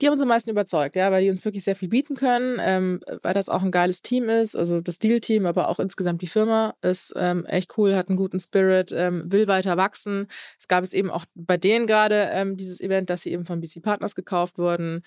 Die 0.00 0.06
haben 0.06 0.12
uns 0.12 0.22
am 0.22 0.28
meisten 0.28 0.50
überzeugt, 0.50 0.94
ja, 0.96 1.10
weil 1.10 1.24
die 1.24 1.30
uns 1.30 1.44
wirklich 1.44 1.64
sehr 1.64 1.76
viel 1.76 1.88
bieten 1.88 2.14
können, 2.14 2.58
ähm, 2.60 3.00
weil 3.22 3.34
das 3.34 3.48
auch 3.48 3.62
ein 3.62 3.72
geiles 3.72 4.02
Team 4.02 4.28
ist, 4.28 4.56
also 4.56 4.80
das 4.80 4.98
Deal-Team, 4.98 5.46
aber 5.46 5.68
auch 5.68 5.80
insgesamt 5.80 6.22
die 6.22 6.28
Firma 6.28 6.74
ist 6.82 7.12
ähm, 7.16 7.44
echt 7.46 7.76
cool, 7.78 7.96
hat 7.96 8.08
einen 8.08 8.16
guten 8.16 8.38
Spirit, 8.38 8.92
ähm, 8.92 9.30
will 9.30 9.48
weiter 9.48 9.76
wachsen. 9.76 10.28
Es 10.58 10.68
gab 10.68 10.84
jetzt 10.84 10.94
eben 10.94 11.10
auch 11.10 11.24
bei 11.34 11.56
denen 11.56 11.86
gerade 11.86 12.28
ähm, 12.32 12.56
dieses 12.56 12.80
Event, 12.80 13.10
dass 13.10 13.22
sie 13.22 13.32
eben 13.32 13.44
von 13.44 13.60
BC 13.60 13.82
Partners 13.82 14.14
gekauft 14.14 14.58
wurden. 14.58 15.02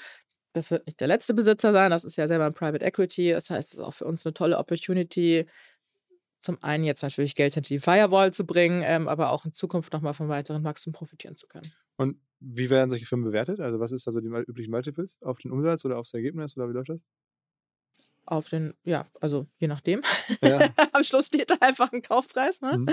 Das 0.54 0.70
wird 0.72 0.86
nicht 0.86 1.00
der 1.00 1.08
letzte 1.08 1.34
Besitzer 1.34 1.72
sein, 1.72 1.92
das 1.92 2.04
ist 2.04 2.18
ja 2.18 2.28
selber 2.28 2.46
ein 2.46 2.54
Private 2.54 2.84
Equity. 2.84 3.32
Das 3.32 3.50
heißt, 3.50 3.70
es 3.70 3.74
ist 3.76 3.80
auch 3.80 3.94
für 3.94 4.06
uns 4.06 4.26
eine 4.26 4.34
tolle 4.34 4.58
Opportunity, 4.58 5.46
zum 6.42 6.62
einen 6.64 6.84
jetzt 6.84 7.04
natürlich 7.04 7.36
Geld 7.36 7.54
hinter 7.54 7.70
die 7.70 7.80
Firewall 7.80 8.34
zu 8.34 8.46
bringen, 8.46 8.82
ähm, 8.84 9.08
aber 9.08 9.32
auch 9.32 9.46
in 9.46 9.54
Zukunft 9.54 9.94
nochmal 9.94 10.14
von 10.14 10.28
weiteren 10.28 10.64
Wachstum 10.64 10.92
profitieren 10.92 11.36
zu 11.36 11.48
können. 11.48 11.72
Und 11.98 12.18
wie 12.40 12.70
werden 12.70 12.90
solche 12.90 13.06
Firmen 13.06 13.26
bewertet? 13.26 13.60
Also 13.60 13.80
was 13.80 13.92
ist 13.92 14.08
also 14.08 14.20
die 14.20 14.30
mal- 14.30 14.44
üblichen 14.44 14.72
Multiples? 14.72 15.22
Auf 15.22 15.38
den 15.38 15.52
Umsatz 15.52 15.86
oder 15.86 16.00
aufs 16.00 16.14
Ergebnis 16.14 16.58
oder 16.58 16.68
wie 16.68 16.74
läuft 16.74 16.90
das? 16.90 17.00
Auf 18.26 18.50
den, 18.50 18.74
ja, 18.84 19.06
also 19.20 19.48
je 19.58 19.68
nachdem. 19.68 20.02
Ja. 20.42 20.70
Am 20.94 21.04
Schluss 21.04 21.26
steht 21.28 21.50
da 21.50 21.56
einfach 21.60 21.92
ein 21.92 22.02
Kaufpreis. 22.02 22.62
Ne? 22.62 22.78
Mhm. 22.78 22.90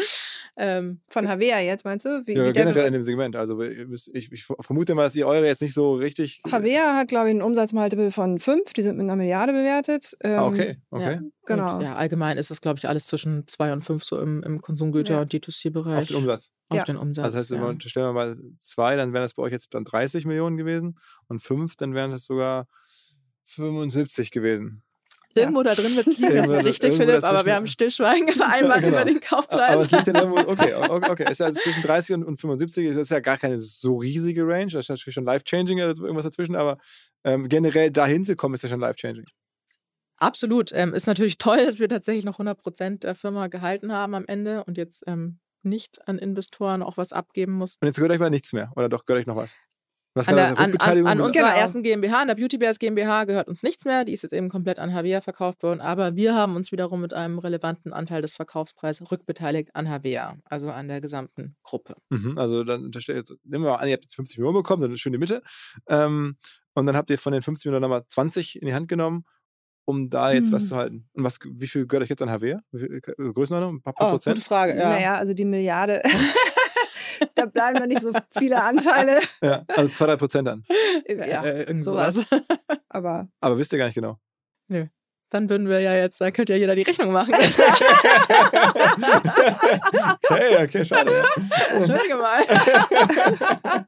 Ähm, 0.57 1.01
von 1.09 1.29
Havea 1.29 1.61
jetzt, 1.61 1.85
meinst 1.85 2.07
du? 2.07 2.27
Wie, 2.27 2.33
Ja, 2.35 2.47
wie 2.49 2.53
generell 2.53 2.87
in 2.87 2.93
dem 2.95 3.03
Segment. 3.03 3.37
Also 3.37 3.61
ich, 3.61 4.33
ich 4.33 4.45
vermute 4.45 4.95
mal, 4.95 5.05
dass 5.05 5.15
ihr 5.15 5.27
eure 5.27 5.47
jetzt 5.47 5.63
nicht 5.63 5.75
so 5.75 5.95
richtig. 5.95 6.41
Havea 6.51 6.97
hat, 6.97 7.09
glaube 7.09 7.29
ich, 7.29 7.33
einen 7.33 7.43
Umsatzmultiple 7.43 8.11
von 8.11 8.39
fünf, 8.41 8.73
die 8.73 8.83
sind 8.83 8.97
mit 8.97 9.05
einer 9.05 9.17
Milliarde 9.17 9.53
bewertet. 9.53 10.17
Ähm, 10.25 10.39
Ah, 10.39 10.47
okay, 10.47 10.77
okay. 10.91 11.21
Genau. 11.47 11.77
Und, 11.77 11.83
ja, 11.83 11.95
allgemein 11.97 12.37
ist 12.37 12.51
es, 12.51 12.61
glaube 12.61 12.79
ich, 12.79 12.89
alles 12.89 13.07
zwischen 13.07 13.47
2 13.47 13.73
und 13.75 13.81
5 13.83 14.05
so 14.05 14.21
im, 14.21 14.43
im 14.43 14.61
Konsumgüter- 14.61 15.13
Ja. 15.13 15.21
und 15.23 15.33
D2C-Bereich. 15.33 15.99
Auf 15.99 16.07
den 16.07 16.17
Umsatz. 16.17 16.53
Auf 16.69 16.77
Ja. 16.79 16.85
den 16.85 16.97
Umsatz. 16.97 17.25
Also 17.25 17.39
das 17.39 17.51
heißt, 17.51 17.83
ja. 17.83 17.89
stellen 17.89 18.07
wir 18.07 18.13
mal 18.13 18.37
zwei, 18.59 18.97
dann 18.97 19.13
wären 19.13 19.23
das 19.23 19.35
bei 19.35 19.43
euch 19.43 19.53
jetzt 19.53 19.73
dann 19.75 19.85
30 19.85 20.27
Millionen 20.27 20.57
gewesen 20.57 20.99
und 21.29 21.41
fünf, 21.41 21.77
dann 21.77 21.95
wären 21.95 22.11
das 22.11 22.25
sogar 22.25 22.67
75 23.45 24.31
gewesen. 24.31 24.83
Irgendwo 25.41 25.63
da 25.63 25.75
drin 25.75 25.95
wird 25.97 26.07
es 26.07 26.19
liegen, 26.19 26.35
das 26.37 26.49
ist 26.49 26.65
richtig, 26.65 26.93
Philipp, 26.97 27.09
dazwischen. 27.09 27.25
aber 27.37 27.47
wir 27.47 27.55
haben 27.55 27.67
Stillschweigen 27.67 28.33
vereinbart 28.33 28.81
Genau. 28.81 28.89
über 28.97 29.05
den 29.05 29.17
Aber 29.17 29.27
Kaufpreis. 29.27 29.81
es 29.81 29.91
liegt 29.91 30.09
dann 30.09 30.15
irgendwo, 30.17 30.39
okay, 30.51 30.75
okay, 30.75 31.11
okay. 31.11 31.31
Ist 31.31 31.39
ja 31.41 31.53
zwischen 31.55 31.83
30 31.83 32.15
und, 32.17 32.25
und 32.25 32.37
75 32.41 32.87
ist 32.87 32.97
das 32.99 33.09
ja 33.11 33.21
gar 33.21 33.39
keine 33.39 33.59
so 33.59 33.97
riesige 33.97 34.47
Range. 34.47 34.71
Das 34.73 34.85
ist 34.85 34.89
natürlich 34.91 35.15
schon 35.15 35.25
life-changing, 35.25 35.81
also 35.81 36.03
irgendwas 36.03 36.25
dazwischen, 36.25 36.57
aber 36.57 36.79
ähm, 37.25 37.49
generell 37.49 37.91
dahin 37.91 38.25
zu 38.25 38.37
kommen, 38.37 38.55
ist 38.55 38.63
ja 38.63 38.69
schon 38.69 38.81
life-changing. 38.81 39.25
Absolut. 40.17 40.73
Ähm, 40.73 40.95
ist 40.95 41.07
natürlich 41.07 41.39
toll, 41.39 41.65
dass 41.65 41.79
wir 41.79 41.89
tatsächlich 41.89 42.25
noch 42.25 42.39
100% 42.41 43.01
der 43.01 43.15
Firma 43.15 43.47
gehalten 43.47 43.93
haben 43.93 44.15
am 44.15 44.25
Ende 44.27 44.65
und 44.65 44.77
jetzt 44.77 45.05
ähm, 45.07 45.39
nicht 45.63 46.07
an 46.09 46.19
Investoren 46.19 46.83
auch 46.83 46.97
was 46.97 47.13
abgeben 47.13 47.53
mussten. 47.53 47.85
Und 47.85 47.89
jetzt 47.89 47.97
gehört 47.97 48.13
euch 48.13 48.19
mal 48.19 48.31
nichts 48.31 48.53
mehr. 48.53 48.73
Oder 48.77 48.89
doch, 48.89 49.05
gehört 49.05 49.23
euch 49.23 49.27
noch 49.27 49.37
was? 49.37 49.57
Was 50.19 50.29
An, 50.29 50.37
der, 50.37 50.49
an, 50.59 50.77
an, 50.77 51.07
an 51.07 51.21
unserer 51.21 51.45
Genau. 51.49 51.57
ersten 51.61 51.83
GmbH, 51.83 52.21
an 52.23 52.29
der 52.29 52.35
Beauty 52.35 52.59
Bears 52.59 52.79
GmbH, 52.79 53.25
gehört 53.25 53.49
uns 53.49 53.63
nichts 53.63 53.85
mehr. 53.85 54.05
Die 54.05 54.13
ist 54.13 54.23
jetzt 54.23 54.33
eben 54.33 54.49
komplett 54.49 54.79
an 54.79 54.93
Havea 54.93 55.21
verkauft 55.21 55.63
worden. 55.63 55.81
Aber 55.81 56.17
wir 56.17 56.35
haben 56.35 56.57
uns 56.57 56.73
wiederum 56.73 57.01
mit 57.01 57.15
einem 57.15 57.39
relevanten 57.39 57.93
Anteil 57.93 58.21
des 58.21 58.35
Verkaufspreises 58.35 59.11
rückbeteiligt 59.11 59.75
an 59.75 59.89
Havea, 59.89 60.37
also 60.45 60.71
an 60.71 60.89
der 60.89 61.01
gesamten 61.01 61.57
Gruppe. 61.63 61.95
Mhm, 62.11 62.37
also 62.37 62.65
dann 62.65 62.85
unterstellt, 62.85 63.19
jetzt- 63.31 63.39
nehmen 63.45 63.65
wir 63.65 63.71
mal 63.71 63.77
an, 63.77 63.89
ihr 63.89 63.95
habt 63.95 64.05
jetzt 64.05 64.17
50 64.17 64.39
Millionen 64.39 64.57
bekommen, 64.57 64.83
dann 64.83 64.97
schön 64.99 65.13
die 65.13 65.19
Mitte. 65.19 65.43
Ähm, 65.89 66.37
und 66.75 66.87
dann 66.87 66.97
habt 66.97 67.11
ihr 67.11 67.19
von 67.19 67.33
den 67.33 67.43
50 67.43 67.67
Millionen 67.67 67.83
nochmal 67.83 68.03
20 68.09 68.61
in 68.61 68.67
die 68.67 68.75
Hand 68.75 68.89
genommen, 68.89 69.25
um 69.85 70.11
da 70.11 70.33
jetzt 70.33 70.53
was 70.53 70.65
Mhm. 70.65 70.67
zu 70.69 70.77
halten. 70.77 71.09
Und 71.15 71.25
was, 71.25 71.39
wie 71.45 71.67
viel 71.67 71.87
gehört 71.87 72.03
euch 72.05 72.11
jetzt 72.11 72.21
an 72.23 72.31
HW? 72.31 72.57
Wie 72.73 72.79
viel, 72.79 73.01
Größenordnung? 73.01 73.77
Ein 73.77 73.83
paar, 73.83 73.95
paar 73.95 74.09
Oh, 74.09 74.11
Prozent? 74.13 74.37
gute 74.37 74.47
Frage. 74.47 74.77
Ja. 74.77 74.91
Naja, 74.91 75.15
also 75.15 75.33
die 75.33 75.45
Milliarde. 75.47 76.03
da 77.35 77.47
bleiben 77.47 77.79
dann 77.79 77.89
nicht 77.89 78.03
so 78.03 78.13
viele 78.37 78.63
Anteile. 78.63 79.21
Ja, 79.43 79.65
also 79.69 79.89
zwei, 79.91 80.07
drei 80.07 80.17
Prozent 80.17 80.49
dann. 80.49 80.65
Ja, 81.07 81.45
äh, 81.45 81.61
irgend 81.61 81.83
sowas. 81.83 82.15
sowas. 82.15 82.43
Aber 82.89 83.29
Aber 83.41 83.59
wisst 83.59 83.73
ihr 83.73 83.79
gar 83.79 83.87
nicht 83.87 83.95
genau. 83.95 84.19
Dann 85.31 85.51
würden 85.51 85.69
wir 85.69 85.81
ja 85.81 85.95
jetzt, 85.95 86.21
dann 86.21 86.33
könnte 86.33 86.55
ja 86.55 86.59
jeder 86.59 86.75
die 86.75 86.83
Rechnung 86.83 87.13
machen. 87.13 87.35
Okay, 90.31 90.65
okay, 90.65 90.85
schade. 90.85 91.25
Entschuldige 91.73 92.17
mal. 92.17 92.45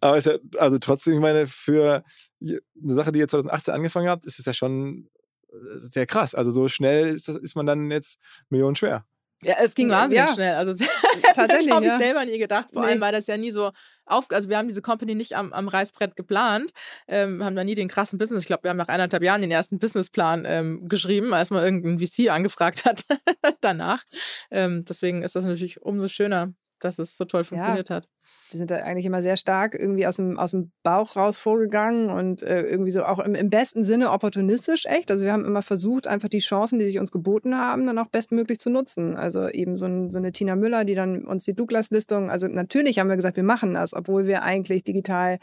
Aber 0.00 0.18
ist 0.18 0.26
ja, 0.26 0.34
also 0.58 0.78
trotzdem, 0.78 1.14
ich 1.14 1.20
meine, 1.20 1.46
für 1.46 2.04
eine 2.40 2.94
Sache, 2.94 3.12
die 3.12 3.20
ihr 3.20 3.28
2018 3.28 3.74
angefangen 3.74 4.08
habt, 4.08 4.26
ist 4.26 4.38
es 4.38 4.44
ja 4.44 4.52
schon 4.52 5.08
äh, 5.50 5.56
sehr 5.74 6.06
krass. 6.06 6.34
Also 6.34 6.50
so 6.50 6.68
schnell 6.68 7.08
ist, 7.08 7.28
das, 7.28 7.36
ist 7.36 7.54
man 7.54 7.66
dann 7.66 7.90
jetzt 7.90 8.18
millionenschwer. 8.50 9.06
Ja, 9.44 9.56
es 9.60 9.74
ging 9.74 9.90
wahnsinnig 9.90 10.26
Ja. 10.26 10.34
schnell. 10.34 10.54
Also 10.54 10.72
Tatsächlich, 11.34 11.70
habe 11.72 11.84
ich 11.84 11.90
ja. 11.90 11.98
selber 11.98 12.24
nie 12.24 12.38
gedacht. 12.38 12.68
Vor 12.72 12.82
Nee. 12.82 12.88
allem, 12.88 13.00
weil 13.00 13.12
das 13.12 13.26
ja 13.26 13.36
nie 13.36 13.50
so 13.50 13.72
auf. 14.06 14.26
Also 14.30 14.48
wir 14.48 14.56
haben 14.58 14.68
diese 14.68 14.82
Company 14.82 15.14
nicht 15.14 15.36
am, 15.36 15.52
am 15.52 15.68
Reißbrett 15.68 16.16
geplant, 16.16 16.72
ähm, 17.08 17.42
haben 17.42 17.56
da 17.56 17.64
nie 17.64 17.74
den 17.74 17.88
krassen 17.88 18.18
Business. 18.18 18.42
Ich 18.42 18.46
glaube, 18.46 18.64
wir 18.64 18.70
haben 18.70 18.76
nach 18.76 18.88
eineinhalb 18.88 19.22
Jahren 19.22 19.40
den 19.42 19.50
ersten 19.50 19.78
Businessplan 19.78 20.44
ähm, 20.46 20.88
geschrieben, 20.88 21.34
als 21.34 21.50
mal 21.50 21.64
irgendein 21.64 21.98
VC 21.98 22.30
angefragt 22.30 22.84
hat 22.84 23.04
danach. 23.60 24.04
Ähm, 24.50 24.84
deswegen 24.88 25.22
ist 25.22 25.34
das 25.36 25.44
natürlich 25.44 25.82
umso 25.82 26.08
schöner, 26.08 26.52
dass 26.80 26.98
es 26.98 27.16
so 27.16 27.24
toll 27.24 27.44
funktioniert 27.44 27.90
hat. 27.90 28.08
Wir 28.52 28.58
sind 28.58 28.70
da 28.70 28.76
eigentlich 28.76 29.06
immer 29.06 29.22
sehr 29.22 29.36
stark 29.36 29.74
irgendwie 29.74 30.06
aus 30.06 30.16
dem, 30.16 30.38
aus 30.38 30.50
dem 30.52 30.72
Bauch 30.82 31.16
raus 31.16 31.38
vorgegangen 31.38 32.10
und 32.10 32.42
äh, 32.42 32.62
irgendwie 32.62 32.90
so 32.90 33.04
auch 33.04 33.18
im, 33.18 33.34
im 33.34 33.50
besten 33.50 33.82
Sinne 33.82 34.10
opportunistisch 34.10 34.84
echt. 34.86 35.10
Also 35.10 35.24
wir 35.24 35.32
haben 35.32 35.44
immer 35.44 35.62
versucht, 35.62 36.06
einfach 36.06 36.28
die 36.28 36.38
Chancen, 36.38 36.78
die 36.78 36.86
sich 36.86 36.98
uns 36.98 37.10
geboten 37.10 37.56
haben, 37.56 37.86
dann 37.86 37.98
auch 37.98 38.08
bestmöglich 38.08 38.60
zu 38.60 38.70
nutzen. 38.70 39.16
Also 39.16 39.48
eben 39.48 39.76
so, 39.76 39.86
ein, 39.86 40.10
so 40.12 40.18
eine 40.18 40.32
Tina 40.32 40.54
Müller, 40.54 40.84
die 40.84 40.94
dann 40.94 41.24
uns 41.24 41.44
die 41.44 41.54
Douglas-Listung, 41.54 42.30
also 42.30 42.46
natürlich 42.46 42.98
haben 42.98 43.08
wir 43.08 43.16
gesagt, 43.16 43.36
wir 43.36 43.42
machen 43.42 43.74
das, 43.74 43.94
obwohl 43.94 44.26
wir 44.26 44.42
eigentlich 44.42 44.84
digital, 44.84 45.38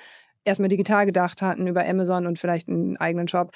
erstmal 0.45 0.70
digital 0.70 1.05
gedacht 1.05 1.41
hatten 1.41 1.68
über 1.68 1.86
Amazon 1.86 2.28
und 2.28 2.38
vielleicht 2.38 2.70
einen 2.70 2.97
eigenen 2.97 3.28
Shop. 3.28 3.51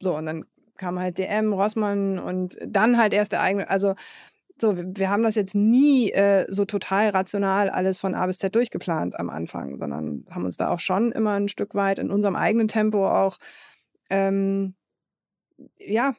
So, 0.00 0.16
und 0.16 0.26
dann 0.26 0.44
kam 0.76 0.98
halt 0.98 1.18
DM, 1.18 1.52
Rossmann 1.52 2.18
und 2.18 2.56
dann 2.66 2.96
halt 2.96 3.12
erst 3.12 3.32
der 3.32 3.42
eigene, 3.42 3.68
also 3.68 3.94
so, 4.60 4.76
wir 4.76 5.10
haben 5.10 5.22
das 5.22 5.34
jetzt 5.34 5.54
nie 5.54 6.10
äh, 6.10 6.46
so 6.48 6.64
total 6.64 7.10
rational 7.10 7.70
alles 7.70 7.98
von 7.98 8.14
A 8.14 8.26
bis 8.26 8.38
Z 8.38 8.54
durchgeplant 8.54 9.18
am 9.18 9.30
Anfang, 9.30 9.78
sondern 9.78 10.24
haben 10.30 10.44
uns 10.44 10.56
da 10.56 10.68
auch 10.68 10.80
schon 10.80 11.12
immer 11.12 11.32
ein 11.32 11.48
Stück 11.48 11.74
weit 11.74 11.98
in 11.98 12.10
unserem 12.10 12.36
eigenen 12.36 12.68
Tempo 12.68 13.08
auch, 13.08 13.38
ähm, 14.10 14.74
ja, 15.78 16.14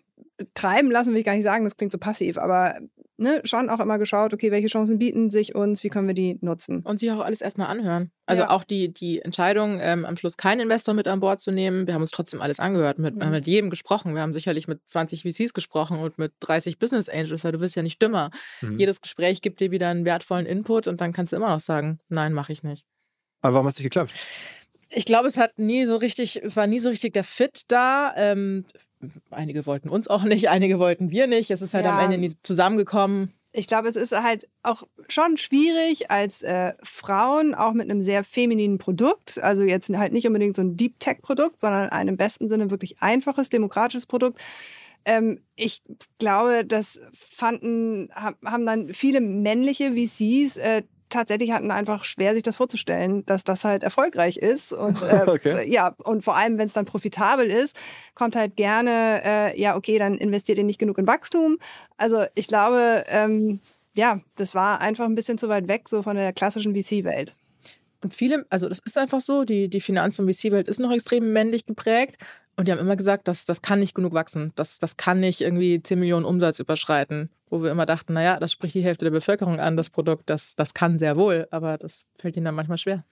treiben 0.54 0.92
lassen 0.92 1.12
will 1.12 1.20
ich 1.20 1.26
gar 1.26 1.34
nicht 1.34 1.44
sagen, 1.44 1.64
das 1.64 1.78
klingt 1.78 1.92
so 1.92 1.98
passiv, 1.98 2.38
aber 2.38 2.76
ne, 3.22 3.42
schon 3.46 3.70
auch 3.70 3.80
immer 3.80 3.98
geschaut, 4.00 4.34
okay, 4.34 4.52
welche 4.52 4.68
Chancen 4.68 4.98
bieten 5.00 5.30
sich 5.32 5.56
uns, 5.56 5.84
wie 5.84 5.90
können 5.90 6.08
wir 6.08 6.14
die 6.14 6.38
nutzen? 6.42 6.82
Und 6.82 7.00
sich 7.00 7.12
auch 7.12 7.20
alles 7.22 7.40
erstmal 7.42 7.68
anhören. 7.68 8.12
Also 8.26 8.42
Ja. 8.44 8.50
auch 8.50 8.64
die, 8.64 8.94
die 8.94 9.22
Entscheidung, 9.22 9.80
ähm, 9.82 10.06
am 10.06 10.18
Schluss 10.18 10.38
keinen 10.38 10.62
Investor 10.62 10.94
mit 10.94 11.08
an 11.08 11.20
Bord 11.20 11.40
zu 11.40 11.52
nehmen. 11.52 11.88
Wir 11.88 11.94
haben 11.94 12.02
uns 12.02 12.12
trotzdem 12.12 12.42
alles 12.42 12.60
angehört, 12.60 13.00
mit, 13.00 13.16
Mhm. 13.16 13.24
haben 13.24 13.32
mit 13.32 13.48
jedem 13.48 13.70
gesprochen. 13.70 14.14
Wir 14.16 14.22
haben 14.22 14.34
sicherlich 14.34 14.68
mit 14.68 14.80
20 14.88 15.24
VCs 15.24 15.54
gesprochen 15.54 16.00
und 16.00 16.18
mit 16.18 16.34
30 16.42 16.80
Business 16.80 17.08
Angels, 17.10 17.44
weil 17.44 17.52
du 17.52 17.60
wirst 17.62 17.76
ja 17.76 17.84
nicht 17.84 18.02
dümmer. 18.02 18.32
Mhm. 18.62 18.78
Jedes 18.78 19.02
Gespräch 19.02 19.42
gibt 19.42 19.60
dir 19.62 19.72
wieder 19.72 19.90
einen 19.90 20.04
wertvollen 20.06 20.46
Input 20.46 20.88
und 20.88 21.00
dann 21.02 21.14
kannst 21.14 21.32
du 21.32 21.38
immer 21.38 21.50
noch 21.50 21.60
sagen, 21.60 22.00
nein, 22.10 22.34
mache 22.34 22.52
ich 22.54 22.64
nicht. 22.64 22.86
Aber 23.42 23.54
warum 23.56 23.68
hat 23.68 23.74
es 23.74 23.80
nicht 23.80 23.86
geklappt? 23.86 24.12
Ich 24.90 25.06
glaube, 25.06 25.28
es 25.28 25.38
hat 25.38 25.58
nie 25.58 25.86
so 25.86 25.96
richtig, 25.96 26.42
war 26.56 26.68
nie 26.68 26.80
so 26.80 26.90
richtig 26.90 27.14
der 27.14 27.24
Fit 27.24 27.62
da. 27.70 28.14
Ähm, 28.18 28.66
einige 29.32 29.66
wollten 29.66 29.90
uns 29.90 30.08
auch 30.08 30.24
nicht, 30.24 30.50
einige 30.50 30.80
wollten 30.80 31.10
wir 31.12 31.28
nicht. 31.28 31.52
Es 31.52 31.62
ist 31.62 31.74
halt 31.74 31.86
Ja. 31.86 31.94
am 31.98 32.00
Ende 32.00 32.18
nie 32.18 32.36
zusammengekommen. 32.44 33.34
ich 33.54 33.68
glaube, 33.68 33.90
es 33.90 33.96
ist 33.98 34.14
halt 34.14 34.48
auch 34.64 34.84
schon 35.10 35.36
schwierig 35.38 36.10
als 36.10 36.42
äh, 36.42 36.74
Frauen, 36.84 37.54
auch 37.54 37.74
mit 37.74 37.90
einem 37.90 38.02
sehr 38.02 38.24
femininen 38.24 38.78
Produkt, 38.78 39.40
also 39.44 39.64
jetzt 39.64 39.90
halt 39.90 40.14
nicht 40.14 40.26
unbedingt 40.26 40.56
so 40.56 40.62
ein 40.62 40.78
Deep 40.78 41.00
Tech-Produkt, 41.00 41.60
sondern 41.60 41.90
ein 41.90 42.08
im 42.08 42.16
besten 42.18 42.48
Sinne 42.48 42.72
wirklich 42.72 43.02
einfaches, 43.02 43.50
demokratisches 43.50 44.06
Produkt. 44.06 44.40
Ähm, 45.04 45.42
ich 45.56 45.82
glaube, 46.20 46.64
das 46.66 47.02
fanden, 47.14 48.10
ha- 48.16 48.36
haben 48.46 48.66
dann 48.66 48.94
viele 48.94 49.20
männliche 49.20 49.94
VCs 49.96 50.58
äh, 50.58 50.84
tatsächlich 51.12 51.52
hatten 51.52 51.70
einfach 51.72 52.04
schwer, 52.06 52.34
sich 52.34 52.44
das 52.44 52.56
vorzustellen, 52.56 53.26
dass 53.26 53.44
das 53.44 53.64
halt 53.64 53.84
erfolgreich 53.84 54.38
ist. 54.38 54.74
Und 54.74 55.02
äh, 55.04 55.26
Okay. 55.28 55.70
ja, 55.70 55.96
und 56.04 56.24
vor 56.24 56.36
allem, 56.36 56.58
wenn 56.58 56.66
es 56.66 56.74
dann 56.74 56.86
profitabel 56.86 57.46
ist, 57.46 57.76
kommt 58.16 58.36
halt 58.36 58.56
gerne, 58.56 59.22
äh, 59.24 59.62
ja, 59.62 59.76
okay, 59.76 60.00
dann 60.00 60.16
investiert 60.16 60.58
ihr 60.58 60.64
nicht 60.64 60.80
genug 60.80 60.98
in 60.98 61.08
Wachstum. 61.08 61.58
Also 61.98 62.26
ich 62.36 62.48
glaube, 62.48 63.04
ähm, 63.08 63.60
ja, 63.94 64.20
das 64.36 64.56
war 64.56 64.82
einfach 64.82 65.06
ein 65.06 65.16
bisschen 65.16 65.38
zu 65.38 65.50
weit 65.50 65.68
weg 65.68 65.88
so 65.90 66.02
von 66.02 66.16
der 66.16 66.34
klassischen 66.34 66.76
VC-Welt. 66.76 67.36
Und 68.04 68.16
viele, 68.16 68.46
also 68.50 68.68
das 68.68 68.80
ist 68.80 68.98
einfach 68.98 69.22
so, 69.22 69.44
die, 69.44 69.70
die 69.70 69.82
Finanz- 69.82 70.18
und 70.18 70.34
VC-Welt 70.34 70.68
ist 70.68 70.80
noch 70.80 70.92
extrem 70.92 71.34
männlich 71.34 71.66
geprägt. 71.66 72.18
Und 72.58 72.68
die 72.68 72.72
haben 72.72 72.80
immer 72.80 72.96
gesagt, 72.96 73.28
das, 73.28 73.46
das 73.46 73.62
kann 73.62 73.80
nicht 73.80 73.96
genug 73.96 74.14
wachsen. 74.14 74.52
Das, 74.56 74.80
das 74.80 74.98
kann 74.98 75.20
nicht 75.20 75.42
irgendwie 75.42 75.82
10 75.82 76.00
Millionen 76.00 76.26
Umsatz 76.26 76.60
überschreiten. 76.60 77.30
Wo 77.50 77.64
wir 77.64 77.72
immer 77.72 77.86
dachten, 77.86 78.14
naja, 78.14 78.40
das 78.40 78.52
spricht 78.52 78.76
die 78.76 78.84
Hälfte 78.84 79.06
der 79.06 79.12
Bevölkerung 79.12 79.60
an, 79.60 79.76
das 79.76 79.90
Produkt. 79.90 80.30
Das, 80.30 80.56
das 80.56 80.74
kann 80.74 81.00
sehr 81.00 81.18
wohl, 81.18 81.48
aber 81.52 81.78
das 81.78 82.06
fällt 82.20 82.38
ihnen 82.38 82.46
dann 82.46 82.56
manchmal 82.56 82.78
schwer. 82.78 83.04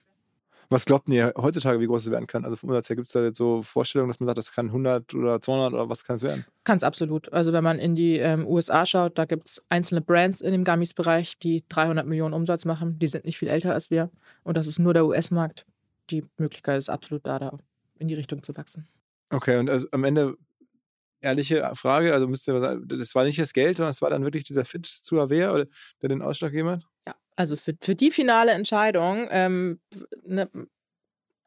Was 0.72 0.84
glaubt 0.84 1.08
ihr 1.08 1.32
heutzutage, 1.36 1.80
wie 1.80 1.86
groß 1.86 2.06
es 2.06 2.10
werden 2.12 2.28
kann? 2.28 2.44
Also 2.44 2.54
vom 2.54 2.68
Umsatz 2.68 2.88
her 2.88 2.94
gibt 2.94 3.08
es 3.08 3.12
da 3.12 3.24
jetzt 3.24 3.38
so 3.38 3.60
Vorstellungen, 3.60 4.08
dass 4.08 4.20
man 4.20 4.28
sagt, 4.28 4.38
das 4.38 4.52
kann 4.52 4.66
100 4.66 5.14
oder 5.14 5.40
200 5.40 5.72
oder 5.72 5.88
was 5.88 6.04
kann 6.04 6.14
es 6.14 6.22
werden? 6.22 6.44
Kann 6.62 6.76
es 6.76 6.84
absolut. 6.84 7.32
Also 7.32 7.52
wenn 7.52 7.64
man 7.64 7.80
in 7.80 7.96
die 7.96 8.18
ähm, 8.18 8.46
USA 8.46 8.86
schaut, 8.86 9.18
da 9.18 9.24
gibt 9.24 9.48
es 9.48 9.60
einzelne 9.68 10.00
Brands 10.00 10.40
in 10.40 10.52
dem 10.52 10.62
Gummies-Bereich, 10.62 11.38
die 11.40 11.64
300 11.68 12.06
Millionen 12.06 12.34
Umsatz 12.34 12.64
machen. 12.64 13.00
Die 13.00 13.08
sind 13.08 13.24
nicht 13.24 13.36
viel 13.36 13.48
älter 13.48 13.74
als 13.74 13.90
wir. 13.90 14.10
Und 14.44 14.56
das 14.56 14.68
ist 14.68 14.78
nur 14.78 14.94
der 14.94 15.06
US-Markt. 15.06 15.66
Die 16.10 16.24
Möglichkeit 16.38 16.78
ist 16.78 16.88
absolut 16.88 17.26
da, 17.26 17.40
da 17.40 17.58
in 17.98 18.06
die 18.06 18.14
Richtung 18.14 18.44
zu 18.44 18.56
wachsen. 18.56 18.86
Okay, 19.32 19.58
und 19.58 19.70
also 19.70 19.86
am 19.92 20.04
Ende 20.04 20.36
ehrliche 21.20 21.70
Frage, 21.74 22.12
also 22.14 22.28
müsst 22.28 22.48
ihr 22.48 22.54
was 22.54 22.62
sagen, 22.62 22.88
das 22.88 23.14
war 23.14 23.24
nicht 23.24 23.38
das 23.38 23.52
Geld, 23.52 23.78
sondern 23.78 23.90
es 23.90 24.02
war 24.02 24.10
dann 24.10 24.24
wirklich 24.24 24.44
dieser 24.44 24.64
Fit 24.64 24.86
zu 24.86 25.20
Avea, 25.20 25.52
oder 25.52 25.66
der 26.02 26.08
den 26.10 26.22
Ausschlag 26.22 26.52
gegeben 26.52 26.70
hat? 26.70 26.84
Ja, 27.06 27.14
also 27.36 27.56
für, 27.56 27.74
für 27.80 27.94
die 27.94 28.10
finale 28.10 28.52
Entscheidung, 28.52 29.28
ähm, 29.30 29.80
ne, 30.24 30.48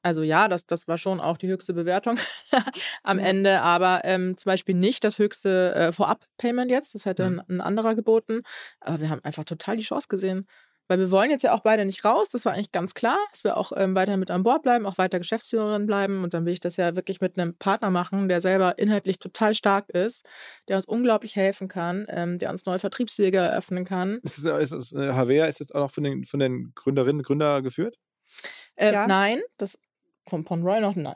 also 0.02 0.22
ja, 0.22 0.50
das, 0.50 0.66
das 0.66 0.88
war 0.88 0.98
schon 0.98 1.22
auch 1.22 1.38
die 1.38 1.48
höchste 1.48 1.74
Bewertung 1.74 2.18
am 3.04 3.20
Ja. 3.20 3.26
Ende, 3.26 3.62
aber 3.62 4.02
ähm, 4.04 4.36
zum 4.38 4.50
Beispiel 4.50 4.76
nicht 4.76 5.04
das 5.06 5.18
höchste 5.18 5.74
äh, 5.76 5.92
Vorab-Payment 5.94 6.70
jetzt, 6.72 6.94
das 6.94 7.06
hätte 7.06 7.30
Mhm. 7.30 7.40
ein, 7.48 7.58
ein 7.58 7.62
anderer 7.62 7.96
geboten, 7.96 8.42
aber 8.82 9.00
wir 9.00 9.10
haben 9.10 9.24
einfach 9.24 9.46
total 9.46 9.78
die 9.78 9.84
Chance 9.84 10.08
gesehen. 10.10 10.48
Weil 10.88 11.00
wir 11.00 11.12
wollen 11.12 11.30
jetzt 11.30 11.44
ja 11.44 11.54
auch 11.54 11.62
beide 11.62 11.86
nicht 11.86 12.04
raus, 12.04 12.30
das 12.30 12.46
war 12.46 12.54
eigentlich 12.54 12.72
ganz 12.72 12.94
klar, 12.94 13.18
dass 13.32 13.44
wir 13.44 13.58
auch 13.58 13.72
ähm, 13.76 13.96
weiter 13.96 14.18
mit 14.18 14.30
an 14.32 14.44
Bord 14.44 14.64
bleiben, 14.64 14.86
auch 14.86 14.98
weiter 14.98 15.18
Geschäftsführerin 15.18 15.86
bleiben 15.86 16.24
und 16.24 16.34
dann 16.34 16.46
will 16.46 16.54
ich 16.54 16.60
das 16.60 16.78
ja 16.78 16.96
wirklich 16.96 17.22
mit 17.22 17.38
einem 17.38 17.56
Partner 17.58 17.90
machen, 17.90 18.28
der 18.28 18.42
selber 18.42 18.78
inhaltlich 18.78 19.20
total 19.20 19.56
stark 19.56 19.90
ist, 19.90 20.28
der 20.68 20.78
uns 20.78 20.86
unglaublich 20.86 21.36
helfen 21.36 21.68
kann, 21.68 22.06
ähm, 22.10 22.38
der 22.40 22.50
uns 22.50 22.66
neue 22.66 22.80
Vertriebswege 22.80 23.38
eröffnen 23.38 23.86
kann. 23.86 24.20
Ist 24.24 24.40
es, 24.40 24.46
ist 24.46 24.72
es, 24.72 24.94
äh, 24.94 25.14
Havea 25.14 25.46
ist 25.46 25.60
jetzt 25.60 25.74
auch 25.74 25.82
noch 25.82 25.92
von 25.92 26.04
den, 26.04 26.26
von 26.26 26.40
den 26.40 26.74
Gründerinnen 26.76 27.20
und 27.20 27.26
Gründern 27.26 27.64
geführt? 27.64 27.98
Äh, 28.76 28.92
Ja. 28.92 29.08
Nein, 29.08 29.42
das 29.58 29.78
von 30.28 30.46
Ponroy 30.46 30.80
noch 30.80 30.96
nein. 30.96 31.16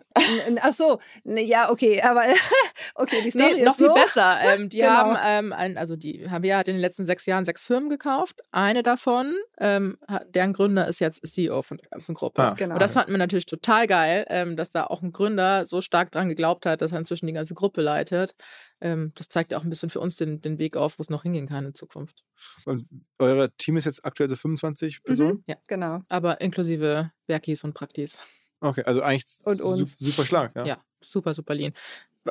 Ach 0.61 0.73
so, 0.73 0.99
ne, 1.23 1.41
ja, 1.41 1.71
okay, 1.71 2.01
aber 2.01 2.23
okay, 2.95 3.21
die 3.23 3.31
Story 3.31 3.53
Nee, 3.53 3.59
ist 3.59 3.65
noch 3.65 3.75
so. 3.75 3.93
viel 3.93 4.01
besser. 4.01 4.37
Ähm, 4.47 4.69
die 4.69 4.77
Genau. 4.79 4.89
haben, 4.89 5.17
ähm, 5.23 5.53
ein, 5.53 5.77
also 5.77 5.95
die 5.95 6.29
HBA 6.29 6.57
hat 6.57 6.67
in 6.67 6.75
den 6.75 6.81
letzten 6.81 7.05
sechs 7.05 7.25
Jahren 7.25 7.43
sechs 7.45 7.63
Firmen 7.63 7.89
gekauft. 7.89 8.41
Eine 8.51 8.83
davon, 8.83 9.33
ähm, 9.59 9.97
deren 10.29 10.53
Gründer 10.53 10.87
ist 10.87 10.99
jetzt 10.99 11.25
CEO 11.25 11.61
von 11.61 11.77
der 11.77 11.89
ganzen 11.89 12.13
Gruppe. 12.15 12.41
Ah, 12.41 12.53
Genau. 12.57 12.75
Und 12.75 12.81
das 12.81 12.93
fanden 12.93 13.11
wir 13.11 13.17
natürlich 13.17 13.45
total 13.45 13.87
geil, 13.87 14.25
ähm, 14.29 14.55
dass 14.57 14.69
da 14.69 14.85
auch 14.85 15.01
ein 15.01 15.11
Gründer 15.11 15.65
so 15.65 15.81
stark 15.81 16.11
dran 16.11 16.29
geglaubt 16.29 16.65
hat, 16.65 16.81
dass 16.81 16.91
er 16.91 16.99
inzwischen 16.99 17.27
die 17.27 17.33
ganze 17.33 17.53
Gruppe 17.55 17.81
leitet. 17.81 18.35
Ähm, 18.79 19.11
das 19.15 19.27
zeigt 19.29 19.51
ja 19.51 19.57
auch 19.57 19.63
ein 19.63 19.69
bisschen 19.69 19.89
für 19.89 19.99
uns 19.99 20.17
den, 20.17 20.41
den 20.41 20.59
Weg 20.59 20.77
auf, 20.77 20.99
wo 20.99 21.01
es 21.03 21.09
noch 21.09 21.23
hingehen 21.23 21.47
kann 21.47 21.65
in 21.65 21.73
Zukunft. 21.73 22.23
Und 22.65 22.85
euer 23.19 23.49
Team 23.57 23.77
ist 23.77 23.85
jetzt 23.85 24.05
aktuell 24.05 24.29
so 24.29 24.35
25 24.35 25.03
Personen? 25.03 25.43
Genau. 25.67 26.01
Aber 26.09 26.39
inklusive 26.41 27.11
Werkis 27.25 27.63
und 27.63 27.73
Praktis. 27.73 28.17
Okay, 28.59 28.83
also 28.83 29.01
eigentlich 29.01 29.25
Und 29.45 29.61
uns. 29.61 29.97
super 29.99 30.25
stark, 30.25 30.55
ja. 30.55 30.65
Ja, 30.65 30.77
super, 31.01 31.33
super 31.33 31.53
lean. 31.55 31.73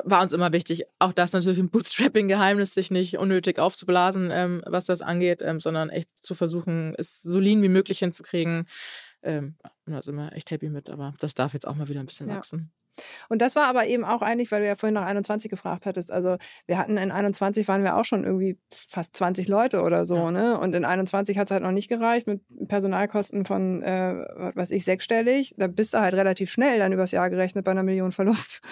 War 0.05 0.21
uns 0.21 0.33
immer 0.33 0.51
wichtig. 0.51 0.85
Auch 0.99 1.13
das 1.13 1.33
natürlich 1.33 1.59
ein 1.59 1.69
Bootstrapping-Geheimnis, 1.69 2.73
sich 2.73 2.91
nicht 2.91 3.17
unnötig 3.17 3.59
aufzublasen, 3.59 4.29
ähm, 4.31 4.61
was 4.65 4.85
das 4.85 5.01
angeht, 5.01 5.41
ähm, 5.41 5.59
sondern 5.59 5.89
echt 5.89 6.09
zu 6.15 6.35
versuchen, 6.35 6.93
es 6.97 7.21
so 7.21 7.39
lean 7.39 7.61
wie 7.61 7.69
möglich 7.69 7.99
hinzukriegen. 7.99 8.65
Ähm, 9.23 9.55
da 9.85 10.01
sind 10.01 10.15
wir 10.15 10.33
echt 10.33 10.51
happy 10.51 10.69
mit, 10.69 10.89
aber 10.89 11.13
das 11.19 11.33
darf 11.33 11.53
jetzt 11.53 11.67
auch 11.67 11.75
mal 11.75 11.87
wieder 11.89 11.99
ein 11.99 12.05
bisschen 12.05 12.29
Ja. 12.29 12.35
wachsen. 12.37 12.71
Und 13.29 13.43
das 13.43 13.55
war 13.55 13.67
aber 13.67 13.85
eben 13.85 14.03
auch 14.03 14.23
eigentlich, 14.23 14.51
weil 14.51 14.61
du 14.61 14.67
ja 14.67 14.75
vorhin 14.75 14.95
nach 14.95 15.05
21 15.05 15.51
gefragt 15.51 15.85
hattest. 15.85 16.11
Also 16.11 16.37
wir 16.65 16.79
hatten 16.79 16.97
in 16.97 17.11
21 17.11 17.67
waren 17.67 17.83
wir 17.83 17.95
auch 17.95 18.05
schon 18.05 18.23
irgendwie 18.23 18.57
fast 18.73 19.15
20 19.15 19.47
Leute 19.47 19.83
oder 19.83 20.03
so, 20.03 20.15
Ja. 20.15 20.31
ne? 20.31 20.59
Und 20.59 20.73
in 20.73 20.83
21 20.83 21.37
hat 21.37 21.45
es 21.47 21.51
halt 21.51 21.61
noch 21.61 21.71
nicht 21.71 21.89
gereicht 21.89 22.25
mit 22.25 22.41
Personalkosten 22.67 23.45
von, 23.45 23.83
äh, 23.83 24.15
was 24.35 24.55
weiß 24.55 24.71
ich, 24.71 24.83
sechsstellig. 24.83 25.53
Da 25.57 25.67
bist 25.67 25.93
du 25.93 25.99
halt 25.99 26.15
relativ 26.15 26.49
schnell 26.51 26.79
dann 26.79 26.91
übers 26.91 27.11
Jahr 27.11 27.29
gerechnet 27.29 27.65
bei 27.65 27.71
einer 27.71 27.83
Million 27.83 28.11
Verlust. 28.11 28.61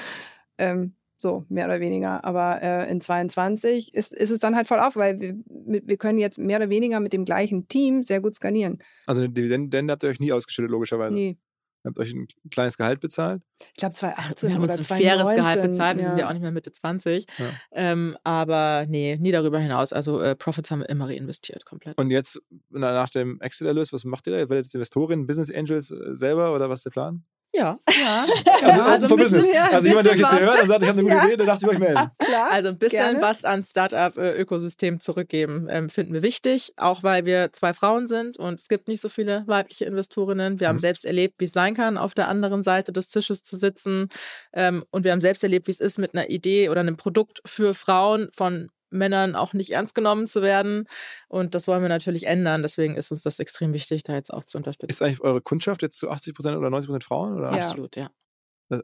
Ähm, 0.58 0.96
So, 1.26 1.44
mehr 1.50 1.66
oder 1.66 1.80
weniger. 1.80 2.24
Aber 2.24 2.62
äh, 2.62 2.88
in 2.88 3.02
22 3.02 3.96
ist, 3.96 4.14
ist 4.14 4.30
es 4.30 4.40
dann 4.40 4.56
halt 4.56 4.68
voll 4.68 4.80
auf, 4.80 4.96
weil 4.96 5.20
wir, 5.20 5.36
mit, 5.66 5.88
wir 5.88 5.98
können 5.98 6.20
jetzt 6.20 6.38
mehr 6.38 6.58
oder 6.58 6.70
weniger 6.70 7.00
mit 7.00 7.14
dem 7.14 7.26
gleichen 7.26 7.68
Team 7.68 8.04
sehr 8.04 8.22
gut 8.22 8.36
skalieren. 8.36 8.78
Also 9.08 9.22
eine 9.22 9.32
Dividende 9.32 9.92
habt 9.92 10.04
ihr 10.04 10.10
euch 10.12 10.20
nie 10.20 10.32
ausgeschüttet, 10.32 10.70
logischerweise. 10.70 11.16
Nee. 11.16 11.40
Ihr 11.84 11.90
habt 11.90 11.98
euch 11.98 12.14
ein 12.14 12.28
kleines 12.52 12.78
Gehalt 12.78 13.00
bezahlt. 13.00 13.42
Ich 13.74 13.80
glaube 13.80 13.94
2018 13.94 14.50
wir 14.50 14.56
haben 14.56 14.64
oder 14.66 14.74
uns 14.74 14.82
ein 14.82 14.86
faires 14.86 15.22
2019. 15.24 15.36
Gehalt 15.36 15.62
bezahlt, 15.64 15.98
wir 15.98 16.06
sind 16.06 16.18
ja 16.20 16.30
auch 16.30 16.34
nicht 16.34 16.44
mehr 16.44 16.52
Mitte 16.52 16.72
20. 16.72 17.26
Ja. 17.40 17.46
Ähm, 17.72 18.18
aber 18.24 18.86
nee, 18.88 19.18
nie 19.20 19.32
darüber 19.32 19.58
hinaus. 19.58 19.94
Also 19.94 20.22
äh, 20.22 20.36
Profits 20.36 20.70
haben 20.70 20.82
wir 20.82 20.90
immer 20.90 21.10
reinvestiert, 21.10 21.66
komplett. 21.66 21.98
Und 21.98 22.12
jetzt 22.12 22.40
na, 22.70 22.94
nach 22.94 23.10
dem 23.10 23.42
Exit-Erlös, 23.42 23.92
was 23.92 24.04
macht 24.04 24.28
ihr 24.28 24.34
da? 24.34 24.38
Werdet 24.38 24.52
ihr 24.52 24.58
jetzt 24.58 24.76
Investorin, 24.76 25.26
Business 25.26 25.52
Angels 25.52 25.90
äh, 25.90 26.16
selber 26.16 26.54
oder 26.54 26.70
was 26.70 26.82
ist 26.82 26.86
der 26.86 26.92
Plan? 26.92 27.24
Ja. 27.58 27.80
Ja, 27.90 28.26
Also, 28.62 28.82
also, 28.84 29.08
vom 29.08 29.18
ein 29.20 29.24
bisschen, 29.24 29.42
Business. 29.42 29.56
ja, 29.56 29.64
also 29.72 29.88
jemand, 29.88 30.06
der 30.06 30.14
euch 30.14 30.20
jetzt 30.20 30.30
hier 30.32 30.40
was. 30.40 30.46
hört 30.54 30.62
und 30.64 30.68
sagt, 30.70 30.84
ich 30.84 30.90
habe 30.90 31.00
eine 31.00 31.08
gute 31.10 31.16
Ja. 31.16 31.26
Idee, 31.26 31.38
der 31.38 31.46
darf 31.46 31.60
sich 31.60 31.68
bei 31.68 31.74
euch 31.74 31.80
melden. 31.80 32.12
Klar. 32.20 32.52
Also 32.52 32.70
ein 32.70 32.78
bisschen 32.78 32.98
gerne. 33.00 33.22
was 33.22 33.46
ans 33.46 33.72
Startup-Ökosystem 33.72 35.00
zurückgeben, 35.00 35.68
ähm, 35.70 35.90
finden 35.90 36.14
wir 36.14 36.22
wichtig, 36.22 36.74
auch 36.78 37.04
weil 37.04 37.26
wir 37.26 37.52
zwei 37.54 37.74
Frauen 37.74 38.08
sind 38.08 38.38
und 38.38 38.60
es 38.60 38.68
gibt 38.68 38.88
nicht 38.88 39.02
so 39.02 39.10
viele 39.10 39.44
weibliche 39.48 39.86
Investorinnen. 39.86 40.60
Wir 40.60 40.68
haben 40.68 40.76
Mhm. 40.76 40.80
selbst 40.80 41.06
erlebt, 41.06 41.36
wie 41.40 41.46
es 41.46 41.52
sein 41.54 41.74
kann, 41.74 41.98
auf 41.98 42.14
der 42.14 42.28
anderen 42.28 42.64
Seite 42.64 42.92
des 42.92 43.10
Tisches 43.10 43.44
zu 43.44 43.58
sitzen. 43.58 44.10
Ähm, 44.54 44.84
und 44.92 45.04
wir 45.04 45.12
haben 45.12 45.22
selbst 45.22 45.44
erlebt, 45.44 45.68
wie 45.68 45.72
es 45.72 45.80
ist, 45.80 45.98
mit 46.00 46.14
einer 46.14 46.30
Idee 46.30 46.70
oder 46.70 46.82
einem 46.82 46.98
Produkt 46.98 47.42
für 47.46 47.74
Frauen 47.74 48.30
von 48.34 48.70
Männern 48.90 49.36
auch 49.36 49.54
nicht 49.54 49.72
ernst 49.72 49.96
genommen 49.96 50.28
zu 50.28 50.42
werden. 50.42 50.88
Und 51.28 51.56
das 51.56 51.68
wollen 51.68 51.82
wir 51.82 51.90
natürlich 51.90 52.28
ändern. 52.28 52.62
Deswegen 52.62 52.96
ist 52.96 53.12
uns 53.12 53.24
das 53.24 53.40
extrem 53.40 53.74
wichtig, 53.74 54.04
da 54.04 54.14
jetzt 54.14 54.34
auch 54.34 54.44
zu 54.44 54.58
unterstützen. 54.58 54.90
Ist 54.90 55.02
eigentlich 55.02 55.22
eure 55.22 55.42
Kundschaft 55.42 55.82
jetzt 55.82 55.98
zu 55.98 56.10
80 56.10 56.34
Prozent 56.34 56.58
oder 56.58 56.70
90 56.70 56.88
Prozent 56.88 57.04
Frauen? 57.04 57.36
Oder? 57.36 57.52
Ja. 57.52 57.64
Absolut, 57.64 57.96
ja. 57.96 58.10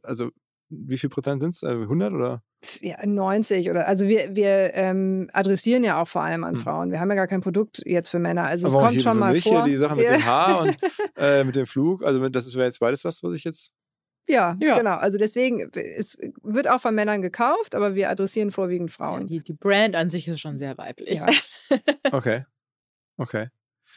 Also 0.03 0.29
wie 0.69 0.97
viel 0.97 1.09
Prozent 1.09 1.41
sind 1.41 1.53
es? 1.53 1.63
100 1.63 2.13
oder? 2.13 2.43
ja, 2.81 2.95
90 3.05 3.69
oder 3.69 3.87
also 3.87 4.07
wir, 4.07 4.35
wir 4.35 4.73
ähm, 4.73 5.29
adressieren 5.33 5.83
ja 5.83 6.01
auch 6.01 6.07
vor 6.07 6.21
allem 6.21 6.43
an 6.43 6.55
Hm. 6.55 6.61
Frauen. 6.61 6.91
Wir 6.91 6.99
haben 6.99 7.09
ja 7.09 7.15
gar 7.15 7.27
kein 7.27 7.41
Produkt 7.41 7.81
jetzt 7.85 8.09
für 8.09 8.19
Männer. 8.19 8.43
Also 8.43 8.67
es 8.67 8.73
Aber 8.73 8.83
auch 8.83 8.87
kommt 8.87 8.93
hier 8.93 9.01
schon 9.01 9.13
für 9.13 9.19
mal 9.19 9.33
mich 9.33 9.43
vor. 9.43 9.63
Hier 9.63 9.73
die 9.73 9.77
Sache 9.77 9.95
mit 9.95 10.05
ja. 10.05 10.13
dem 10.13 10.25
Haar 10.25 10.61
und 10.61 10.77
äh, 11.17 11.43
mit 11.43 11.55
dem 11.55 11.65
Flug. 11.65 12.03
Also 12.03 12.27
das 12.29 12.53
wäre 12.53 12.65
jetzt 12.65 12.79
beides 12.79 13.03
was, 13.03 13.23
was 13.23 13.33
ich 13.33 13.43
jetzt. 13.43 13.73
Ja, 14.27 14.55
Ja. 14.59 14.77
genau. 14.77 14.95
Also 14.95 15.17
deswegen, 15.17 15.69
es 15.73 16.17
wird 16.43 16.67
auch 16.69 16.79
von 16.81 16.95
Männern 16.95 17.21
gekauft, 17.21 17.75
aber 17.75 17.95
wir 17.95 18.09
adressieren 18.09 18.51
vorwiegend 18.51 18.89
ja 18.91 18.95
Frauen. 18.95 19.27
die, 19.27 19.39
die 19.43 19.53
Brand 19.53 19.95
an 19.95 20.09
sich 20.09 20.27
ist 20.27 20.39
schon 20.39 20.57
sehr 20.57 20.77
weiblich. 20.77 21.19
Ja. 21.19 21.27
Okay. 22.11 22.45
Okay. 23.17 23.47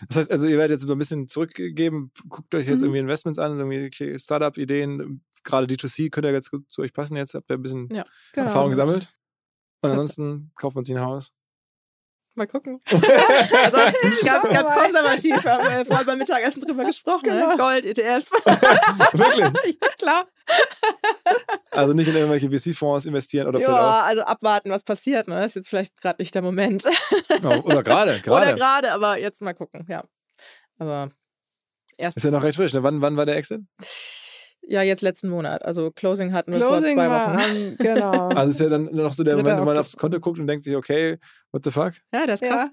Das 0.09 0.17
heißt, 0.17 0.31
also 0.33 0.47
ihr 0.47 0.57
werdet 0.59 0.73
jetzt 0.79 0.87
so 0.87 0.93
ein 0.93 0.99
bisschen 0.99 1.29
zurückgeben, 1.29 2.11
guckt 2.29 2.55
euch 2.55 2.67
jetzt 2.67 2.79
Mhm. 2.79 2.85
irgendwie 2.85 2.99
Investments 3.01 3.39
an, 3.39 3.59
irgendwie 3.59 4.19
Startup-Ideen, 4.19 5.25
gerade 5.45 5.67
D2C 5.67 6.11
könnte 6.11 6.29
ja 6.29 6.33
ganz 6.33 6.51
gut 6.51 6.71
zu 6.71 6.83
euch 6.83 6.93
passen 6.93 7.17
jetzt, 7.17 7.35
habt 7.35 7.51
ihr 7.51 7.57
ein 7.57 7.63
bisschen 7.63 7.89
Ja. 7.93 8.05
Genau. 8.33 8.47
Erfahrung 8.47 8.71
gesammelt. 8.71 9.09
Und 9.83 9.91
ansonsten 9.91 10.51
kauft 10.57 10.75
man 10.77 10.85
sich 10.85 10.95
ein 10.97 11.03
Haus. 11.03 11.33
Mal 12.37 12.47
gucken. 12.47 12.81
Also, 12.91 13.77
ganz, 14.25 14.43
ganz 14.49 14.75
konservativ 14.75 15.45
haben 15.45 15.65
wir 15.77 15.87
vorhin 15.87 16.07
beim 16.07 16.19
Mittagessen 16.19 16.63
drüber 16.63 16.85
gesprochen. 16.87 17.25
Genau. 17.25 17.51
Ne? 17.51 17.57
Gold, 17.57 17.87
ETFs. 17.87 18.31
Wirklich? 19.13 19.79
ja, 19.81 19.89
klar. 19.99 20.29
Also 21.71 21.95
nicht 21.95 22.09
in 22.09 22.17
irgendwelche 22.17 22.51
VC-Fonds 22.51 23.07
investieren 23.07 23.47
oder 23.49 23.61
Ja, 23.61 24.03
also 24.03 24.23
abwarten, 24.23 24.71
was 24.71 24.83
passiert. 24.83 25.29
Ne? 25.29 25.45
Ist 25.45 25.55
jetzt 25.57 25.69
vielleicht 25.69 26.01
gerade 26.01 26.21
nicht 26.23 26.35
der 26.35 26.43
Moment. 26.43 26.85
Oder 27.29 27.83
gerade, 27.83 28.11
Oder 28.13 28.21
gerade. 28.21 28.55
gerade, 28.55 28.93
aber 28.93 29.19
jetzt 29.19 29.41
mal 29.41 29.55
gucken, 29.55 29.87
ja. 29.89 30.03
Aber 30.79 31.11
erst, 31.97 32.17
Ist 32.17 32.25
ja 32.25 32.31
noch 32.31 32.43
recht 32.43 32.57
frisch. 32.57 32.73
Ne? 32.75 32.83
Wann, 32.83 33.01
wann 33.01 33.17
war 33.17 33.27
der 33.27 33.37
Exit? 33.37 33.63
Ja, 34.69 34.83
jetzt 34.83 35.03
letzten 35.03 35.29
Monat. 35.29 35.65
Also 35.65 35.91
Closing 35.91 36.33
hatten 36.33 36.53
wir 36.53 36.59
Closing 36.59 36.95
vor 36.95 37.05
zwei 37.05 37.09
war 37.09 37.35
Wochen. 37.35 37.77
genau. 37.79 38.29
Also 38.29 38.51
ist 38.51 38.61
ja 38.61 38.69
dann 38.69 38.85
noch 38.93 39.13
so 39.13 39.25
der 39.25 39.35
Dritter 39.35 39.49
Moment, 39.51 39.63
wo 39.63 39.65
man 39.67 39.79
aufs 39.79 39.97
Konto 39.97 40.21
guckt 40.21 40.39
und 40.39 40.47
denkt 40.47 40.65
sich, 40.65 40.77
okay, 40.77 41.19
what 41.53 41.65
the 41.65 41.71
fuck? 41.71 41.93
Ja, 42.13 42.27
das 42.27 42.41
ist 42.41 42.49
Ja. 42.49 42.69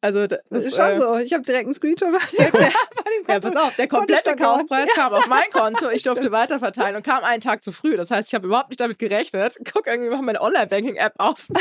Also 0.00 0.26
das, 0.26 0.40
Das 0.50 0.64
ist 0.64 0.66
ist 0.72 0.76
schon 0.76 0.90
äh, 0.92 0.96
so. 0.96 1.16
Ich 1.16 1.32
habe 1.32 1.42
direkt 1.42 1.64
einen 1.66 1.74
Screenshot 1.74 2.14
von 2.20 2.46
dem 2.46 2.70
Ja, 3.28 3.40
pass 3.40 3.56
auf, 3.56 3.74
der 3.76 3.88
komplette. 3.88 4.36
Kaufpreis 4.36 4.88
kam 4.94 5.12
auf 5.12 5.26
mein 5.26 5.50
Konto. 5.52 5.88
Ich 5.90 6.02
durfte 6.02 6.30
weiterverteilen 6.30 6.96
und 6.96 7.04
kam 7.04 7.24
einen 7.24 7.40
Tag 7.40 7.64
zu 7.64 7.72
früh. 7.72 7.96
Das 7.96 8.10
heißt, 8.10 8.28
ich 8.28 8.34
habe 8.34 8.46
überhaupt 8.46 8.68
nicht 8.68 8.80
damit 8.80 8.98
gerechnet. 8.98 9.56
Guck 9.72 9.86
irgendwie 9.86 10.10
mal 10.10 10.22
meine 10.22 10.40
Online-Banking-App 10.40 11.14
auf. 11.18 11.46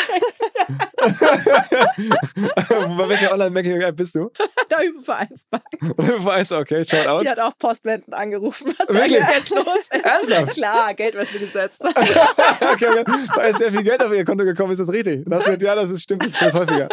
Bei 2.97 3.09
welcher 3.09 3.31
Online-Banking-App 3.33 3.95
bist 3.95 4.15
du? 4.15 4.31
da 4.69 4.81
über 4.83 5.01
Vereinsbank. 5.01 5.63
Oder 5.97 6.21
Vereins, 6.21 6.51
okay, 6.51 6.86
shout 6.86 7.07
out. 7.07 7.23
Die 7.23 7.29
hat 7.29 7.39
auch 7.39 7.57
postwendend 7.57 8.13
angerufen, 8.13 8.73
was 8.77 8.89
Wirklich? 8.89 9.19
jetzt 9.19 9.49
los 9.49 9.65
ist. 9.91 9.93
Ernsthaft? 10.05 10.53
Klar, 10.53 10.93
Geldwäsche 10.93 11.39
gesetzt. 11.39 11.83
okay, 11.83 12.09
okay. 12.71 13.03
Weil 13.36 13.55
sehr 13.55 13.71
viel 13.71 13.83
Geld 13.83 14.03
auf 14.03 14.13
ihr 14.13 14.25
Konto 14.25 14.43
gekommen 14.45 14.71
ist, 14.71 14.79
ist 14.79 14.88
das 14.88 14.95
richtig. 14.95 15.23
Du 15.25 15.29
gesagt, 15.31 15.61
ja, 15.61 15.75
das 15.75 15.89
ist, 15.89 16.03
stimmt, 16.03 16.23
das 16.23 16.31
ist 16.31 16.53
häufiger. 16.53 16.89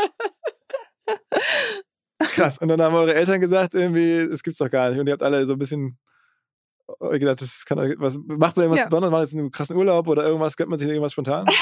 Krass. 2.18 2.58
Und 2.58 2.68
dann 2.68 2.80
haben 2.80 2.94
eure 2.94 3.14
Eltern 3.14 3.40
gesagt, 3.40 3.74
irgendwie, 3.74 4.28
das 4.30 4.42
gibt's 4.42 4.58
doch 4.58 4.70
gar 4.70 4.90
nicht. 4.90 4.98
Und 5.00 5.06
ihr 5.06 5.12
habt 5.12 5.22
alle 5.22 5.44
so 5.46 5.54
ein 5.54 5.58
bisschen 5.58 5.98
euch 7.00 7.20
gedacht, 7.20 7.40
das 7.40 7.64
kann 7.64 7.78
doch- 7.78 7.94
was 7.98 8.16
macht 8.18 8.56
man 8.56 8.64
irgendwas 8.64 8.80
Ja. 8.80 8.84
Besonderes? 8.86 9.10
Macht 9.10 9.22
jetzt 9.22 9.34
einen 9.34 9.50
krassen 9.50 9.76
Urlaub 9.76 10.06
oder 10.08 10.24
irgendwas? 10.24 10.56
Gönnt 10.56 10.70
man 10.70 10.78
sich 10.78 10.88
irgendwas 10.88 11.12
spontan? 11.12 11.46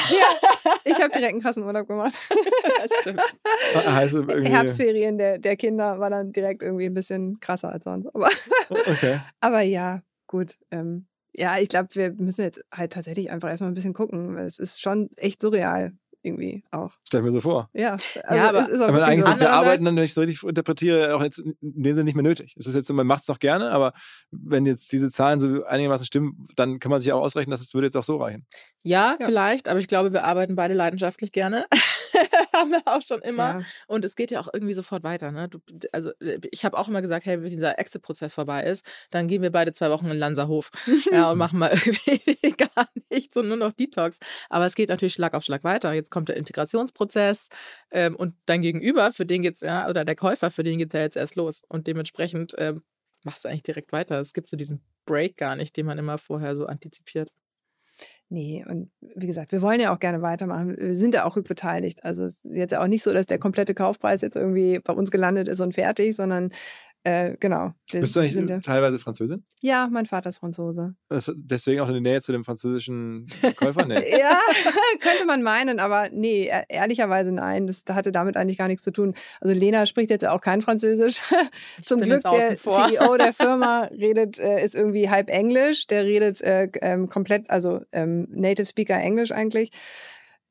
Ich 0.85 0.95
habe 1.01 1.11
direkt 1.13 1.33
einen 1.33 1.41
krassen 1.41 1.63
Urlaub 1.63 1.87
gemacht. 1.89 2.15
das 2.83 2.91
stimmt. 3.01 3.21
es 4.29 4.29
irgendwie. 4.29 4.51
Herbstferien 4.51 5.17
der, 5.19 5.39
der 5.39 5.57
Kinder 5.57 5.99
war 6.01 6.11
dann 6.11 6.33
direkt 6.33 6.63
irgendwie 6.63 6.85
ein 6.87 6.95
bisschen 6.95 7.39
krasser 7.41 7.71
als 7.71 7.85
sonst. 7.85 8.07
Aber, 8.15 8.29
Okay. 8.69 9.21
aber 9.41 9.61
ja, 9.61 10.03
gut. 10.27 10.57
Ähm, 10.71 11.07
ja, 11.33 11.59
ich 11.59 11.69
glaube, 11.69 11.89
wir 11.95 12.13
müssen 12.13 12.43
jetzt 12.43 12.61
halt 12.73 12.93
tatsächlich 12.93 13.31
einfach 13.31 13.49
erstmal 13.49 13.71
ein 13.71 13.75
bisschen 13.75 13.95
gucken. 13.95 14.37
weil 14.37 14.45
Es 14.47 14.59
ist 14.59 14.81
schon 14.83 15.09
echt 15.17 15.41
surreal 15.41 15.93
irgendwie 16.23 16.63
auch. 16.71 16.93
Stell 17.07 17.23
mir 17.23 17.31
so 17.31 17.41
vor. 17.41 17.71
Ja, 17.73 17.93
also 18.25 18.43
aber- 18.43 18.61
es 18.61 18.69
ist 18.69 18.81
auch 18.81 18.89
Aber 18.89 19.05
eigentlich 19.05 19.25
so. 19.25 19.33
ist 19.33 19.41
ja 19.41 19.51
Arbeiten 19.51 19.85
dann, 19.85 19.97
wenn 19.97 20.05
ich 20.05 20.11
es 20.11 20.15
so 20.15 20.21
richtig 20.21 20.43
interpretiere, 20.43 21.15
auch 21.15 21.23
jetzt 21.23 21.39
in 21.39 21.57
dem 21.61 21.95
Sinne 21.95 22.05
nicht 22.05 22.15
mehr 22.15 22.23
nötig. 22.23 22.55
Es 22.59 22.67
ist 22.67 22.75
jetzt 22.75 22.89
so, 22.89 22.95
man 22.95 23.07
macht 23.07 23.23
es 23.23 23.29
noch 23.29 23.39
gerne, 23.39 23.71
aber 23.71 23.93
wenn 24.31 24.67
jetzt 24.67 24.91
diese 24.93 25.11
Zahlen 25.11 25.41
so 25.41 25.65
einigermaßen 25.65 26.07
stimmen, 26.07 26.47
dann 26.57 26.79
kann 26.79 26.91
man 26.91 27.01
sich 27.01 27.13
auch 27.13 27.21
ausrechnen, 27.23 27.51
dass 27.51 27.61
es 27.61 27.73
würde 27.75 27.87
jetzt 27.87 27.97
auch 27.97 28.05
so 28.05 28.17
reichen. 28.19 28.47
Ja, 28.83 29.17
Ja. 29.19 29.27
vielleicht, 29.27 29.69
aber 29.69 29.79
ich 29.81 29.89
glaube, 29.89 30.13
wir 30.13 30.25
arbeiten 30.25 30.57
beide 30.57 30.75
leidenschaftlich 30.75 31.33
gerne. 31.33 31.67
Haben 32.61 32.73
wir 32.73 32.83
auch 32.85 33.01
schon 33.01 33.23
immer. 33.23 33.61
Ja. 33.61 33.67
Und 33.87 34.05
es 34.05 34.15
geht 34.15 34.31
ja 34.31 34.41
auch 34.41 34.49
irgendwie 34.53 34.75
sofort 34.75 35.03
weiter. 35.03 35.33
Ne? 35.33 35.49
Du, 35.49 35.61
also 35.93 36.11
äh, 36.21 36.39
ich 36.51 36.65
habe 36.65 36.77
auch 36.77 36.89
immer 36.89 37.01
gesagt, 37.01 37.25
hey, 37.25 37.43
wenn 37.43 37.49
dieser 37.49 37.79
Exit-Prozess 37.79 38.35
vorbei 38.35 38.65
ist, 38.65 38.85
dann 39.11 39.29
gehen 39.29 39.41
wir 39.41 39.51
beide 39.51 39.73
zwei 39.73 39.91
Wochen 39.91 40.07
in 40.07 40.19
Lanzerhof 40.19 40.71
ja, 41.11 41.31
und 41.31 41.39
machen 41.39 41.59
mal 41.59 41.71
irgendwie 41.85 42.51
gar 42.53 42.89
nichts 43.11 43.37
und 43.37 43.49
nur 43.49 43.57
noch 43.57 43.73
Detox. 43.73 44.19
Aber 44.51 44.67
es 44.67 44.75
geht 44.75 44.91
natürlich 44.91 45.15
Schlag 45.15 45.35
auf 45.35 45.43
Schlag 45.43 45.65
weiter. 45.65 45.93
Jetzt 45.95 46.11
kommt 46.11 46.29
der 46.29 46.37
Integrationsprozess 46.37 47.49
ähm, 47.93 48.15
und 48.17 48.35
dein 48.45 48.61
Gegenüber, 48.61 49.13
für 49.13 49.25
den 49.25 49.43
geht's 49.43 49.61
ja, 49.61 49.89
oder 49.89 50.05
der 50.05 50.17
Käufer, 50.17 50.51
für 50.51 50.63
den 50.63 50.79
geht's 50.79 50.95
ja 50.95 51.01
jetzt 51.01 51.17
erst 51.17 51.37
los. 51.37 51.63
Und 51.69 51.87
dementsprechend 51.87 52.55
ähm, 52.59 52.83
machst 53.25 53.45
du 53.45 53.49
eigentlich 53.49 53.63
direkt 53.63 53.93
weiter. 53.93 54.21
Es 54.21 54.35
gibt 54.35 54.51
so 54.51 54.57
diesen 54.57 54.83
Break 55.07 55.37
gar 55.37 55.57
nicht, 55.57 55.77
den 55.77 55.87
man 55.87 55.99
immer 55.99 56.19
vorher 56.19 56.57
so 56.57 56.67
antizipiert. 56.67 57.31
Nee, 58.33 58.65
und 58.69 58.91
wie 59.17 59.27
gesagt, 59.27 59.51
wir 59.51 59.61
wollen 59.61 59.81
ja 59.81 59.93
auch 59.93 59.99
gerne 59.99 60.23
weitermachen. 60.23 60.77
Wir 60.79 60.95
sind 60.95 61.15
ja 61.15 61.25
auch 61.25 61.35
rückbeteiligt. 61.35 62.05
Also 62.05 62.23
es 62.23 62.45
ist 62.45 62.57
jetzt 62.57 62.77
auch 62.77 62.87
nicht 62.87 63.03
so, 63.03 63.13
dass 63.13 63.27
der 63.27 63.41
komplette 63.41 63.75
Kaufpreis 63.75 64.21
jetzt 64.23 64.37
irgendwie 64.37 64.79
bei 64.79 64.93
uns 64.93 65.11
gelandet 65.11 65.49
ist 65.49 65.61
und 65.61 65.75
fertig, 65.75 66.15
sondern 66.15 66.51
äh, 67.05 67.37
genau. 67.41 67.73
Wir 67.91 68.01
Bist 68.01 68.15
du 68.15 68.29
sind 68.29 68.49
ja, 68.49 68.55
eigentlich 68.57 68.67
teilweise 68.67 68.99
Französin? 68.99 69.45
ja, 69.63 69.89
mein 69.91 70.07
Vater 70.07 70.29
ist 70.29 70.39
Franzose. 70.39 70.95
Deswegen 71.35 71.81
auch 71.81 71.89
eine 71.89 72.01
Nähe 72.01 72.21
zu 72.21 72.33
dem 72.33 72.45
französischen 72.45 73.27
Käufer? 73.57 73.87
Nee. 73.87 74.01
Ja, 74.19 74.39
könnte 75.01 75.25
man 75.27 75.43
meinen, 75.43 75.79
aber 75.81 76.11
nee, 76.11 76.49
e- 76.49 76.65
ehrlicherweise 76.69 77.33
nein. 77.33 77.67
Das 77.67 77.85
hatte 77.89 78.13
damit 78.13 78.37
eigentlich 78.37 78.59
gar 78.59 78.69
nichts 78.69 78.83
zu 78.83 78.91
tun. 78.91 79.15
Also 79.41 79.59
Lena 79.59 79.87
spricht 79.87 80.11
jetzt 80.11 80.23
ja 80.23 80.33
auch 80.33 80.41
kein 80.41 80.61
Französisch. 80.63 81.21
Zum 81.83 82.01
Glück 82.01 82.23
der 82.23 82.57
vor. 82.59 82.87
CEO 82.89 83.17
der 83.17 83.33
Firma 83.33 83.85
redet, 83.85 84.39
äh, 84.39 84.63
ist 84.63 84.75
irgendwie 84.75 85.09
halb 85.09 85.31
Englisch. 85.31 85.87
Der 85.87 86.05
redet 86.05 86.41
äh, 86.43 86.69
ähm, 86.83 87.09
komplett, 87.09 87.49
also 87.51 87.81
ähm, 87.93 88.27
Native 88.31 88.67
Speaker 88.67 88.97
Englisch 88.97 89.33
eigentlich. 89.33 89.71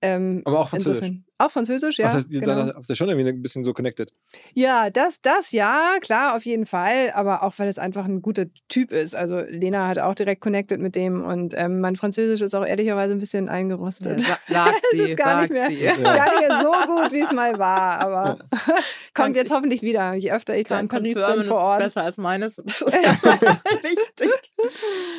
Ähm, 0.02 0.42
Aber 0.46 0.60
auch 0.60 0.70
Französisch. 0.70 0.96
insofern- 1.02 1.26
Auch 1.40 1.52
Französisch, 1.52 1.98
ja. 2.00 2.06
Was 2.06 2.14
heißt, 2.16 2.30
genau. 2.30 2.46
dann 2.48 2.70
habt 2.74 2.90
ihr 2.90 2.96
schon 2.96 3.10
irgendwie 3.10 3.30
ein 3.30 3.42
bisschen 3.42 3.64
so 3.66 3.74
connected. 3.74 4.14
Ja, 4.54 4.90
das, 4.90 5.20
das 5.22 5.52
ja, 5.52 5.96
klar, 6.02 6.36
auf 6.36 6.46
jeden 6.46 6.66
Fall. 6.66 7.12
Aber 7.16 7.44
auch, 7.44 7.54
weil 7.58 7.68
es 7.68 7.78
einfach 7.80 8.06
ein 8.06 8.22
guter 8.22 8.46
Typ 8.70 8.92
ist. 8.92 9.14
Also 9.16 9.40
Lena 9.40 9.88
hat 9.88 10.00
auch 10.00 10.16
direkt 10.16 10.42
connected 10.42 10.80
mit 10.80 10.96
dem 10.96 11.22
und 11.24 11.54
ähm, 11.58 11.80
mein 11.82 11.96
Französisch 11.98 12.42
ist 12.42 12.54
auch 12.56 12.66
ehrlicherweise 12.66 13.14
ein 13.14 13.20
bisschen 13.20 13.50
eingerostet. 13.50 14.22
Sa 14.22 14.38
sagt 14.48 14.76
Es 14.94 14.98
sie, 15.00 15.04
ist 15.06 15.18
gar 15.18 15.40
sagt 15.40 15.42
nicht 15.42 15.52
mehr, 15.52 15.68
sie. 15.70 15.84
Ja. 15.84 15.96
gar 16.16 16.40
nicht 16.40 16.48
mehr 16.48 16.60
so 16.62 16.72
gut, 16.94 17.12
wie 17.12 17.20
es 17.22 17.32
mal 17.32 17.58
war. 17.60 18.00
Aber 18.00 18.40
kommt 19.14 19.36
jetzt 19.36 19.54
hoffentlich 19.54 19.82
wieder, 19.82 20.14
je 20.14 20.32
öfter 20.32 20.58
ich 20.58 20.68
da 20.68 20.80
in 20.80 20.88
Paris 20.88 21.14
bin 21.16 21.24
vor 21.24 21.30
es 21.38 21.46
ist 21.46 21.52
Ort. 21.52 21.80
besser 21.80 22.04
als 22.04 22.18
meines. 22.18 22.56
Das 22.66 22.82
ist 22.82 22.96
ja 23.04 23.18
mal 23.24 23.40
wichtig. 23.84 24.30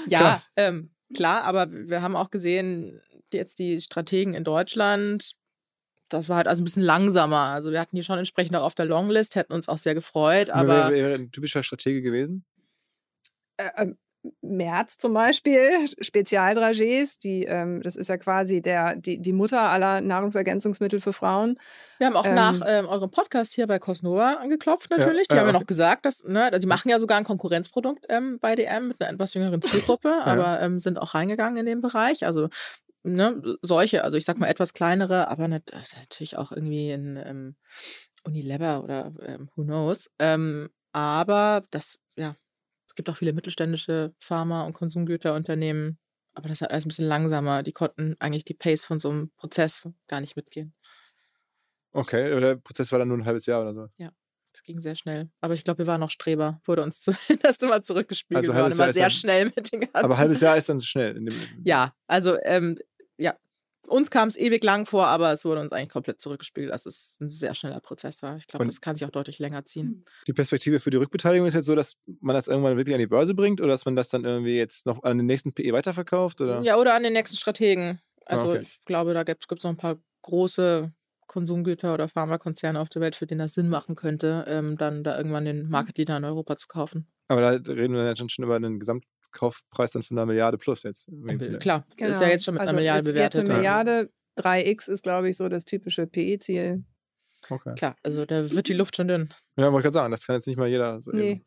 Ja, 0.06 0.38
ähm, 0.56 0.90
klar, 1.14 1.42
aber 1.44 1.70
wir 1.70 2.02
haben 2.02 2.16
auch 2.16 2.30
gesehen, 2.30 3.00
jetzt 3.34 3.58
die 3.58 3.80
Strategen 3.80 4.34
in 4.34 4.44
Deutschland, 4.44 5.32
das 6.08 6.28
war 6.28 6.36
halt 6.36 6.48
also 6.48 6.62
ein 6.62 6.64
bisschen 6.64 6.82
langsamer. 6.82 7.38
Also 7.38 7.70
wir 7.70 7.80
hatten 7.80 7.96
die 7.96 8.02
schon 8.02 8.18
entsprechend 8.18 8.56
auch 8.56 8.64
auf 8.64 8.74
der 8.74 8.86
Longlist, 8.86 9.36
hätten 9.36 9.52
uns 9.52 9.68
auch 9.68 9.78
sehr 9.78 9.94
gefreut, 9.94 10.48
Wer 10.48 10.56
aber 10.56 10.90
wäre 10.90 11.14
ein 11.14 11.30
typischer 11.30 11.62
Stratege 11.62 12.02
gewesen? 12.02 12.44
Äh, 13.56 13.70
ähm, 13.76 13.98
Merz 14.42 14.98
zum 14.98 15.14
Beispiel, 15.14 15.70
Spezialdragés, 16.02 17.18
die, 17.22 17.44
ähm, 17.44 17.80
das 17.82 17.96
ist 17.96 18.08
ja 18.08 18.18
quasi 18.18 18.60
der, 18.60 18.96
die, 18.96 19.16
die 19.20 19.32
Mutter 19.32 19.60
aller 19.60 20.02
Nahrungsergänzungsmittel 20.02 21.00
für 21.00 21.14
Frauen. 21.14 21.58
Wir 21.98 22.08
haben 22.08 22.16
auch 22.16 22.26
Ähm, 22.26 22.34
nach 22.34 22.60
ähm, 22.66 22.86
eurem 22.86 23.10
Podcast 23.10 23.54
hier 23.54 23.66
bei 23.66 23.78
Cosnova 23.78 24.34
angeklopft 24.34 24.90
natürlich. 24.90 25.26
die 25.28 25.34
ja, 25.34 25.40
haben 25.40 25.48
ja 25.48 25.52
noch 25.52 25.66
gesagt, 25.66 26.04
dass, 26.04 26.22
ne, 26.24 26.50
die 26.58 26.66
machen 26.66 26.90
ja 26.90 26.98
sogar 26.98 27.16
ein 27.16 27.24
Konkurrenzprodukt 27.24 28.06
ähm, 28.10 28.38
bei 28.40 28.54
DM 28.56 28.88
mit 28.88 29.00
einer 29.00 29.10
etwas 29.10 29.32
jüngeren 29.32 29.62
Zielgruppe, 29.62 30.12
aber 30.24 30.60
ähm, 30.60 30.80
sind 30.80 30.98
auch 30.98 31.14
reingegangen 31.14 31.56
in 31.58 31.66
den 31.66 31.80
Bereich. 31.80 32.26
Also 32.26 32.48
ne, 33.02 33.56
solche, 33.62 34.04
also 34.04 34.16
ich 34.16 34.24
sag 34.24 34.38
mal 34.38 34.46
etwas 34.48 34.72
kleinere, 34.74 35.28
aber 35.28 35.48
nat 35.48 35.62
natürlich 35.96 36.36
auch 36.36 36.52
irgendwie 36.52 36.90
in 36.90 37.16
ähm, 37.16 37.56
Unilever 38.24 38.82
oder 38.84 39.12
ähm, 39.22 39.48
who 39.54 39.64
knows. 39.64 40.10
Ähm, 40.18 40.70
aber 40.92 41.64
das, 41.70 41.98
ja, 42.16 42.36
es 42.86 42.94
gibt 42.94 43.08
auch 43.08 43.16
viele 43.16 43.32
mittelständische 43.32 44.14
Pharma- 44.18 44.64
und 44.66 44.72
Konsumgüterunternehmen, 44.72 45.98
aber 46.34 46.48
das 46.48 46.58
ist 46.58 46.62
halt 46.62 46.72
alles 46.72 46.84
ein 46.84 46.88
bisschen 46.88 47.06
langsamer. 47.06 47.62
Die 47.62 47.72
konnten 47.72 48.16
eigentlich 48.18 48.44
die 48.44 48.54
Pace 48.54 48.84
von 48.84 49.00
so 49.00 49.10
einem 49.10 49.30
Prozess 49.36 49.88
gar 50.08 50.20
nicht 50.20 50.36
mitgehen. 50.36 50.74
Okay, 51.92 52.32
oder 52.34 52.54
der 52.54 52.56
Prozess 52.56 52.92
war 52.92 52.98
dann 52.98 53.08
nur 53.08 53.18
ein 53.18 53.24
halbes 53.24 53.46
Jahr 53.46 53.62
oder 53.62 53.74
so. 53.74 53.88
Das 54.52 54.64
ging 54.64 54.80
sehr 54.80 54.96
schnell. 54.96 55.30
Aber 55.40 55.54
ich 55.54 55.62
glaube, 55.62 55.78
wir 55.78 55.86
waren 55.86 56.00
noch 56.00 56.10
Streber. 56.10 56.60
Wurde 56.64 56.82
uns 56.82 57.00
zumindest 57.02 57.62
immer 57.62 57.82
zurückgespiegelt. 57.82 58.44
Also 58.48 58.52
wir 58.54 58.62
waren 58.62 58.72
immer 58.72 58.84
Jahr 58.86 58.92
sehr 58.92 59.02
dann- 59.04 59.10
schnell 59.12 59.44
mit 59.54 59.72
den 59.72 59.80
ganzen. 59.82 59.96
Aber 59.96 60.18
halbes 60.18 60.40
Jahr 60.40 60.56
ist 60.56 60.68
dann 60.68 60.80
schnell. 60.80 61.16
In 61.16 61.26
dem, 61.26 61.34
Ja, 61.64 61.94
also, 62.08 62.36
ähm, 62.42 62.76
ja. 63.20 63.36
Uns 63.86 64.10
kam 64.10 64.28
es 64.28 64.36
ewig 64.36 64.62
lang 64.62 64.86
vor, 64.86 65.06
aber 65.06 65.32
es 65.32 65.44
wurde 65.44 65.60
uns 65.60 65.72
eigentlich 65.72 65.88
komplett 65.88 66.20
zurückgespiegelt, 66.20 66.72
dass 66.72 66.86
es 66.86 67.16
ein 67.20 67.28
sehr 67.28 67.54
schneller 67.54 67.80
Prozess 67.80 68.22
war. 68.22 68.36
Ich 68.36 68.46
glaube, 68.46 68.66
das 68.66 68.80
kann 68.80 68.94
sich 68.94 69.04
auch 69.04 69.10
deutlich 69.10 69.38
länger 69.38 69.64
ziehen. 69.64 70.04
Die 70.28 70.32
Perspektive 70.32 70.78
für 70.78 70.90
die 70.90 70.98
Rückbeteiligung 70.98 71.48
ist 71.48 71.54
jetzt 71.54 71.66
so, 71.66 71.74
dass 71.74 71.96
man 72.20 72.34
das 72.34 72.46
irgendwann 72.46 72.76
wirklich 72.76 72.94
an 72.94 73.00
die 73.00 73.08
Börse 73.08 73.34
bringt 73.34 73.60
oder 73.60 73.70
dass 73.70 73.86
man 73.86 73.96
das 73.96 74.08
dann 74.08 74.24
irgendwie 74.24 74.56
jetzt 74.56 74.86
noch 74.86 75.02
an 75.02 75.16
den 75.16 75.26
nächsten 75.26 75.52
PE 75.52 75.72
weiterverkauft? 75.72 76.40
Oder? 76.40 76.60
Ja, 76.60 76.76
oder 76.76 76.94
an 76.94 77.02
den 77.02 77.14
nächsten 77.14 77.36
Strategen. 77.36 78.00
Also, 78.26 78.50
okay. 78.50 78.60
ich 78.62 78.84
glaube, 78.84 79.12
da 79.12 79.24
gibt 79.24 79.50
es 79.50 79.64
noch 79.64 79.70
ein 79.70 79.76
paar 79.76 79.98
große 80.22 80.92
Konsumgüter 81.26 81.94
oder 81.94 82.08
Pharmakonzerne 82.08 82.80
auf 82.80 82.88
der 82.88 83.00
Welt, 83.00 83.16
für 83.16 83.26
denen 83.26 83.38
das 83.38 83.54
Sinn 83.54 83.68
machen 83.68 83.94
könnte, 83.94 84.44
ähm, 84.48 84.76
dann 84.76 85.04
da 85.04 85.16
irgendwann 85.16 85.44
den 85.44 85.68
Market 85.68 85.98
Leader 85.98 86.16
in 86.16 86.24
Europa 86.24 86.56
zu 86.56 86.66
kaufen. 86.68 87.06
Aber 87.28 87.40
da 87.40 87.72
reden 87.72 87.94
wir 87.94 88.00
dann 88.00 88.08
jetzt 88.08 88.32
schon 88.32 88.44
über 88.44 88.56
einen 88.56 88.80
Gesamtkaufpreis 89.30 89.90
dann 89.92 90.02
von 90.02 90.18
einer 90.18 90.26
Milliarde 90.26 90.58
plus 90.58 90.82
jetzt. 90.82 91.08
dem 91.08 91.40
Fall. 91.40 91.58
Klar, 91.58 91.86
ist 91.96 92.20
ja 92.20 92.28
jetzt 92.28 92.44
schon 92.44 92.54
mit 92.54 92.60
also 92.60 92.70
einer 92.70 92.78
Milliarde 92.78 93.00
ist 93.02 93.06
bewertet. 93.08 93.42
Jetzt 93.42 93.50
eine. 93.50 93.56
Milliarde, 93.58 94.10
3x 94.38 94.90
ist, 94.90 95.02
glaube 95.02 95.28
ich, 95.28 95.36
so 95.36 95.48
das 95.48 95.64
typische 95.64 96.06
PE-Ziel. 96.06 96.84
Okay. 97.48 97.74
Klar, 97.74 97.96
also 98.02 98.26
da 98.26 98.50
wird 98.50 98.68
die 98.68 98.74
Luft 98.74 98.96
schon 98.96 99.08
dünn. 99.08 99.32
Ja, 99.56 99.64
wollte 99.72 99.78
ich 99.78 99.82
gerade 99.84 99.94
sagen, 99.94 100.10
das 100.10 100.26
kann 100.26 100.36
jetzt 100.36 100.46
nicht 100.46 100.58
mal 100.58 100.68
jeder 100.68 101.00
so 101.00 101.10
Nee. 101.10 101.30
eben. 101.32 101.44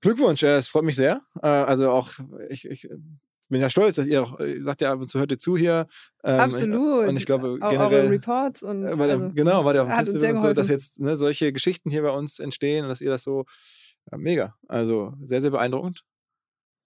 Glückwunsch, 0.00 0.42
ja, 0.42 0.50
das 0.50 0.68
freut 0.68 0.84
mich 0.84 0.96
sehr. 0.96 1.22
Äh, 1.42 1.46
also 1.46 1.90
auch, 1.90 2.10
ich, 2.50 2.66
ich 2.68 2.88
bin 3.48 3.60
ja 3.60 3.70
stolz, 3.70 3.96
dass 3.96 4.06
ihr 4.06 4.22
auch, 4.22 4.38
ihr 4.40 4.62
sagt 4.62 4.82
ja 4.82 4.92
ab 4.92 5.00
und 5.00 5.06
zu, 5.08 5.18
hört 5.18 5.30
ihr 5.30 5.38
zu 5.38 5.56
hier. 5.56 5.86
Ähm, 6.24 6.40
Absolut. 6.40 7.08
Und 7.08 7.16
ich 7.16 7.24
glaube, 7.24 7.58
Auch 7.62 7.70
generell. 7.70 8.00
eure 8.02 8.10
Reports 8.10 8.62
und 8.62 8.84
Äh, 8.86 8.96
Bei 8.96 9.06
der, 9.06 9.16
also, 9.18 9.32
genau, 9.34 9.64
war 9.64 9.72
der 9.72 9.82
auf 9.84 9.88
dem 9.88 9.96
Festival 9.96 10.30
und 10.34 10.40
so, 10.40 10.52
dass 10.52 10.68
jetzt 10.68 11.00
ne, 11.00 11.16
solche 11.16 11.52
Geschichten 11.52 11.90
hier 11.90 12.02
bei 12.02 12.10
uns 12.10 12.38
entstehen 12.38 12.84
und 12.84 12.90
dass 12.90 13.00
ihr 13.00 13.10
das 13.10 13.22
so 13.22 13.44
ja, 14.10 14.18
mega. 14.18 14.56
Also 14.68 15.14
sehr, 15.22 15.40
sehr 15.40 15.50
beeindruckend. 15.50 16.04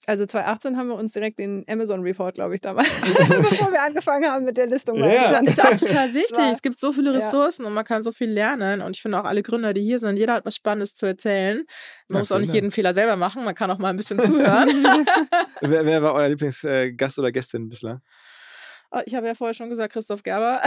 Also 0.08 0.24
2018 0.24 0.76
haben 0.78 0.88
wir 0.88 0.94
uns 0.94 1.12
direkt 1.12 1.38
den 1.38 1.64
Amazon 1.68 2.00
Report, 2.00 2.34
glaube 2.34 2.54
ich, 2.54 2.60
damals, 2.62 2.88
bevor 3.00 3.70
wir 3.70 3.82
angefangen 3.82 4.24
haben 4.30 4.44
mit 4.44 4.56
der 4.56 4.66
Listung. 4.66 4.96
Ja. 4.98 5.40
es 5.42 5.50
Ist 5.50 5.58
ja 5.58 5.64
auch 5.64 5.76
total 5.78 6.14
wichtig. 6.14 6.38
Es 6.52 6.62
gibt 6.62 6.80
so 6.80 6.92
viele 6.92 7.10
Ja. 7.12 7.18
Ressourcen 7.18 7.66
und 7.66 7.74
man 7.74 7.84
kann 7.84 8.02
so 8.02 8.10
viel 8.10 8.30
lernen. 8.30 8.80
Und 8.80 8.96
ich 8.96 9.02
finde 9.02 9.20
auch 9.20 9.24
alle 9.24 9.42
Gründer, 9.42 9.74
die 9.74 9.82
hier 9.82 9.98
sind, 9.98 10.16
jeder 10.16 10.32
hat 10.34 10.46
was 10.46 10.56
Spannendes 10.56 10.94
zu 10.94 11.04
erzählen. 11.04 11.58
Man 12.08 12.16
Ja, 12.16 12.18
muss 12.20 12.32
auch 12.32 12.38
nicht 12.38 12.54
jeden 12.54 12.70
Fehler 12.70 12.94
selber 12.94 13.16
machen. 13.16 13.44
Man 13.44 13.54
kann 13.54 13.70
auch 13.70 13.78
mal 13.78 13.90
ein 13.90 13.96
bisschen 13.98 14.18
zuhören. 14.18 14.68
wer, 15.60 15.84
wer 15.84 16.02
war 16.02 16.14
euer 16.14 16.28
Lieblingsgast 16.30 17.18
oder 17.18 17.30
Gästin 17.30 17.68
bislang? 17.68 18.00
Oh, 18.90 19.00
ich 19.04 19.14
habe 19.14 19.26
ja 19.26 19.34
vorher 19.34 19.52
schon 19.52 19.68
gesagt, 19.68 19.92
Christoph 19.92 20.22
Gerber. 20.22 20.62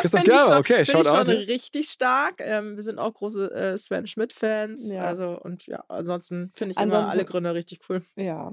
Christoph 0.00 0.24
Gerber, 0.24 0.48
schon, 0.48 0.56
okay, 0.58 0.84
schaut 0.84 1.02
ich 1.02 1.08
schon 1.08 1.16
out. 1.16 1.28
ja. 1.28 1.34
richtig 1.34 1.90
stark. 1.90 2.34
Ähm, 2.40 2.74
wir 2.74 2.82
sind 2.82 2.98
auch 2.98 3.14
große 3.14 3.52
äh, 3.54 3.78
Sven 3.78 4.08
Schmidt-Fans. 4.08 4.90
Ja. 4.92 5.04
Also, 5.04 5.38
und 5.40 5.64
ja, 5.68 5.84
ansonsten 5.86 6.50
finde 6.56 6.72
ich 6.72 6.78
Ansonsten- 6.78 7.04
immer 7.04 7.12
alle 7.12 7.24
Gründer 7.24 7.54
richtig 7.54 7.78
cool. 7.88 8.02
ja. 8.16 8.50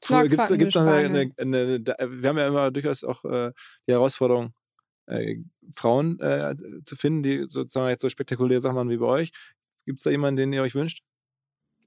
Gibt 0.00 0.06
Snacks 0.06 0.32
es 0.32 0.36
fanden 0.36 0.60
wir 0.60 0.66
noch 0.82 0.92
eine, 0.92 1.32
eine, 1.38 1.58
eine, 1.98 2.22
wir 2.22 2.28
haben 2.28 2.38
ja 2.38 2.48
immer 2.48 2.70
durchaus 2.70 3.04
auch 3.04 3.24
äh, 3.24 3.52
die 3.88 3.92
Herausforderung, 3.92 4.52
äh, 5.06 5.36
Frauen 5.74 6.18
äh, 6.20 6.54
zu 6.84 6.96
finden, 6.96 7.22
die 7.22 7.44
sozusagen 7.48 7.88
jetzt 7.90 8.02
so 8.02 8.08
spektakuläre 8.08 8.60
Sachen 8.60 8.74
machen 8.76 8.90
wie 8.90 8.96
bei 8.98 9.06
euch. 9.06 9.30
Gibt 9.86 10.00
es 10.00 10.04
da 10.04 10.10
jemanden, 10.10 10.36
den 10.38 10.52
ihr 10.52 10.62
euch 10.62 10.74
wünscht? 10.74 11.02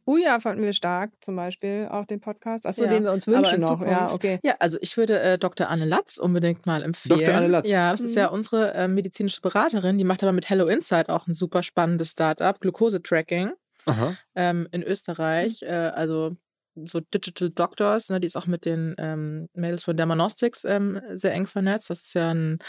Uja 0.06 0.40
fanden 0.40 0.64
wir 0.64 0.72
stark, 0.72 1.12
zum 1.20 1.36
Beispiel, 1.36 1.90
auch 1.92 2.06
den 2.06 2.22
Podcast. 2.22 2.66
Achso, 2.66 2.86
Ja, 2.86 2.90
den 2.90 3.04
wir 3.04 3.12
uns 3.12 3.28
wünschen 3.28 3.60
noch. 3.60 3.82
Ja, 3.86 4.14
okay. 4.14 4.40
Ja, 4.42 4.56
also 4.60 4.78
ich 4.80 4.96
würde 4.96 5.20
äh, 5.20 5.38
Dr. 5.38 5.68
Anne 5.68 5.84
Latz 5.84 6.16
unbedingt 6.18 6.66
mal 6.66 6.82
empfehlen. 6.82 7.20
Dr. 7.20 7.36
Anne 7.36 7.48
Latz. 7.48 7.70
Ja, 7.70 7.92
das 7.92 8.00
ist 8.00 8.12
Mhm. 8.12 8.18
ja 8.18 8.28
unsere 8.30 8.74
äh, 8.74 8.88
medizinische 8.88 9.42
Beraterin. 9.42 9.98
Die 9.98 10.06
macht 10.06 10.24
aber 10.24 10.32
mit 10.32 10.50
Hello 10.50 10.68
Insight 10.68 11.10
auch 11.10 11.28
ein 11.28 11.34
super 11.34 11.62
spannendes 11.62 12.12
Startup, 12.12 12.58
Glucose-Tracking 12.58 13.52
Aha. 13.86 14.16
ähm, 14.36 14.70
in 14.72 14.82
Österreich. 14.82 15.62
Äh, 15.64 15.72
also 15.94 16.38
so 16.86 17.00
Digital 17.00 17.50
Doctors, 17.50 18.10
ne, 18.10 18.20
die 18.20 18.28
ist 18.28 18.36
auch 18.36 18.48
mit 18.48 18.66
den 18.66 18.96
ähm, 18.98 19.50
Mädels 19.54 19.84
von 19.84 19.98
Dermanostics 19.98 20.64
ähm, 20.66 21.02
sehr 21.14 21.34
eng 21.34 21.48
vernetzt. 21.48 21.90
Das 21.90 22.04
ist 22.04 22.14
ja 22.14 22.30
ein, 22.30 22.60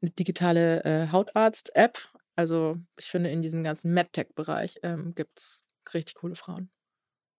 eine 0.00 0.10
digitale 0.12 0.84
äh, 0.84 1.08
Hautarzt-App. 1.10 1.98
Also 2.36 2.76
ich 2.98 3.06
finde, 3.06 3.30
in 3.30 3.42
diesem 3.42 3.64
ganzen 3.64 3.92
MedTech-Bereich 3.94 4.80
ähm, 4.82 5.14
gibt 5.14 5.38
es 5.38 5.64
richtig 5.94 6.16
coole 6.16 6.34
Frauen. 6.34 6.70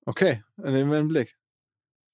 Okay, 0.06 0.44
dann 0.58 0.74
nehmen 0.74 0.92
wir 0.92 0.98
einen 0.98 1.10
Blick. 1.10 1.38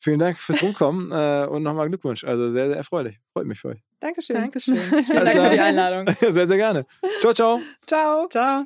Vielen 0.04 0.20
Dank 0.20 0.38
fürs 0.38 0.62
Rumkommen 0.62 1.12
äh, 1.14 1.48
und 1.48 1.64
nochmal 1.64 1.88
Glückwunsch. 1.88 2.24
Also 2.26 2.52
sehr, 2.52 2.68
sehr 2.68 2.78
erfreulich. 2.78 3.20
Freut 3.32 3.46
mich 3.46 3.60
für 3.60 3.70
euch. 3.70 3.84
Dankeschön. 4.02 4.36
Dankeschön. 4.36 4.76
Vielen 5.06 5.26
Dank 5.26 5.30
für 5.30 5.50
die 5.50 5.60
Einladung. 5.60 6.14
sehr, 6.20 6.48
sehr 6.48 6.58
gerne. 6.58 6.86
Ciao, 7.22 7.34
ciao. 7.34 7.62
Ciao. 7.88 8.28
Ciao. 8.28 8.66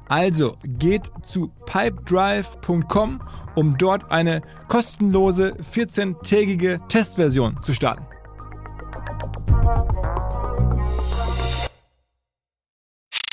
Also 0.11 0.57
geht 0.65 1.09
zu 1.23 1.53
pipedrive.com, 1.65 3.21
um 3.55 3.77
dort 3.77 4.11
eine 4.11 4.41
kostenlose 4.67 5.53
14-tägige 5.61 6.85
Testversion 6.89 7.63
zu 7.63 7.73
starten. 7.73 8.05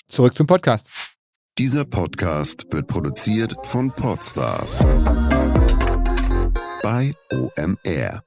Zurück 0.06 0.36
zum 0.36 0.46
Podcast. 0.46 1.16
Dieser 1.58 1.84
Podcast 1.84 2.64
wird 2.70 2.86
produziert 2.86 3.56
von 3.64 3.90
Podstars 3.90 4.78
bei 6.80 7.12
OMR. 7.32 8.22